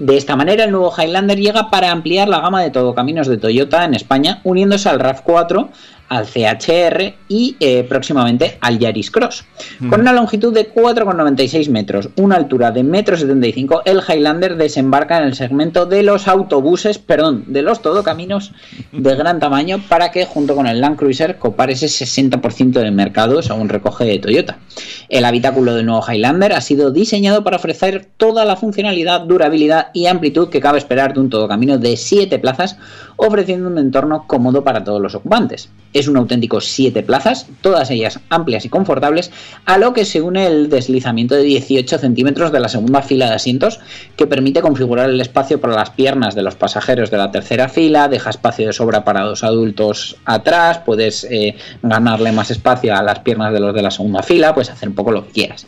De 0.01 0.17
esta 0.17 0.35
manera, 0.35 0.63
el 0.63 0.71
nuevo 0.71 0.91
Highlander 0.97 1.37
llega 1.37 1.69
para 1.69 1.91
ampliar 1.91 2.27
la 2.27 2.39
gama 2.39 2.63
de 2.63 2.71
todocaminos 2.71 3.27
de 3.27 3.37
Toyota 3.37 3.85
en 3.85 3.93
España, 3.93 4.41
uniéndose 4.43 4.89
al 4.89 4.99
RAV4, 4.99 5.69
al 6.11 6.25
CHR 6.25 7.13
y 7.29 7.55
eh, 7.61 7.85
próximamente 7.87 8.57
al 8.59 8.79
Yaris 8.79 9.09
Cross. 9.09 9.45
Con 9.89 10.01
una 10.01 10.11
longitud 10.11 10.53
de 10.53 10.69
4,96 10.69 11.69
metros, 11.69 12.09
una 12.17 12.35
altura 12.35 12.71
de 12.71 12.83
1,75 12.83 13.81
m, 13.85 13.91
el 13.91 14.01
Highlander 14.05 14.57
desembarca 14.57 15.17
en 15.17 15.23
el 15.23 15.35
segmento 15.35 15.85
de 15.85 16.03
los 16.03 16.27
autobuses, 16.27 16.97
perdón, 16.97 17.45
de 17.47 17.61
los 17.61 17.81
todocaminos 17.81 18.51
de 18.91 19.15
gran 19.15 19.39
tamaño 19.39 19.81
para 19.87 20.11
que 20.11 20.25
junto 20.25 20.53
con 20.53 20.67
el 20.67 20.81
Land 20.81 20.97
Cruiser 20.97 21.37
copar 21.37 21.71
ese 21.71 21.85
60% 21.85 22.71
del 22.71 22.91
mercado 22.91 23.41
según 23.41 23.69
recoge 23.69 24.19
Toyota. 24.19 24.59
El 25.07 25.23
habitáculo 25.23 25.75
del 25.75 25.85
nuevo 25.85 26.03
Highlander 26.05 26.51
ha 26.51 26.59
sido 26.59 26.91
diseñado 26.91 27.41
para 27.45 27.55
ofrecer 27.55 28.09
toda 28.17 28.43
la 28.43 28.57
funcionalidad, 28.57 29.21
durabilidad 29.21 29.87
y 29.93 30.07
amplitud 30.07 30.49
que 30.49 30.59
cabe 30.59 30.77
esperar 30.77 31.13
de 31.13 31.21
un 31.21 31.29
todocamino 31.29 31.77
de 31.77 31.95
7 31.95 32.37
plazas, 32.39 32.75
ofreciendo 33.15 33.69
un 33.69 33.77
entorno 33.77 34.25
cómodo 34.27 34.65
para 34.65 34.83
todos 34.83 35.01
los 35.01 35.15
ocupantes. 35.15 35.69
Es 35.93 36.07
un 36.07 36.17
auténtico 36.17 36.61
7 36.61 37.03
plazas, 37.03 37.47
todas 37.61 37.89
ellas 37.91 38.19
amplias 38.29 38.65
y 38.65 38.69
confortables, 38.69 39.31
a 39.65 39.77
lo 39.77 39.93
que 39.93 40.05
se 40.05 40.21
une 40.21 40.47
el 40.47 40.69
deslizamiento 40.69 41.35
de 41.35 41.43
18 41.43 41.97
centímetros 41.97 42.51
de 42.51 42.59
la 42.59 42.69
segunda 42.69 43.01
fila 43.01 43.27
de 43.27 43.35
asientos, 43.35 43.79
que 44.15 44.27
permite 44.27 44.61
configurar 44.61 45.09
el 45.09 45.19
espacio 45.19 45.59
para 45.59 45.75
las 45.75 45.89
piernas 45.89 46.35
de 46.35 46.43
los 46.43 46.55
pasajeros 46.55 47.11
de 47.11 47.17
la 47.17 47.31
tercera 47.31 47.69
fila, 47.69 48.07
deja 48.07 48.29
espacio 48.29 48.67
de 48.67 48.73
sobra 48.73 49.03
para 49.03 49.23
dos 49.23 49.43
adultos 49.43 50.15
atrás, 50.25 50.79
puedes 50.85 51.25
eh, 51.29 51.55
ganarle 51.81 52.31
más 52.31 52.51
espacio 52.51 52.95
a 52.95 53.03
las 53.03 53.19
piernas 53.19 53.53
de 53.53 53.59
los 53.59 53.73
de 53.73 53.81
la 53.81 53.91
segunda 53.91 54.23
fila, 54.23 54.53
puedes 54.53 54.69
hacer 54.69 54.89
un 54.89 54.95
poco 54.95 55.11
lo 55.11 55.25
que 55.25 55.33
quieras. 55.33 55.65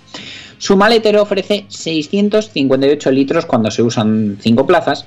Su 0.58 0.78
maletero 0.78 1.22
ofrece 1.22 1.66
658 1.68 3.12
litros 3.12 3.46
cuando 3.46 3.70
se 3.70 3.82
usan 3.82 4.38
5 4.40 4.66
plazas 4.66 5.06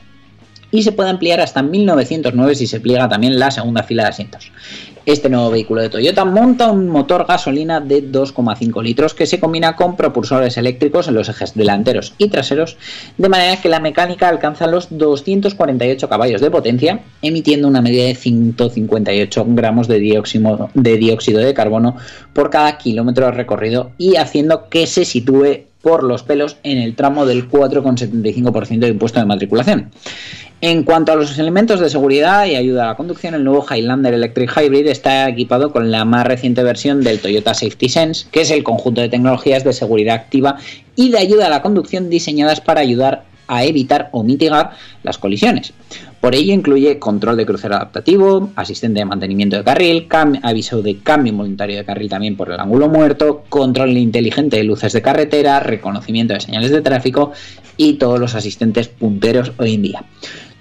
y 0.71 0.83
se 0.83 0.93
puede 0.93 1.11
ampliar 1.11 1.41
hasta 1.41 1.63
1909 1.63 2.55
si 2.55 2.67
se 2.67 2.81
pliega 2.81 3.09
también 3.09 3.39
la 3.39 3.51
segunda 3.51 3.83
fila 3.83 4.05
de 4.05 4.09
asientos. 4.11 4.51
Este 5.07 5.29
nuevo 5.29 5.53
vehículo 5.53 5.83
de 5.83 5.89
Toyota 5.89 6.25
monta 6.25 6.69
un 6.69 6.89
motor 6.89 7.27
gasolina 7.29 7.81
de 7.81 8.03
2,5 8.11 8.83
litros 8.83 9.15
que 9.15 9.27
se 9.27 9.39
combina 9.39 9.77
con 9.77 9.95
propulsores 9.95 10.57
eléctricos 10.57 11.07
en 11.07 11.15
los 11.15 11.29
ejes 11.29 11.55
delanteros 11.55 12.15
y 12.19 12.29
traseros, 12.29 12.77
de 13.17 13.29
manera 13.29 13.61
que 13.61 13.69
la 13.69 13.79
mecánica 13.79 14.29
alcanza 14.29 14.67
los 14.67 14.89
248 14.99 16.09
caballos 16.09 16.41
de 16.41 16.51
potencia, 16.51 17.03
emitiendo 17.23 17.69
una 17.69 17.83
media 17.83 18.05
de 18.05 18.17
158 18.17 19.47
gramos 19.51 19.87
de 19.87 20.01
dióxido 20.01 20.71
de, 20.75 20.97
dióxido 20.97 21.39
de 21.39 21.55
carbono 21.55 21.97
por 22.33 22.51
cada 22.51 22.77
kilómetro 22.77 23.31
recorrido 23.31 23.93
y 23.99 24.17
haciendo 24.17 24.69
que 24.69 24.89
se 24.89 25.05
sitúe 25.05 25.67
por 25.83 26.03
los 26.03 26.25
pelos 26.25 26.57
en 26.65 26.79
el 26.79 26.97
tramo 26.97 27.27
del 27.27 27.49
4,75% 27.49 28.81
de 28.81 28.89
impuesto 28.89 29.21
de 29.21 29.27
matriculación. 29.27 29.93
En 30.63 30.85
cuanto 30.85 31.13
a 31.13 31.17
los 31.17 31.39
elementos 31.39 31.81
de 31.81 31.91
seguridad 31.91 32.47
y 32.47 32.57
ayuda 32.57 32.85
a 32.85 32.87
la 32.87 32.97
conducción, 32.97 33.35
el 33.35 33.45
nuevo 33.45 33.67
Highlander 33.71 34.15
Electric 34.15 34.57
Hybrid 34.57 34.87
está 34.87 35.29
equipado 35.29 35.71
con 35.71 35.91
la 35.91 36.07
más 36.07 36.27
reciente 36.27 36.63
versión 36.63 37.03
del 37.03 37.21
Toyota 37.21 37.53
Safety 37.53 37.91
Sense, 37.91 38.27
que 38.31 38.41
es 38.41 38.51
el 38.51 38.65
conjunto 38.65 39.03
de 39.03 39.11
tecnologías 39.11 39.65
de 39.65 39.75
seguridad 39.75 40.15
activa 40.15 40.57
y 40.95 41.11
de 41.11 41.19
ayuda 41.19 41.49
a 41.49 41.51
la 41.51 41.61
conducción 41.61 42.09
diseñadas 42.09 42.63
para 42.63 42.81
ayudar 42.81 43.25
a 43.49 43.65
evitar 43.65 44.09
o 44.13 44.23
mitigar 44.23 44.71
las 45.03 45.19
colisiones. 45.19 45.75
Por 46.23 46.35
ello 46.35 46.55
incluye 46.55 46.99
control 46.99 47.37
de 47.37 47.47
crucero 47.47 47.77
adaptativo, 47.77 48.51
asistente 48.57 49.01
de 49.01 49.05
mantenimiento 49.05 49.59
de 49.59 49.65
carril, 49.65 50.09
aviso 50.43 50.81
de 50.81 50.99
cambio 50.99 51.33
involuntario 51.33 51.77
de 51.77 51.85
carril 51.85 52.09
también 52.09 52.37
por 52.37 52.51
el 52.51 52.59
ángulo 52.59 52.89
muerto, 52.89 53.45
control 53.51 53.97
inteligente 53.97 54.57
de 54.57 54.65
luces 54.65 54.95
de 54.95 55.03
carretera, 55.03 55.61
reconocimiento 55.61 56.33
de 56.33 56.41
señales 56.41 56.71
de 56.71 56.81
tráfico 56.81 57.33
y 57.77 57.95
todos 57.95 58.19
los 58.19 58.35
asistentes 58.35 58.89
punteros 58.89 59.53
hoy 59.59 59.75
en 59.75 59.83
día. 59.83 60.05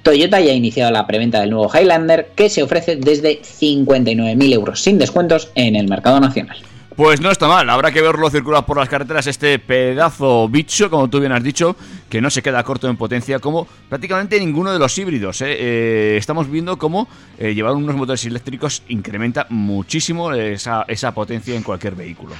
Toyota 0.05 0.39
ya 0.39 0.51
ha 0.51 0.53
iniciado 0.55 0.91
la 0.91 1.07
preventa 1.07 1.41
del 1.41 1.49
nuevo 1.49 1.67
Highlander 1.67 2.29
que 2.35 2.51
se 2.51 2.61
ofrece 2.61 2.95
desde 2.95 3.41
59.000 3.41 4.53
euros 4.53 4.79
sin 4.79 4.99
descuentos 4.99 5.49
en 5.55 5.75
el 5.75 5.87
mercado 5.87 6.19
nacional. 6.19 6.57
Pues 6.95 7.21
no 7.21 7.31
está 7.31 7.47
mal, 7.47 7.67
habrá 7.71 7.91
que 7.91 8.03
verlo 8.03 8.29
circular 8.29 8.67
por 8.67 8.77
las 8.77 8.87
carreteras 8.87 9.25
este 9.25 9.57
pedazo 9.57 10.47
bicho, 10.47 10.91
como 10.91 11.09
tú 11.09 11.19
bien 11.19 11.31
has 11.31 11.41
dicho, 11.41 11.75
que 12.07 12.21
no 12.21 12.29
se 12.29 12.43
queda 12.43 12.63
corto 12.63 12.87
en 12.87 12.97
potencia 12.97 13.39
como 13.39 13.67
prácticamente 13.89 14.39
ninguno 14.39 14.71
de 14.71 14.77
los 14.77 14.95
híbridos. 14.95 15.41
¿eh? 15.41 15.47
Eh, 15.57 16.17
estamos 16.17 16.51
viendo 16.51 16.77
cómo 16.77 17.07
eh, 17.39 17.55
llevar 17.55 17.73
unos 17.73 17.95
motores 17.95 18.23
eléctricos 18.25 18.83
incrementa 18.87 19.47
muchísimo 19.49 20.31
esa, 20.33 20.85
esa 20.87 21.15
potencia 21.15 21.55
en 21.55 21.63
cualquier 21.63 21.95
vehículo. 21.95 22.35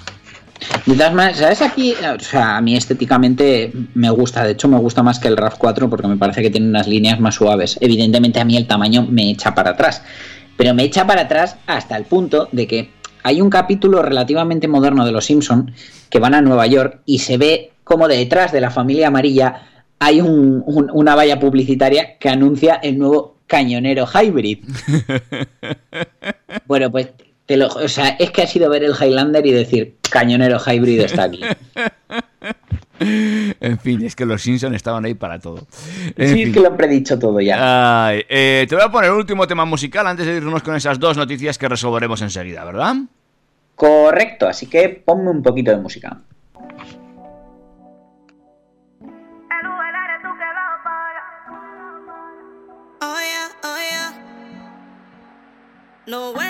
De 0.86 0.94
todas 0.94 1.14
maneras, 1.14 1.38
¿sabes 1.40 1.62
aquí? 1.62 1.94
O 2.16 2.20
sea, 2.20 2.58
a 2.58 2.62
mí 2.62 2.76
estéticamente 2.76 3.72
me 3.94 4.10
gusta, 4.10 4.44
de 4.44 4.52
hecho 4.54 4.68
me 4.68 4.78
gusta 4.78 5.04
más 5.04 5.20
que 5.20 5.28
el 5.28 5.36
RAV4 5.36 5.90
porque 5.90 6.08
me 6.08 6.18
parece 6.18 6.42
que 6.42 6.50
tiene 6.50 6.68
unas 6.70 6.88
líneas 6.88 7.20
más 7.20 7.36
suaves. 7.36 7.78
Evidentemente 7.82 8.40
a 8.40 8.46
mí 8.46 8.56
el 8.56 8.68
tamaño 8.68 9.06
me 9.10 9.30
echa 9.32 9.54
para 9.54 9.72
atrás, 9.72 10.02
pero 10.58 10.74
me 10.74 10.84
echa 10.84 11.06
para 11.06 11.22
atrás 11.24 11.58
hasta 11.68 11.98
el 11.98 12.06
punto 12.06 12.48
de 12.52 12.68
que 12.68 12.90
hay 13.24 13.42
un 13.42 13.50
capítulo 13.50 14.02
relativamente 14.02 14.68
moderno 14.68 15.06
de 15.06 15.12
Los 15.12 15.26
Simpson 15.26 15.72
que 16.10 16.20
van 16.20 16.34
a 16.36 16.42
Nueva 16.42 16.68
York 16.68 17.02
y 17.06 17.20
se 17.20 17.38
ve 17.38 17.72
como 17.84 18.08
detrás 18.08 18.52
de 18.52 18.62
la 18.62 18.70
familia 18.72 19.08
amarilla 19.08 19.62
hay 20.00 20.22
un- 20.22 20.64
un- 20.66 20.90
una 20.94 21.16
valla 21.16 21.40
publicitaria 21.40 22.18
que 22.20 22.30
anuncia 22.30 22.76
el 22.76 22.98
nuevo 22.98 23.38
cañonero 23.48 24.06
hybrid. 24.08 24.60
Bueno, 26.68 26.92
pues 26.92 27.10
te 27.46 27.58
lo, 27.58 27.68
o 27.68 27.88
sea, 27.88 28.10
es 28.20 28.32
que 28.32 28.42
ha 28.44 28.48
sido 28.48 28.70
ver 28.70 28.84
el 28.84 28.94
Highlander 29.00 29.46
y 29.46 29.52
decir 29.52 29.98
cañonero 30.10 30.60
hybrid 30.60 31.02
está 31.02 31.24
aquí. 31.24 31.42
En 32.98 33.78
fin, 33.78 34.06
es 34.06 34.16
que 34.16 34.26
los 34.26 34.42
Simpsons 34.42 34.74
estaban 34.74 35.04
ahí 35.04 35.14
para 35.16 35.38
todo. 35.38 35.68
En 36.16 36.30
Sí, 36.30 36.34
fin. 36.36 36.48
es 36.48 36.54
que 36.54 36.60
lo 36.62 36.70
he 36.70 36.72
predicho 36.72 37.20
todo 37.20 37.42
ya. 37.42 38.06
Ay, 38.08 38.24
eh, 38.30 38.66
te 38.70 38.74
voy 38.74 38.84
a 38.86 38.90
poner 38.90 39.10
el 39.12 39.18
último 39.18 39.46
tema 39.46 39.66
musical 39.66 40.08
antes 40.08 40.26
de 40.26 40.38
irnos 40.38 40.64
con 40.64 40.76
esas 40.78 40.98
dos 40.98 41.18
noticias 41.18 41.58
que 41.58 41.68
resolveremos 41.68 42.22
enseguida, 42.22 42.64
¿verdad? 42.64 42.96
Correcto, 43.76 44.48
así 44.48 44.68
que 44.68 44.88
ponme 45.06 45.30
un 45.30 45.44
poquito 45.44 45.72
de 45.72 45.78
música. 45.78 46.22
Oh 53.02 53.20
yeah, 53.20 53.50
oh 53.64 53.78
yeah. 53.78 54.14
No 56.08 56.34
vuelva 56.34 56.45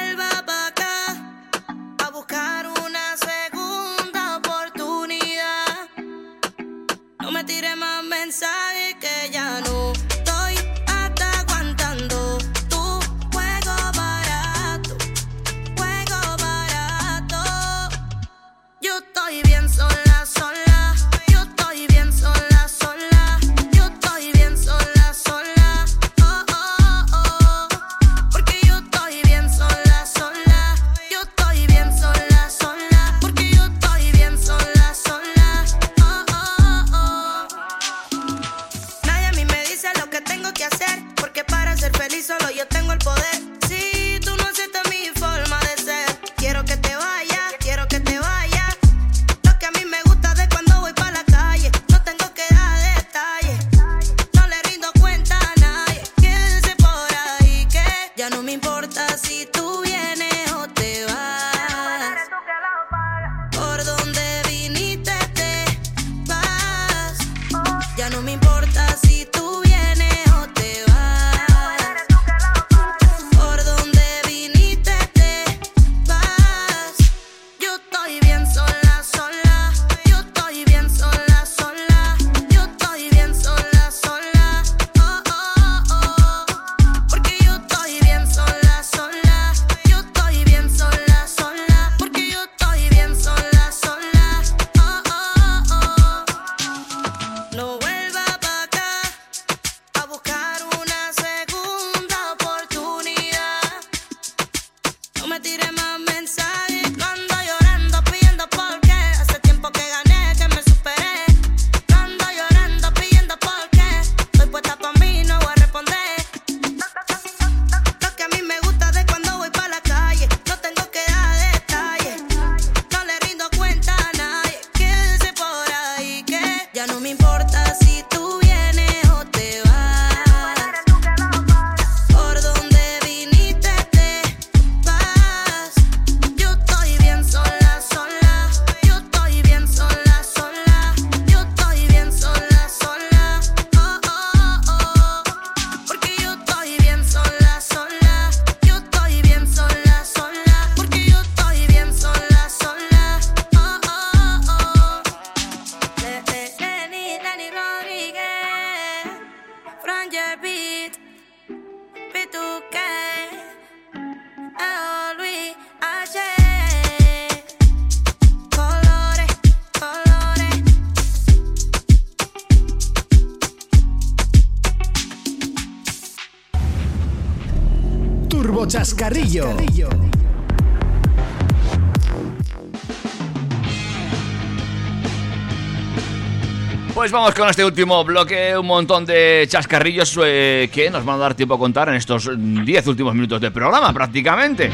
Pues 186.95 187.11
vamos 187.11 187.35
con 187.35 187.49
este 187.49 187.63
último 187.65 188.03
bloque, 188.05 188.57
un 188.57 188.65
montón 188.67 189.05
de 189.05 189.45
chascarrillos 189.49 190.17
eh, 190.23 190.69
que 190.73 190.89
nos 190.89 191.03
van 191.03 191.15
a 191.17 191.19
dar 191.19 191.33
tiempo 191.35 191.55
a 191.55 191.59
contar 191.59 191.89
en 191.89 191.95
estos 191.95 192.29
10 192.37 192.87
últimos 192.87 193.13
minutos 193.13 193.41
de 193.41 193.51
programa 193.51 193.91
prácticamente. 193.93 194.69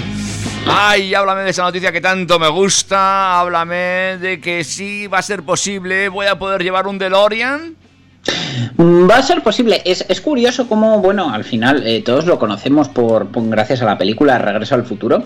Ay, 0.67 1.15
háblame 1.15 1.41
de 1.41 1.49
esa 1.49 1.63
noticia 1.63 1.91
que 1.91 1.99
tanto 1.99 2.37
me 2.37 2.47
gusta, 2.47 3.39
háblame 3.39 4.17
de 4.19 4.39
que 4.39 4.63
sí 4.63 5.07
va 5.07 5.17
a 5.17 5.21
ser 5.23 5.41
posible, 5.41 6.09
voy 6.09 6.27
a 6.27 6.37
poder 6.37 6.61
llevar 6.61 6.85
un 6.85 6.99
DeLorean. 6.99 7.75
Mm, 8.77 9.09
Va 9.09 9.15
a 9.17 9.23
ser 9.23 9.41
posible. 9.41 9.81
Es, 9.83 10.05
es 10.07 10.21
curioso 10.21 10.67
cómo, 10.69 10.99
bueno, 10.99 11.33
al 11.33 11.43
final 11.43 11.85
eh, 11.87 12.03
todos 12.05 12.27
lo 12.27 12.37
conocemos 12.37 12.87
por, 12.87 13.29
por- 13.29 13.49
gracias 13.49 13.81
a 13.81 13.85
la 13.85 13.97
película 13.97 14.37
Regreso 14.37 14.75
al 14.75 14.85
Futuro. 14.85 15.23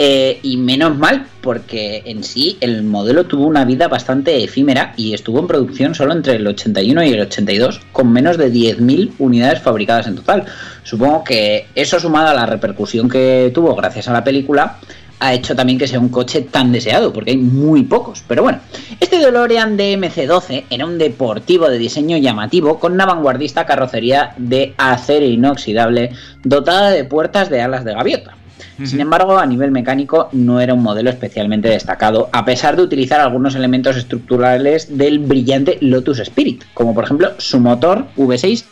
Eh, 0.00 0.38
y 0.44 0.56
menos 0.58 0.96
mal, 0.96 1.26
porque 1.40 2.04
en 2.06 2.22
sí 2.22 2.56
el 2.60 2.84
modelo 2.84 3.26
tuvo 3.26 3.44
una 3.48 3.64
vida 3.64 3.88
bastante 3.88 4.44
efímera 4.44 4.94
y 4.96 5.12
estuvo 5.12 5.40
en 5.40 5.48
producción 5.48 5.92
solo 5.92 6.12
entre 6.12 6.36
el 6.36 6.46
81 6.46 7.02
y 7.02 7.08
el 7.14 7.20
82, 7.22 7.80
con 7.90 8.12
menos 8.12 8.38
de 8.38 8.52
10.000 8.52 9.14
unidades 9.18 9.60
fabricadas 9.60 10.06
en 10.06 10.14
total. 10.14 10.44
Supongo 10.84 11.24
que 11.24 11.66
eso 11.74 11.98
sumado 11.98 12.28
a 12.28 12.34
la 12.34 12.46
repercusión 12.46 13.08
que 13.08 13.50
tuvo 13.52 13.74
gracias 13.74 14.06
a 14.06 14.12
la 14.12 14.22
película, 14.22 14.78
ha 15.18 15.34
hecho 15.34 15.56
también 15.56 15.80
que 15.80 15.88
sea 15.88 15.98
un 15.98 16.10
coche 16.10 16.42
tan 16.42 16.70
deseado, 16.70 17.12
porque 17.12 17.32
hay 17.32 17.38
muy 17.38 17.82
pocos. 17.82 18.22
Pero 18.28 18.44
bueno, 18.44 18.60
este 19.00 19.18
DeLorean 19.18 19.76
DMC-12 19.76 20.66
era 20.70 20.86
un 20.86 20.98
deportivo 20.98 21.68
de 21.68 21.78
diseño 21.78 22.16
llamativo 22.18 22.78
con 22.78 22.92
una 22.92 23.04
vanguardista 23.04 23.66
carrocería 23.66 24.32
de 24.36 24.74
acero 24.78 25.26
inoxidable 25.26 26.12
dotada 26.44 26.90
de 26.90 27.02
puertas 27.02 27.50
de 27.50 27.62
alas 27.62 27.84
de 27.84 27.94
gaviota. 27.94 28.37
Sin 28.84 29.00
embargo, 29.00 29.38
a 29.38 29.46
nivel 29.46 29.70
mecánico 29.72 30.28
no 30.32 30.60
era 30.60 30.74
un 30.74 30.82
modelo 30.82 31.10
especialmente 31.10 31.68
destacado, 31.68 32.28
a 32.32 32.44
pesar 32.44 32.76
de 32.76 32.82
utilizar 32.82 33.20
algunos 33.20 33.56
elementos 33.56 33.96
estructurales 33.96 34.96
del 34.96 35.18
brillante 35.18 35.78
Lotus 35.80 36.20
Spirit, 36.20 36.62
como 36.74 36.94
por 36.94 37.04
ejemplo 37.04 37.32
su 37.38 37.58
motor 37.58 38.06
V6 38.16 38.64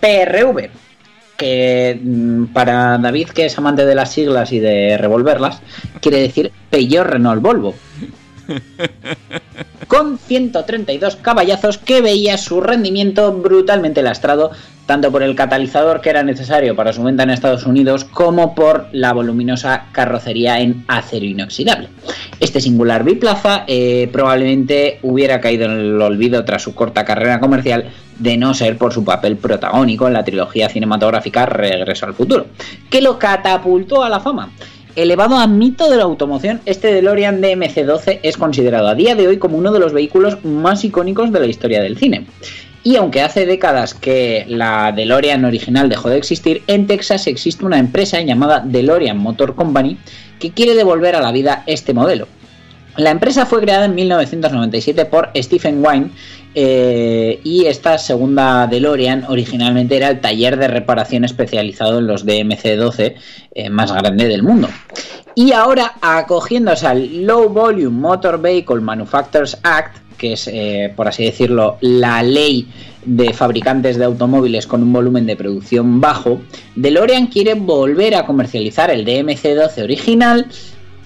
PRV, 0.00 0.70
que 1.36 2.00
mm, 2.02 2.44
para 2.46 2.96
David, 2.98 3.28
que 3.28 3.46
es 3.46 3.58
amante 3.58 3.84
de 3.84 3.94
las 3.94 4.10
siglas 4.12 4.52
y 4.52 4.58
de 4.58 4.96
revolverlas, 4.96 5.60
quiere 6.00 6.20
decir 6.20 6.50
Peugeot 6.70 7.06
Renault 7.06 7.42
Volvo. 7.42 7.74
Con 9.88 10.18
132 10.18 11.16
caballazos 11.16 11.78
que 11.78 12.00
veía 12.00 12.38
su 12.38 12.60
rendimiento 12.60 13.32
brutalmente 13.32 14.02
lastrado 14.02 14.52
tanto 14.86 15.12
por 15.12 15.22
el 15.22 15.34
catalizador 15.34 16.00
que 16.00 16.10
era 16.10 16.22
necesario 16.22 16.74
para 16.74 16.92
su 16.92 17.02
venta 17.02 17.22
en 17.22 17.30
Estados 17.30 17.66
Unidos 17.66 18.04
como 18.04 18.54
por 18.54 18.88
la 18.92 19.12
voluminosa 19.12 19.86
carrocería 19.92 20.60
en 20.60 20.84
acero 20.88 21.24
inoxidable. 21.24 21.88
Este 22.40 22.60
singular 22.60 23.04
biplaza 23.04 23.64
eh, 23.66 24.08
probablemente 24.12 24.98
hubiera 25.02 25.40
caído 25.40 25.66
en 25.66 25.72
el 25.72 26.02
olvido 26.02 26.44
tras 26.44 26.62
su 26.62 26.74
corta 26.74 27.04
carrera 27.04 27.40
comercial 27.40 27.90
de 28.18 28.36
no 28.36 28.54
ser 28.54 28.76
por 28.76 28.92
su 28.92 29.04
papel 29.04 29.36
protagónico 29.36 30.06
en 30.06 30.14
la 30.14 30.24
trilogía 30.24 30.68
cinematográfica 30.68 31.46
Regreso 31.46 32.06
al 32.06 32.14
Futuro, 32.14 32.46
que 32.90 33.00
lo 33.00 33.18
catapultó 33.18 34.02
a 34.02 34.08
la 34.08 34.20
fama. 34.20 34.50
Elevado 34.94 35.36
a 35.36 35.46
mito 35.46 35.88
de 35.88 35.96
la 35.96 36.02
automoción, 36.02 36.60
este 36.66 36.92
DeLorean 36.92 37.40
DMC-12 37.40 38.20
es 38.22 38.36
considerado 38.36 38.88
a 38.88 38.94
día 38.94 39.14
de 39.14 39.26
hoy 39.26 39.38
como 39.38 39.56
uno 39.56 39.72
de 39.72 39.78
los 39.78 39.94
vehículos 39.94 40.44
más 40.44 40.84
icónicos 40.84 41.32
de 41.32 41.40
la 41.40 41.46
historia 41.46 41.80
del 41.80 41.96
cine. 41.96 42.26
Y 42.82 42.96
aunque 42.96 43.22
hace 43.22 43.46
décadas 43.46 43.94
que 43.94 44.44
la 44.48 44.92
DeLorean 44.92 45.46
original 45.46 45.88
dejó 45.88 46.10
de 46.10 46.18
existir, 46.18 46.62
en 46.66 46.86
Texas 46.86 47.26
existe 47.26 47.64
una 47.64 47.78
empresa 47.78 48.20
llamada 48.20 48.60
DeLorean 48.60 49.16
Motor 49.16 49.54
Company 49.54 49.96
que 50.38 50.50
quiere 50.50 50.74
devolver 50.74 51.16
a 51.16 51.22
la 51.22 51.32
vida 51.32 51.62
este 51.66 51.94
modelo. 51.94 52.28
La 52.96 53.10
empresa 53.10 53.46
fue 53.46 53.60
creada 53.60 53.86
en 53.86 53.94
1997 53.94 55.06
por 55.06 55.30
Stephen 55.34 55.82
Wine 55.84 56.10
eh, 56.54 57.40
y 57.42 57.64
esta 57.64 57.96
segunda 57.96 58.66
DeLorean 58.66 59.24
originalmente 59.28 59.96
era 59.96 60.08
el 60.08 60.20
taller 60.20 60.58
de 60.58 60.68
reparación 60.68 61.24
especializado 61.24 62.00
en 62.00 62.06
los 62.06 62.26
DMC-12 62.26 63.14
eh, 63.54 63.70
más 63.70 63.92
grande 63.92 64.28
del 64.28 64.42
mundo. 64.42 64.68
Y 65.34 65.52
ahora, 65.52 65.94
acogiéndose 66.02 66.86
al 66.86 67.26
Low 67.26 67.48
Volume 67.48 67.98
Motor 67.98 68.40
Vehicle 68.40 68.80
Manufacturers 68.80 69.56
Act, 69.62 69.96
que 70.18 70.34
es, 70.34 70.46
eh, 70.46 70.92
por 70.94 71.08
así 71.08 71.24
decirlo, 71.24 71.78
la 71.80 72.22
ley 72.22 72.68
de 73.06 73.32
fabricantes 73.32 73.96
de 73.96 74.04
automóviles 74.04 74.66
con 74.66 74.82
un 74.82 74.92
volumen 74.92 75.24
de 75.24 75.36
producción 75.36 76.02
bajo, 76.02 76.42
DeLorean 76.76 77.28
quiere 77.28 77.54
volver 77.54 78.14
a 78.14 78.26
comercializar 78.26 78.90
el 78.90 79.06
DMC-12 79.06 79.82
original 79.82 80.46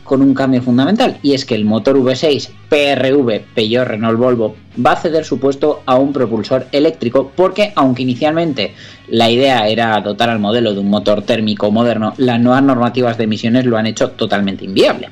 con 0.07 0.23
un 0.23 0.33
cambio 0.35 0.63
fundamental, 0.63 1.19
y 1.23 1.35
es 1.35 1.45
que 1.45 1.55
el 1.55 1.65
motor 1.65 1.97
V6 1.99 2.49
PRV 2.69 3.43
Peugeot 3.55 3.87
Renault 3.87 4.19
Volvo 4.19 4.57
va 4.85 4.93
a 4.93 4.97
ceder 4.97 5.25
su 5.25 5.39
puesto 5.39 5.83
a 5.87 5.97
un 5.97 6.13
propulsor 6.13 6.67
eléctrico 6.73 7.33
porque 7.35 7.73
aunque 7.77 8.03
inicialmente 8.03 8.75
la 9.09 9.31
idea 9.31 9.69
era 9.69 10.01
dotar 10.01 10.31
al 10.31 10.39
modelo 10.39 10.75
de 10.75 10.81
un 10.81 10.91
motor 10.91 11.23
térmico 11.23 11.71
moderno, 11.71 12.15
las 12.17 12.41
nuevas 12.41 12.63
normativas 12.63 13.19
de 13.19 13.25
emisiones 13.25 13.65
lo 13.67 13.77
han 13.77 13.87
hecho 13.87 14.11
totalmente 14.11 14.65
inviable. 14.65 15.11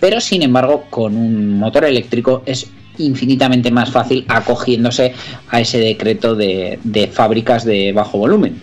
Pero 0.00 0.20
sin 0.20 0.42
embargo, 0.42 0.84
con 0.90 1.16
un 1.16 1.58
motor 1.58 1.84
eléctrico 1.84 2.42
es 2.46 2.70
infinitamente 2.98 3.70
más 3.70 3.90
fácil 3.90 4.24
acogiéndose 4.28 5.14
a 5.48 5.60
ese 5.60 5.78
decreto 5.78 6.34
de, 6.34 6.78
de 6.84 7.06
fábricas 7.08 7.64
de 7.64 7.92
bajo 7.92 8.18
volumen. 8.18 8.60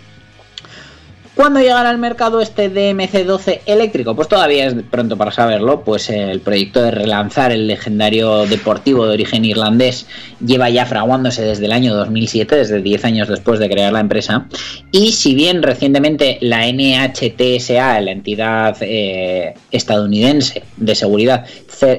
¿Cuándo 1.40 1.58
llegará 1.58 1.88
al 1.88 1.96
mercado 1.96 2.42
este 2.42 2.70
DMC-12 2.70 3.60
eléctrico? 3.64 4.14
Pues 4.14 4.28
todavía 4.28 4.66
es 4.66 4.74
pronto 4.90 5.16
para 5.16 5.30
saberlo, 5.30 5.80
pues 5.84 6.10
el 6.10 6.42
proyecto 6.42 6.82
de 6.82 6.90
relanzar 6.90 7.50
el 7.50 7.66
legendario 7.66 8.44
deportivo 8.44 9.06
de 9.06 9.14
origen 9.14 9.46
irlandés 9.46 10.06
lleva 10.44 10.68
ya 10.68 10.84
fraguándose 10.84 11.40
desde 11.40 11.64
el 11.64 11.72
año 11.72 11.94
2007, 11.94 12.56
desde 12.56 12.82
10 12.82 13.04
años 13.06 13.28
después 13.28 13.58
de 13.58 13.70
crear 13.70 13.90
la 13.90 14.00
empresa, 14.00 14.48
y 14.92 15.12
si 15.12 15.34
bien 15.34 15.62
recientemente 15.62 16.36
la 16.42 16.70
NHTSA, 16.70 18.02
la 18.02 18.10
entidad 18.10 18.76
eh, 18.82 19.54
estadounidense 19.70 20.62
de 20.76 20.94
seguridad, 20.94 21.46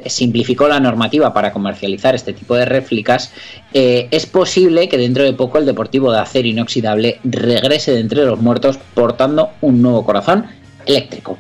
simplificó 0.06 0.68
la 0.68 0.80
normativa 0.80 1.34
para 1.34 1.52
comercializar 1.52 2.14
este 2.14 2.34
tipo 2.34 2.56
de 2.56 2.66
réplicas, 2.66 3.34
eh, 3.74 4.08
es 4.12 4.26
posible 4.26 4.90
que 4.90 4.98
dentro 4.98 5.24
de 5.24 5.34
poco 5.34 5.58
el 5.58 5.66
deportivo 5.66 6.12
de 6.12 6.20
acero 6.20 6.48
inoxidable 6.48 7.20
regrese 7.24 7.94
de 7.94 8.00
entre 8.02 8.26
los 8.26 8.40
muertos 8.40 8.78
portando 8.94 9.52
un 9.62 9.82
nuevo 9.82 10.06
corazón 10.06 10.46
eléctrico. 10.86 11.38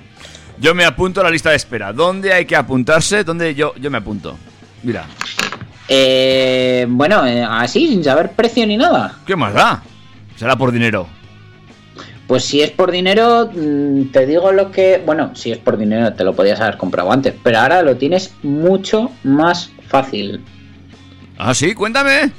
Yo 0.59 0.75
me 0.75 0.85
apunto 0.85 1.21
a 1.21 1.23
la 1.23 1.31
lista 1.31 1.49
de 1.49 1.55
espera. 1.55 1.91
¿Dónde 1.91 2.31
hay 2.31 2.45
que 2.45 2.55
apuntarse? 2.55 3.23
¿Dónde 3.23 3.55
yo, 3.55 3.73
yo 3.75 3.89
me 3.89 3.97
apunto? 3.97 4.37
Mira, 4.83 5.05
Eh, 5.87 6.85
bueno, 6.87 7.25
eh, 7.25 7.43
así, 7.43 7.87
sin 7.87 8.03
saber 8.03 8.31
precio 8.31 8.65
ni 8.65 8.77
nada. 8.77 9.19
¿qué 9.25 9.35
más 9.35 9.53
da? 9.53 9.83
Será 10.37 10.55
por 10.55 10.71
dinero. 10.71 11.07
Pues 12.27 12.45
si 12.45 12.61
es 12.61 12.71
por 12.71 12.91
dinero, 12.91 13.49
mm, 13.53 14.11
te 14.11 14.25
digo 14.25 14.53
lo 14.53 14.71
que... 14.71 15.01
Bueno, 15.05 15.35
si 15.35 15.51
es 15.51 15.57
por 15.57 15.77
dinero 15.77 16.13
te 16.13 16.23
lo 16.23 16.33
podías 16.33 16.61
haber 16.61 16.77
comprado 16.77 17.11
antes, 17.11 17.33
pero 17.43 17.59
ahora 17.59 17.81
lo 17.81 17.97
tienes 17.97 18.33
mucho 18.41 19.11
más 19.23 19.71
fácil. 19.89 20.41
Ah, 21.43 21.55
sí, 21.55 21.73
cuéntame. 21.73 22.31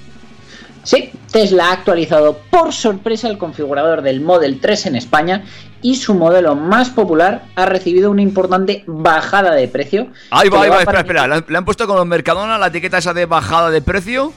Sí, 0.85 1.11
Tesla 1.33 1.71
ha 1.71 1.73
actualizado 1.73 2.39
por 2.51 2.73
sorpresa 2.73 3.29
el 3.29 3.37
configurador 3.37 4.03
del 4.03 4.21
Model 4.21 4.61
3 4.61 4.87
en 4.87 4.97
España 4.97 5.45
y 5.81 5.97
su 5.97 6.15
modelo 6.15 6.55
más 6.55 6.91
popular 6.91 7.47
ha 7.57 7.67
recibido 7.67 8.13
una 8.13 8.23
importante 8.23 8.85
bajada 8.87 9.55
de 9.55 9.67
precio. 9.67 10.07
Ahí 10.31 10.49
va, 10.49 10.63
ahí 10.63 10.71
va 10.71 10.79
espera, 10.79 11.01
espera. 11.01 11.27
¿Le 11.27 11.35
han, 11.35 11.45
le 11.49 11.59
han 11.59 11.65
puesto 11.65 11.89
con 11.89 11.97
los 11.97 12.07
Mercadona 12.07 12.59
la 12.59 12.69
etiqueta 12.69 12.99
esa 12.99 13.13
de 13.13 13.27
bajada 13.27 13.71
de 13.71 13.83
precio? 13.83 14.33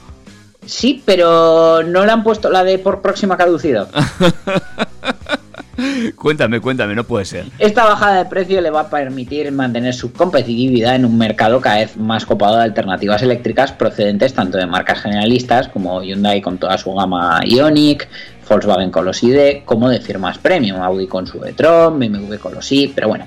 Sí, 0.65 1.03
pero 1.05 1.83
no 1.83 2.03
le 2.03 2.11
han 2.11 2.23
puesto 2.23 2.49
la 2.49 2.63
de 2.63 2.79
por 2.79 3.03
próxima 3.03 3.37
caducidad. 3.37 3.87
Cuéntame, 6.15 6.59
cuéntame, 6.59 6.95
no 6.95 7.03
puede 7.03 7.25
ser. 7.25 7.45
Esta 7.59 7.85
bajada 7.85 8.23
de 8.23 8.29
precio 8.29 8.61
le 8.61 8.69
va 8.69 8.81
a 8.81 8.89
permitir 8.89 9.51
mantener 9.51 9.93
su 9.93 10.11
competitividad 10.13 10.95
en 10.95 11.05
un 11.05 11.17
mercado 11.17 11.61
cada 11.61 11.77
vez 11.77 11.97
más 11.97 12.25
copado 12.25 12.57
de 12.57 12.63
alternativas 12.63 13.21
eléctricas 13.21 13.71
procedentes 13.71 14.33
tanto 14.33 14.57
de 14.57 14.65
marcas 14.65 15.01
generalistas 15.01 15.67
como 15.67 16.01
Hyundai 16.01 16.41
con 16.41 16.57
toda 16.57 16.77
su 16.77 16.93
gama 16.93 17.41
Ioniq, 17.45 18.07
Volkswagen 18.47 18.91
con 18.91 19.05
los 19.05 19.23
ID, 19.23 19.63
como 19.65 19.89
de 19.89 19.99
firmas 19.99 20.37
premium, 20.37 20.81
Audi 20.81 21.07
con 21.07 21.25
su 21.25 21.43
e-tron, 21.43 21.99
BMW 21.99 22.35
con 22.35 22.53
los 22.53 22.71
i, 22.71 22.91
pero 22.93 23.07
bueno. 23.07 23.25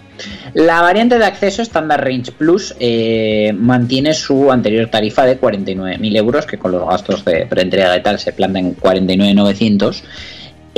La 0.55 0.81
variante 0.81 1.19
de 1.19 1.25
acceso 1.25 1.63
Standard 1.63 2.03
Range 2.03 2.33
Plus 2.33 2.75
eh, 2.79 3.53
mantiene 3.59 4.15
su 4.15 4.51
anterior 4.51 4.89
tarifa 4.89 5.25
de 5.25 5.41
49.000 5.41 6.17
euros, 6.17 6.47
que 6.47 6.59
con 6.59 6.73
los 6.73 6.87
gastos 6.89 7.25
de 7.25 7.47
preentrega 7.47 7.97
y 7.97 8.03
tal 8.03 8.19
se 8.19 8.33
plantea 8.33 8.63
en 8.63 8.77
49.900. 8.77 10.03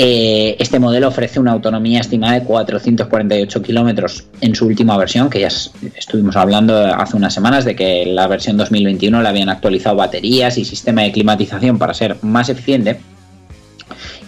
Eh, 0.03 0.57
este 0.59 0.79
modelo 0.79 1.09
ofrece 1.09 1.39
una 1.39 1.53
autonomía 1.53 2.01
estimada 2.01 2.33
de 2.41 2.45
448 2.45 3.61
kilómetros 3.63 4.25
en 4.41 4.55
su 4.55 4.65
última 4.65 4.97
versión, 4.97 5.29
que 5.29 5.41
ya 5.41 5.49
es- 5.49 5.73
estuvimos 5.95 6.37
hablando 6.37 6.75
hace 6.87 7.19
unas 7.19 7.35
semanas 7.35 7.67
de 7.67 7.77
que 7.77 8.07
la 8.07 8.27
versión 8.27 8.57
2021 8.57 9.21
le 9.21 9.29
habían 9.29 9.51
actualizado 9.51 9.97
baterías 9.97 10.57
y 10.57 10.65
sistema 10.65 11.03
de 11.03 11.13
climatización 11.13 11.79
para 11.79 11.93
ser 11.93 12.17
más 12.23 12.49
eficiente 12.49 12.99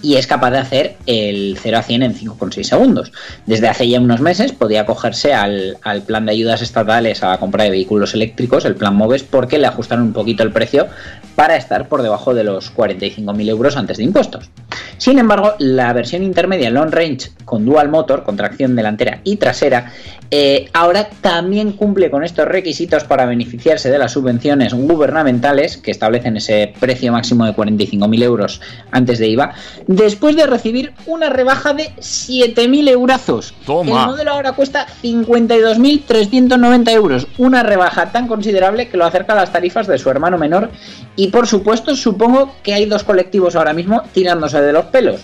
y 0.02 0.16
es 0.16 0.26
capaz 0.26 0.50
de 0.50 0.58
hacer 0.58 0.96
el 1.06 1.56
0 1.62 1.78
a 1.78 1.82
100 1.82 2.02
en 2.02 2.14
5,6 2.14 2.64
segundos. 2.68 3.10
Desde 3.46 3.68
hace 3.68 3.88
ya 3.88 3.98
unos 3.98 4.20
meses 4.20 4.52
podía 4.52 4.82
acogerse 4.82 5.32
al 5.32 5.78
plan 6.06 6.26
de 6.26 6.32
ayudas 6.32 6.60
estatales 6.60 7.22
a 7.22 7.30
la 7.30 7.38
compra 7.38 7.64
de 7.64 7.70
vehículos 7.70 8.12
eléctricos, 8.12 8.66
el 8.66 8.74
plan 8.74 8.94
MOVES, 8.94 9.22
porque 9.22 9.58
le 9.58 9.68
ajustaron 9.68 10.04
un 10.06 10.12
poquito 10.12 10.42
el 10.42 10.52
precio 10.52 10.88
para 11.34 11.56
estar 11.56 11.88
por 11.88 12.02
debajo 12.02 12.34
de 12.34 12.44
los 12.44 12.74
45.000 12.74 13.48
euros 13.48 13.76
antes 13.76 13.96
de 13.96 14.04
impuestos. 14.04 14.50
Sin 14.98 15.18
embargo, 15.18 15.54
la 15.58 15.92
versión 15.92 16.22
intermedia 16.22 16.70
Long 16.70 16.92
Range 16.92 17.30
con 17.44 17.64
dual 17.64 17.88
motor, 17.88 18.22
con 18.22 18.36
tracción 18.36 18.76
delantera 18.76 19.20
y 19.24 19.36
trasera, 19.36 19.92
eh, 20.30 20.70
ahora 20.72 21.10
también 21.20 21.72
cumple 21.72 22.10
con 22.10 22.24
estos 22.24 22.46
requisitos 22.46 23.04
para 23.04 23.26
beneficiarse 23.26 23.90
de 23.90 23.98
las 23.98 24.12
subvenciones 24.12 24.72
gubernamentales 24.72 25.76
que 25.76 25.90
establecen 25.90 26.38
ese 26.38 26.72
precio 26.80 27.12
máximo 27.12 27.44
de 27.44 27.52
45.000 27.52 28.22
euros 28.22 28.60
antes 28.90 29.18
de 29.18 29.28
IVA, 29.28 29.52
después 29.86 30.36
de 30.36 30.46
recibir 30.46 30.94
una 31.06 31.28
rebaja 31.28 31.74
de 31.74 31.90
7.000 31.96 32.88
eurazos. 32.88 33.52
Toma. 33.66 34.02
El 34.02 34.06
modelo 34.06 34.30
ahora 34.30 34.52
cuesta 34.52 34.86
52.390 35.02 36.90
euros, 36.92 37.26
una 37.38 37.62
rebaja 37.62 38.10
tan 38.12 38.26
considerable 38.26 38.88
que 38.88 38.96
lo 38.96 39.04
acerca 39.04 39.34
a 39.34 39.36
las 39.36 39.52
tarifas 39.52 39.86
de 39.86 39.98
su 39.98 40.08
hermano 40.08 40.38
menor 40.38 40.70
y 41.16 41.21
por 41.28 41.46
supuesto 41.46 41.94
supongo 41.94 42.54
que 42.62 42.74
hay 42.74 42.86
dos 42.86 43.04
colectivos 43.04 43.56
ahora 43.56 43.72
mismo 43.72 44.02
tirándose 44.12 44.60
de 44.60 44.72
los 44.72 44.86
pelos. 44.86 45.20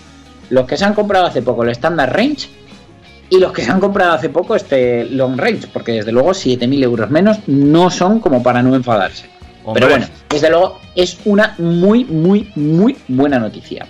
Los 0.49 0.65
que 0.65 0.77
se 0.77 0.85
han 0.85 0.93
comprado 0.93 1.25
hace 1.25 1.41
poco 1.41 1.63
el 1.63 1.69
Standard 1.69 2.13
Range 2.13 2.47
y 3.29 3.39
los 3.39 3.51
que 3.51 3.63
se 3.63 3.71
han 3.71 3.79
comprado 3.79 4.13
hace 4.13 4.29
poco 4.29 4.55
este 4.55 5.05
Long 5.05 5.37
Range, 5.37 5.67
porque 5.71 5.93
desde 5.93 6.11
luego 6.11 6.31
7.000 6.31 6.83
euros 6.83 7.09
menos 7.09 7.37
no 7.47 7.89
son 7.89 8.19
como 8.19 8.41
para 8.41 8.63
no 8.63 8.75
enfadarse. 8.75 9.29
Hombre. 9.63 9.81
Pero 9.85 9.97
bueno, 9.97 10.07
desde 10.29 10.49
luego 10.49 10.79
es 10.95 11.19
una 11.25 11.55
muy, 11.59 12.05
muy, 12.05 12.51
muy 12.55 12.97
buena 13.07 13.37
noticia. 13.39 13.85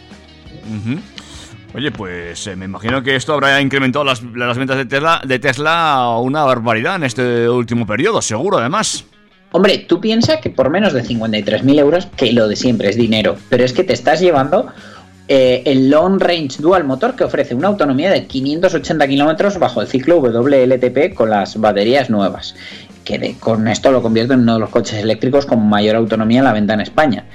Oye, 1.74 1.91
pues 1.91 2.47
eh, 2.47 2.55
me 2.55 2.66
imagino 2.66 3.01
que 3.01 3.16
esto 3.16 3.34
habrá 3.34 3.62
incrementado 3.62 4.03
las, 4.03 4.22
las 4.24 4.57
ventas 4.57 4.78
de 4.78 4.86
Tesla, 4.86 5.22
de 5.26 5.39
Tesla 5.39 6.18
una 6.20 6.43
barbaridad 6.43 6.95
en 6.95 7.03
este 7.03 7.47
último 7.47 7.86
periodo, 7.86 8.22
seguro 8.22 8.57
además. 8.57 9.05
Hombre, 9.51 9.79
tú 9.79 9.99
piensas 9.99 10.37
que 10.41 10.49
por 10.49 10.69
menos 10.69 10.93
de 10.93 11.03
53.000 11.03 11.79
euros, 11.79 12.07
que 12.15 12.31
lo 12.33 12.47
de 12.47 12.55
siempre 12.55 12.89
es 12.89 12.95
dinero, 12.95 13.35
pero 13.49 13.63
es 13.63 13.73
que 13.73 13.83
te 13.83 13.93
estás 13.93 14.19
llevando 14.19 14.67
eh, 15.27 15.61
el 15.65 15.89
Long 15.89 16.19
Range 16.19 16.57
Dual 16.59 16.83
Motor 16.83 17.15
que 17.15 17.23
ofrece 17.23 17.53
una 17.53 17.67
autonomía 17.67 18.09
de 18.09 18.25
580 18.25 19.07
kilómetros 19.07 19.59
bajo 19.59 19.81
el 19.81 19.87
ciclo 19.87 20.19
WLTP 20.19 21.13
con 21.13 21.29
las 21.29 21.55
baterías 21.59 22.09
nuevas. 22.09 22.55
Que 23.03 23.35
con 23.39 23.67
esto 23.67 23.91
lo 23.91 24.01
convierte 24.01 24.33
en 24.33 24.41
uno 24.41 24.55
de 24.55 24.59
los 24.59 24.69
coches 24.69 24.99
eléctricos 24.99 25.45
con 25.45 25.67
mayor 25.67 25.95
autonomía 25.95 26.39
en 26.39 26.45
la 26.45 26.53
venta 26.53 26.73
en 26.73 26.81
España. 26.81 27.25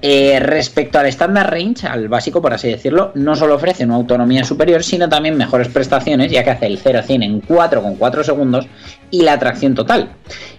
Eh, 0.00 0.38
respecto 0.40 0.98
al 0.98 1.06
Standard 1.06 1.50
Range, 1.50 1.86
al 1.86 2.08
básico 2.08 2.40
por 2.40 2.52
así 2.52 2.68
decirlo, 2.68 3.10
no 3.14 3.34
solo 3.34 3.56
ofrece 3.56 3.84
una 3.84 3.96
autonomía 3.96 4.44
superior, 4.44 4.84
sino 4.84 5.08
también 5.08 5.36
mejores 5.36 5.68
prestaciones, 5.68 6.30
ya 6.30 6.44
que 6.44 6.50
hace 6.50 6.66
el 6.66 6.78
0 6.78 7.00
a 7.00 7.02
100 7.02 7.22
en 7.22 7.42
4,4 7.42 8.22
segundos 8.22 8.66
y 9.10 9.22
la 9.22 9.38
tracción 9.38 9.74
total. 9.74 10.10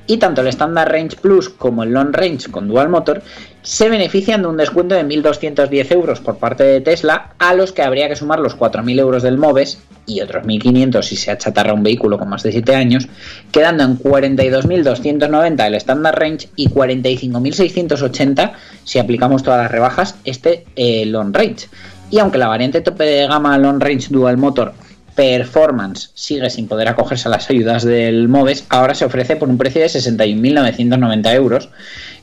Y 0.08 0.18
tanto 0.18 0.42
el 0.42 0.48
Standard 0.48 0.92
Range 0.92 1.16
Plus 1.18 1.50
como 1.50 1.84
el 1.84 1.92
Long 1.92 2.12
Range 2.12 2.50
con 2.50 2.68
Dual 2.68 2.90
Motor 2.90 3.22
se 3.62 3.90
benefician 3.90 4.42
de 4.42 4.48
un 4.48 4.58
descuento 4.58 4.96
de 4.96 5.06
1.210 5.06 5.92
euros 5.92 6.20
por 6.20 6.38
parte 6.38 6.64
de 6.64 6.82
Tesla, 6.82 7.34
a 7.38 7.54
los 7.54 7.72
que 7.72 7.84
habría 7.84 8.08
que 8.08 8.16
sumar 8.16 8.40
los 8.40 8.58
4.000 8.58 9.00
euros 9.00 9.22
del 9.22 9.38
MOVES 9.38 9.80
y 10.08 10.22
otros 10.22 10.44
1.500 10.44 11.04
si 11.04 11.16
se 11.16 11.30
achatarra 11.30 11.74
un 11.74 11.84
vehículo 11.84 12.18
con 12.18 12.30
más 12.30 12.42
de 12.42 12.52
7 12.52 12.74
años, 12.74 13.08
quedando 13.52 13.84
en 13.84 14.00
42.290 14.00 15.68
el 15.68 15.76
Standard 15.76 16.18
Range 16.18 16.50
y 16.56 16.70
45.680 16.70 18.54
si 18.84 18.98
aplicamos 18.98 19.44
todas 19.44 19.62
las 19.62 19.72
rebajas 19.72 20.16
este 20.26 20.66
eh, 20.76 21.06
Long 21.06 21.36
Range. 21.36 21.68
Y 22.10 22.18
aunque 22.18 22.40
la 22.40 22.48
variante 22.48 22.82
tope 22.82 23.04
de 23.04 23.28
gama 23.28 23.58
Long 23.60 23.80
Range 23.80 24.08
Dual 24.10 24.38
Motor 24.38 24.74
Performance 25.20 26.12
sigue 26.14 26.50
sin 26.50 26.70
poder 26.70 26.88
acogerse 26.88 27.28
a 27.28 27.32
las 27.32 27.50
ayudas 27.50 27.84
del 27.84 28.30
MOVES, 28.30 28.68
ahora 28.70 28.96
se 28.96 29.04
ofrece 29.04 29.36
por 29.36 29.50
un 29.50 29.58
precio 29.58 29.82
de 29.82 29.88
61.990 29.88 31.34
euros, 31.36 31.68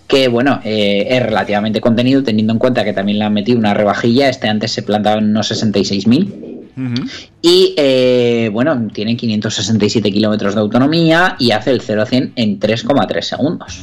que 0.09 0.29
bueno, 0.29 0.63
eh, 0.65 1.07
es 1.11 1.23
relativamente 1.23 1.83
contenido 1.83 2.23
teniendo 2.23 2.55
en 2.55 2.59
cuenta 2.59 2.85
que 2.85 2.95
también 2.95 3.19
le 3.19 3.27
han 3.27 3.35
metido 3.35 3.59
una 3.59 3.75
rebajilla, 3.75 4.31
este 4.31 4.49
antes 4.49 4.73
se 4.73 4.83
plantaba 4.83 5.19
en 5.19 5.29
unos 5.29 5.53
66.000 5.53 6.55
Ujú. 6.75 7.07
y 7.43 7.75
eh, 7.77 8.49
bueno, 8.51 8.89
tiene 8.95 9.15
567 9.15 10.11
kilómetros 10.11 10.55
de 10.55 10.63
autonomía 10.63 11.37
y 11.39 11.51
hace 11.51 11.73
el 11.73 11.83
0 11.83 12.01
a 12.01 12.07
100 12.07 12.33
en 12.35 12.59
3,3 12.59 13.21
segundos. 13.21 13.83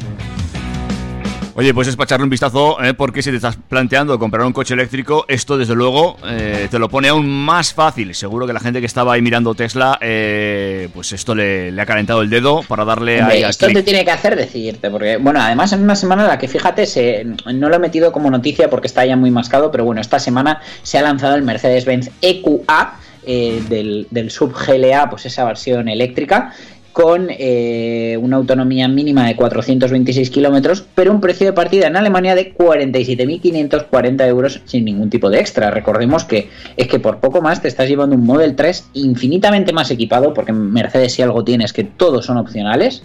Oye, 1.56 1.72
pues 1.72 1.88
es 1.88 1.96
para 1.96 2.06
echarle 2.06 2.24
un 2.24 2.32
vistazo, 2.32 2.82
¿eh? 2.84 2.96
porque 2.96 3.22
si 3.22 3.30
te 3.30 3.36
estás 3.36 3.58
planteando 3.70 4.18
comprar 4.18 4.44
un 4.44 4.54
coche 4.54 4.74
eléctrico, 4.74 5.26
esto 5.28 5.56
desde 5.56 5.76
luego 5.76 6.18
eh, 6.26 6.68
te 6.72 6.80
lo 6.80 6.90
pone 6.90 7.10
aún 7.10 7.30
más 7.30 7.76
fácil. 7.76 8.16
Seguro 8.16 8.48
que 8.48 8.54
la 8.54 8.60
gente 8.60 8.80
que 8.80 8.88
estaba 8.88 9.14
ahí 9.14 9.22
mirando 9.22 9.54
Tesla, 9.54 10.00
eh, 10.02 10.90
pues 10.96 11.14
esto 11.14 11.36
le, 11.36 11.72
le 11.72 11.80
ha 11.80 11.86
calentado 11.86 12.24
el 12.24 12.32
dedo 12.32 12.64
para 12.64 12.86
darle 12.86 13.22
Hombre, 13.22 13.44
al 13.44 13.52
esto 13.52 13.68
te 13.68 13.84
tiene 13.84 14.04
que 14.04 14.10
hacer 14.10 14.36
decidirte, 14.36 14.90
porque, 14.90 15.18
bueno, 15.18 15.40
además 15.40 15.72
en 15.74 15.84
una 15.84 15.96
semana 15.96 16.24
en 16.24 16.30
la 16.30 16.40
que, 16.40 16.48
fíjate, 16.48 16.88
se, 16.88 17.24
no 17.24 17.70
lo 17.70 17.76
he 17.76 17.80
metido 17.80 18.12
como 18.12 18.32
noticia 18.32 18.68
porque 18.72 18.88
está 18.88 19.06
ya 19.06 19.16
muy 19.16 19.30
mascado, 19.30 19.70
pero 19.70 19.86
bueno, 19.86 20.02
esta 20.02 20.18
semana 20.18 20.60
se 20.82 20.98
ha 20.98 21.04
lanzado 21.04 21.36
el 21.36 21.44
Mercedes-Benz 21.44 22.10
EQA 22.20 22.96
eh, 23.26 23.62
del, 23.70 24.08
del 24.10 24.32
sub 24.32 24.54
GLA, 24.54 25.08
pues 25.10 25.28
esa 25.28 25.44
versión 25.44 25.88
eléctrica, 25.88 26.52
con 26.94 27.28
eh, 27.30 28.18
una 28.22 28.38
autonomía 28.38 28.88
mínima 28.88 29.26
de 29.26 29.36
426 29.36 30.30
kilómetros, 30.30 30.86
pero 30.94 31.12
un 31.12 31.20
precio 31.20 31.48
de 31.48 31.54
partida 31.54 31.88
en 31.88 31.98
Alemania 31.98 32.36
de 32.36 32.54
47.540 32.56 34.28
euros 34.28 34.62
sin 34.66 34.86
ningún 34.86 35.10
tipo 35.10 35.32
de 35.32 35.40
extra. 35.40 35.72
Recordemos 35.72 36.24
que 36.24 36.50
es 36.78 36.88
que 36.88 37.00
por 37.00 37.18
poco 37.20 37.42
más 37.42 37.62
te 37.62 37.68
estás 37.68 37.90
llevando 37.90 38.16
un 38.16 38.24
Model 38.24 38.56
3 38.56 38.92
infinitamente 38.94 39.74
más 39.74 39.90
equipado, 39.90 40.34
porque 40.36 40.54
Mercedes 40.54 41.14
si 41.14 41.24
algo 41.24 41.44
tiene 41.44 41.66
es 41.66 41.74
que 41.74 41.84
todos 41.84 42.26
son 42.26 42.38
opcionales. 42.38 43.02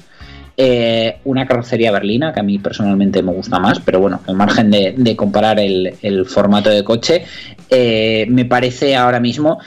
Eh, 0.60 1.18
una 1.24 1.46
carrocería 1.46 1.92
berlina, 1.92 2.32
que 2.32 2.40
a 2.40 2.42
mí 2.42 2.58
personalmente 2.58 3.22
me 3.22 3.32
gusta 3.32 3.60
más, 3.60 3.80
pero 3.80 4.00
bueno, 4.00 4.20
al 4.26 4.34
margen 4.34 4.70
de, 4.72 4.92
de 4.96 5.16
comparar 5.16 5.60
el, 5.60 5.94
el 6.02 6.26
formato 6.26 6.68
de 6.68 6.82
coche, 6.82 7.24
eh, 7.70 8.26
me 8.28 8.44
parece 8.44 8.96
ahora 8.96 9.20
mismo 9.20 9.60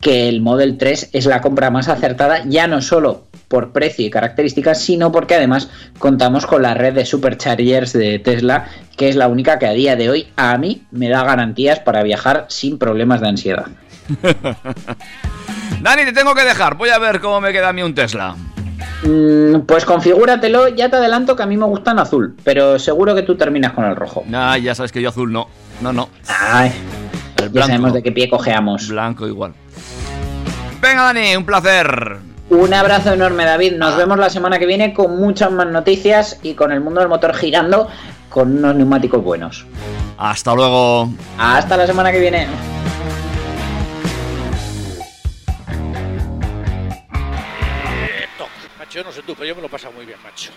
que 0.00 0.28
el 0.28 0.40
Model 0.40 0.78
3 0.78 1.10
es 1.12 1.26
la 1.26 1.40
compra 1.40 1.70
más 1.70 1.88
acertada, 1.88 2.44
ya 2.46 2.68
no 2.68 2.80
solo 2.80 3.27
por 3.48 3.72
precio 3.72 4.06
y 4.06 4.10
características, 4.10 4.80
sino 4.80 5.10
porque 5.10 5.34
además 5.34 5.70
contamos 5.98 6.46
con 6.46 6.62
la 6.62 6.74
red 6.74 6.94
de 6.94 7.04
superchargers 7.04 7.92
de 7.94 8.18
Tesla, 8.18 8.68
que 8.96 9.08
es 9.08 9.16
la 9.16 9.28
única 9.28 9.58
que 9.58 9.66
a 9.66 9.72
día 9.72 9.96
de 9.96 10.10
hoy 10.10 10.28
a 10.36 10.56
mí 10.58 10.86
me 10.90 11.08
da 11.08 11.24
garantías 11.24 11.80
para 11.80 12.02
viajar 12.02 12.46
sin 12.48 12.78
problemas 12.78 13.20
de 13.20 13.28
ansiedad. 13.28 13.66
Dani, 15.82 16.04
te 16.04 16.12
tengo 16.12 16.34
que 16.34 16.44
dejar. 16.44 16.76
Voy 16.76 16.90
a 16.90 16.98
ver 16.98 17.20
cómo 17.20 17.40
me 17.40 17.52
queda 17.52 17.70
a 17.70 17.72
mí 17.72 17.82
un 17.82 17.94
Tesla. 17.94 18.36
Mm, 19.02 19.60
pues 19.60 19.84
configúratelo, 19.84 20.68
ya 20.68 20.88
te 20.88 20.96
adelanto 20.96 21.36
que 21.36 21.42
a 21.42 21.46
mí 21.46 21.56
me 21.56 21.66
gusta 21.66 21.92
en 21.92 22.00
azul, 22.00 22.36
pero 22.44 22.78
seguro 22.78 23.14
que 23.14 23.22
tú 23.22 23.36
terminas 23.36 23.72
con 23.72 23.84
el 23.84 23.94
rojo. 23.94 24.24
Nah, 24.26 24.56
ya 24.56 24.74
sabes 24.74 24.92
que 24.92 25.00
yo 25.00 25.08
azul 25.10 25.32
no. 25.32 25.48
No, 25.80 25.92
no. 25.92 26.08
Ay, 26.26 26.72
El 27.36 27.52
ya 27.52 27.62
sabemos 27.62 27.92
de 27.92 28.02
qué 28.02 28.10
pie 28.10 28.28
cojeamos. 28.28 28.88
Blanco 28.88 29.26
igual. 29.26 29.54
Venga, 30.80 31.02
Dani, 31.02 31.36
un 31.36 31.44
placer. 31.44 32.18
Un 32.50 32.72
abrazo 32.72 33.12
enorme, 33.12 33.44
David. 33.44 33.74
Nos 33.74 33.96
vemos 33.96 34.18
la 34.18 34.30
semana 34.30 34.58
que 34.58 34.64
viene 34.64 34.94
con 34.94 35.18
muchas 35.18 35.50
más 35.50 35.66
noticias 35.66 36.38
y 36.42 36.54
con 36.54 36.72
el 36.72 36.80
mundo 36.80 37.00
del 37.00 37.08
motor 37.08 37.34
girando 37.34 37.88
con 38.30 38.56
unos 38.58 38.74
neumáticos 38.74 39.22
buenos. 39.22 39.66
Hasta 40.16 40.54
luego. 40.54 41.10
Hasta 41.38 41.76
la 41.76 41.86
semana 41.86 42.10
que 42.10 42.20
viene. 42.20 42.46
Macho, 48.78 48.98
yo 48.98 49.04
no 49.04 49.12
sé 49.12 49.22
tú, 49.22 49.34
pero 49.34 49.46
yo 49.46 49.54
me 49.54 49.60
lo 49.60 49.66
he 49.66 49.70
pasado 49.70 49.92
muy 49.92 50.06
bien, 50.06 50.18
macho. 50.22 50.50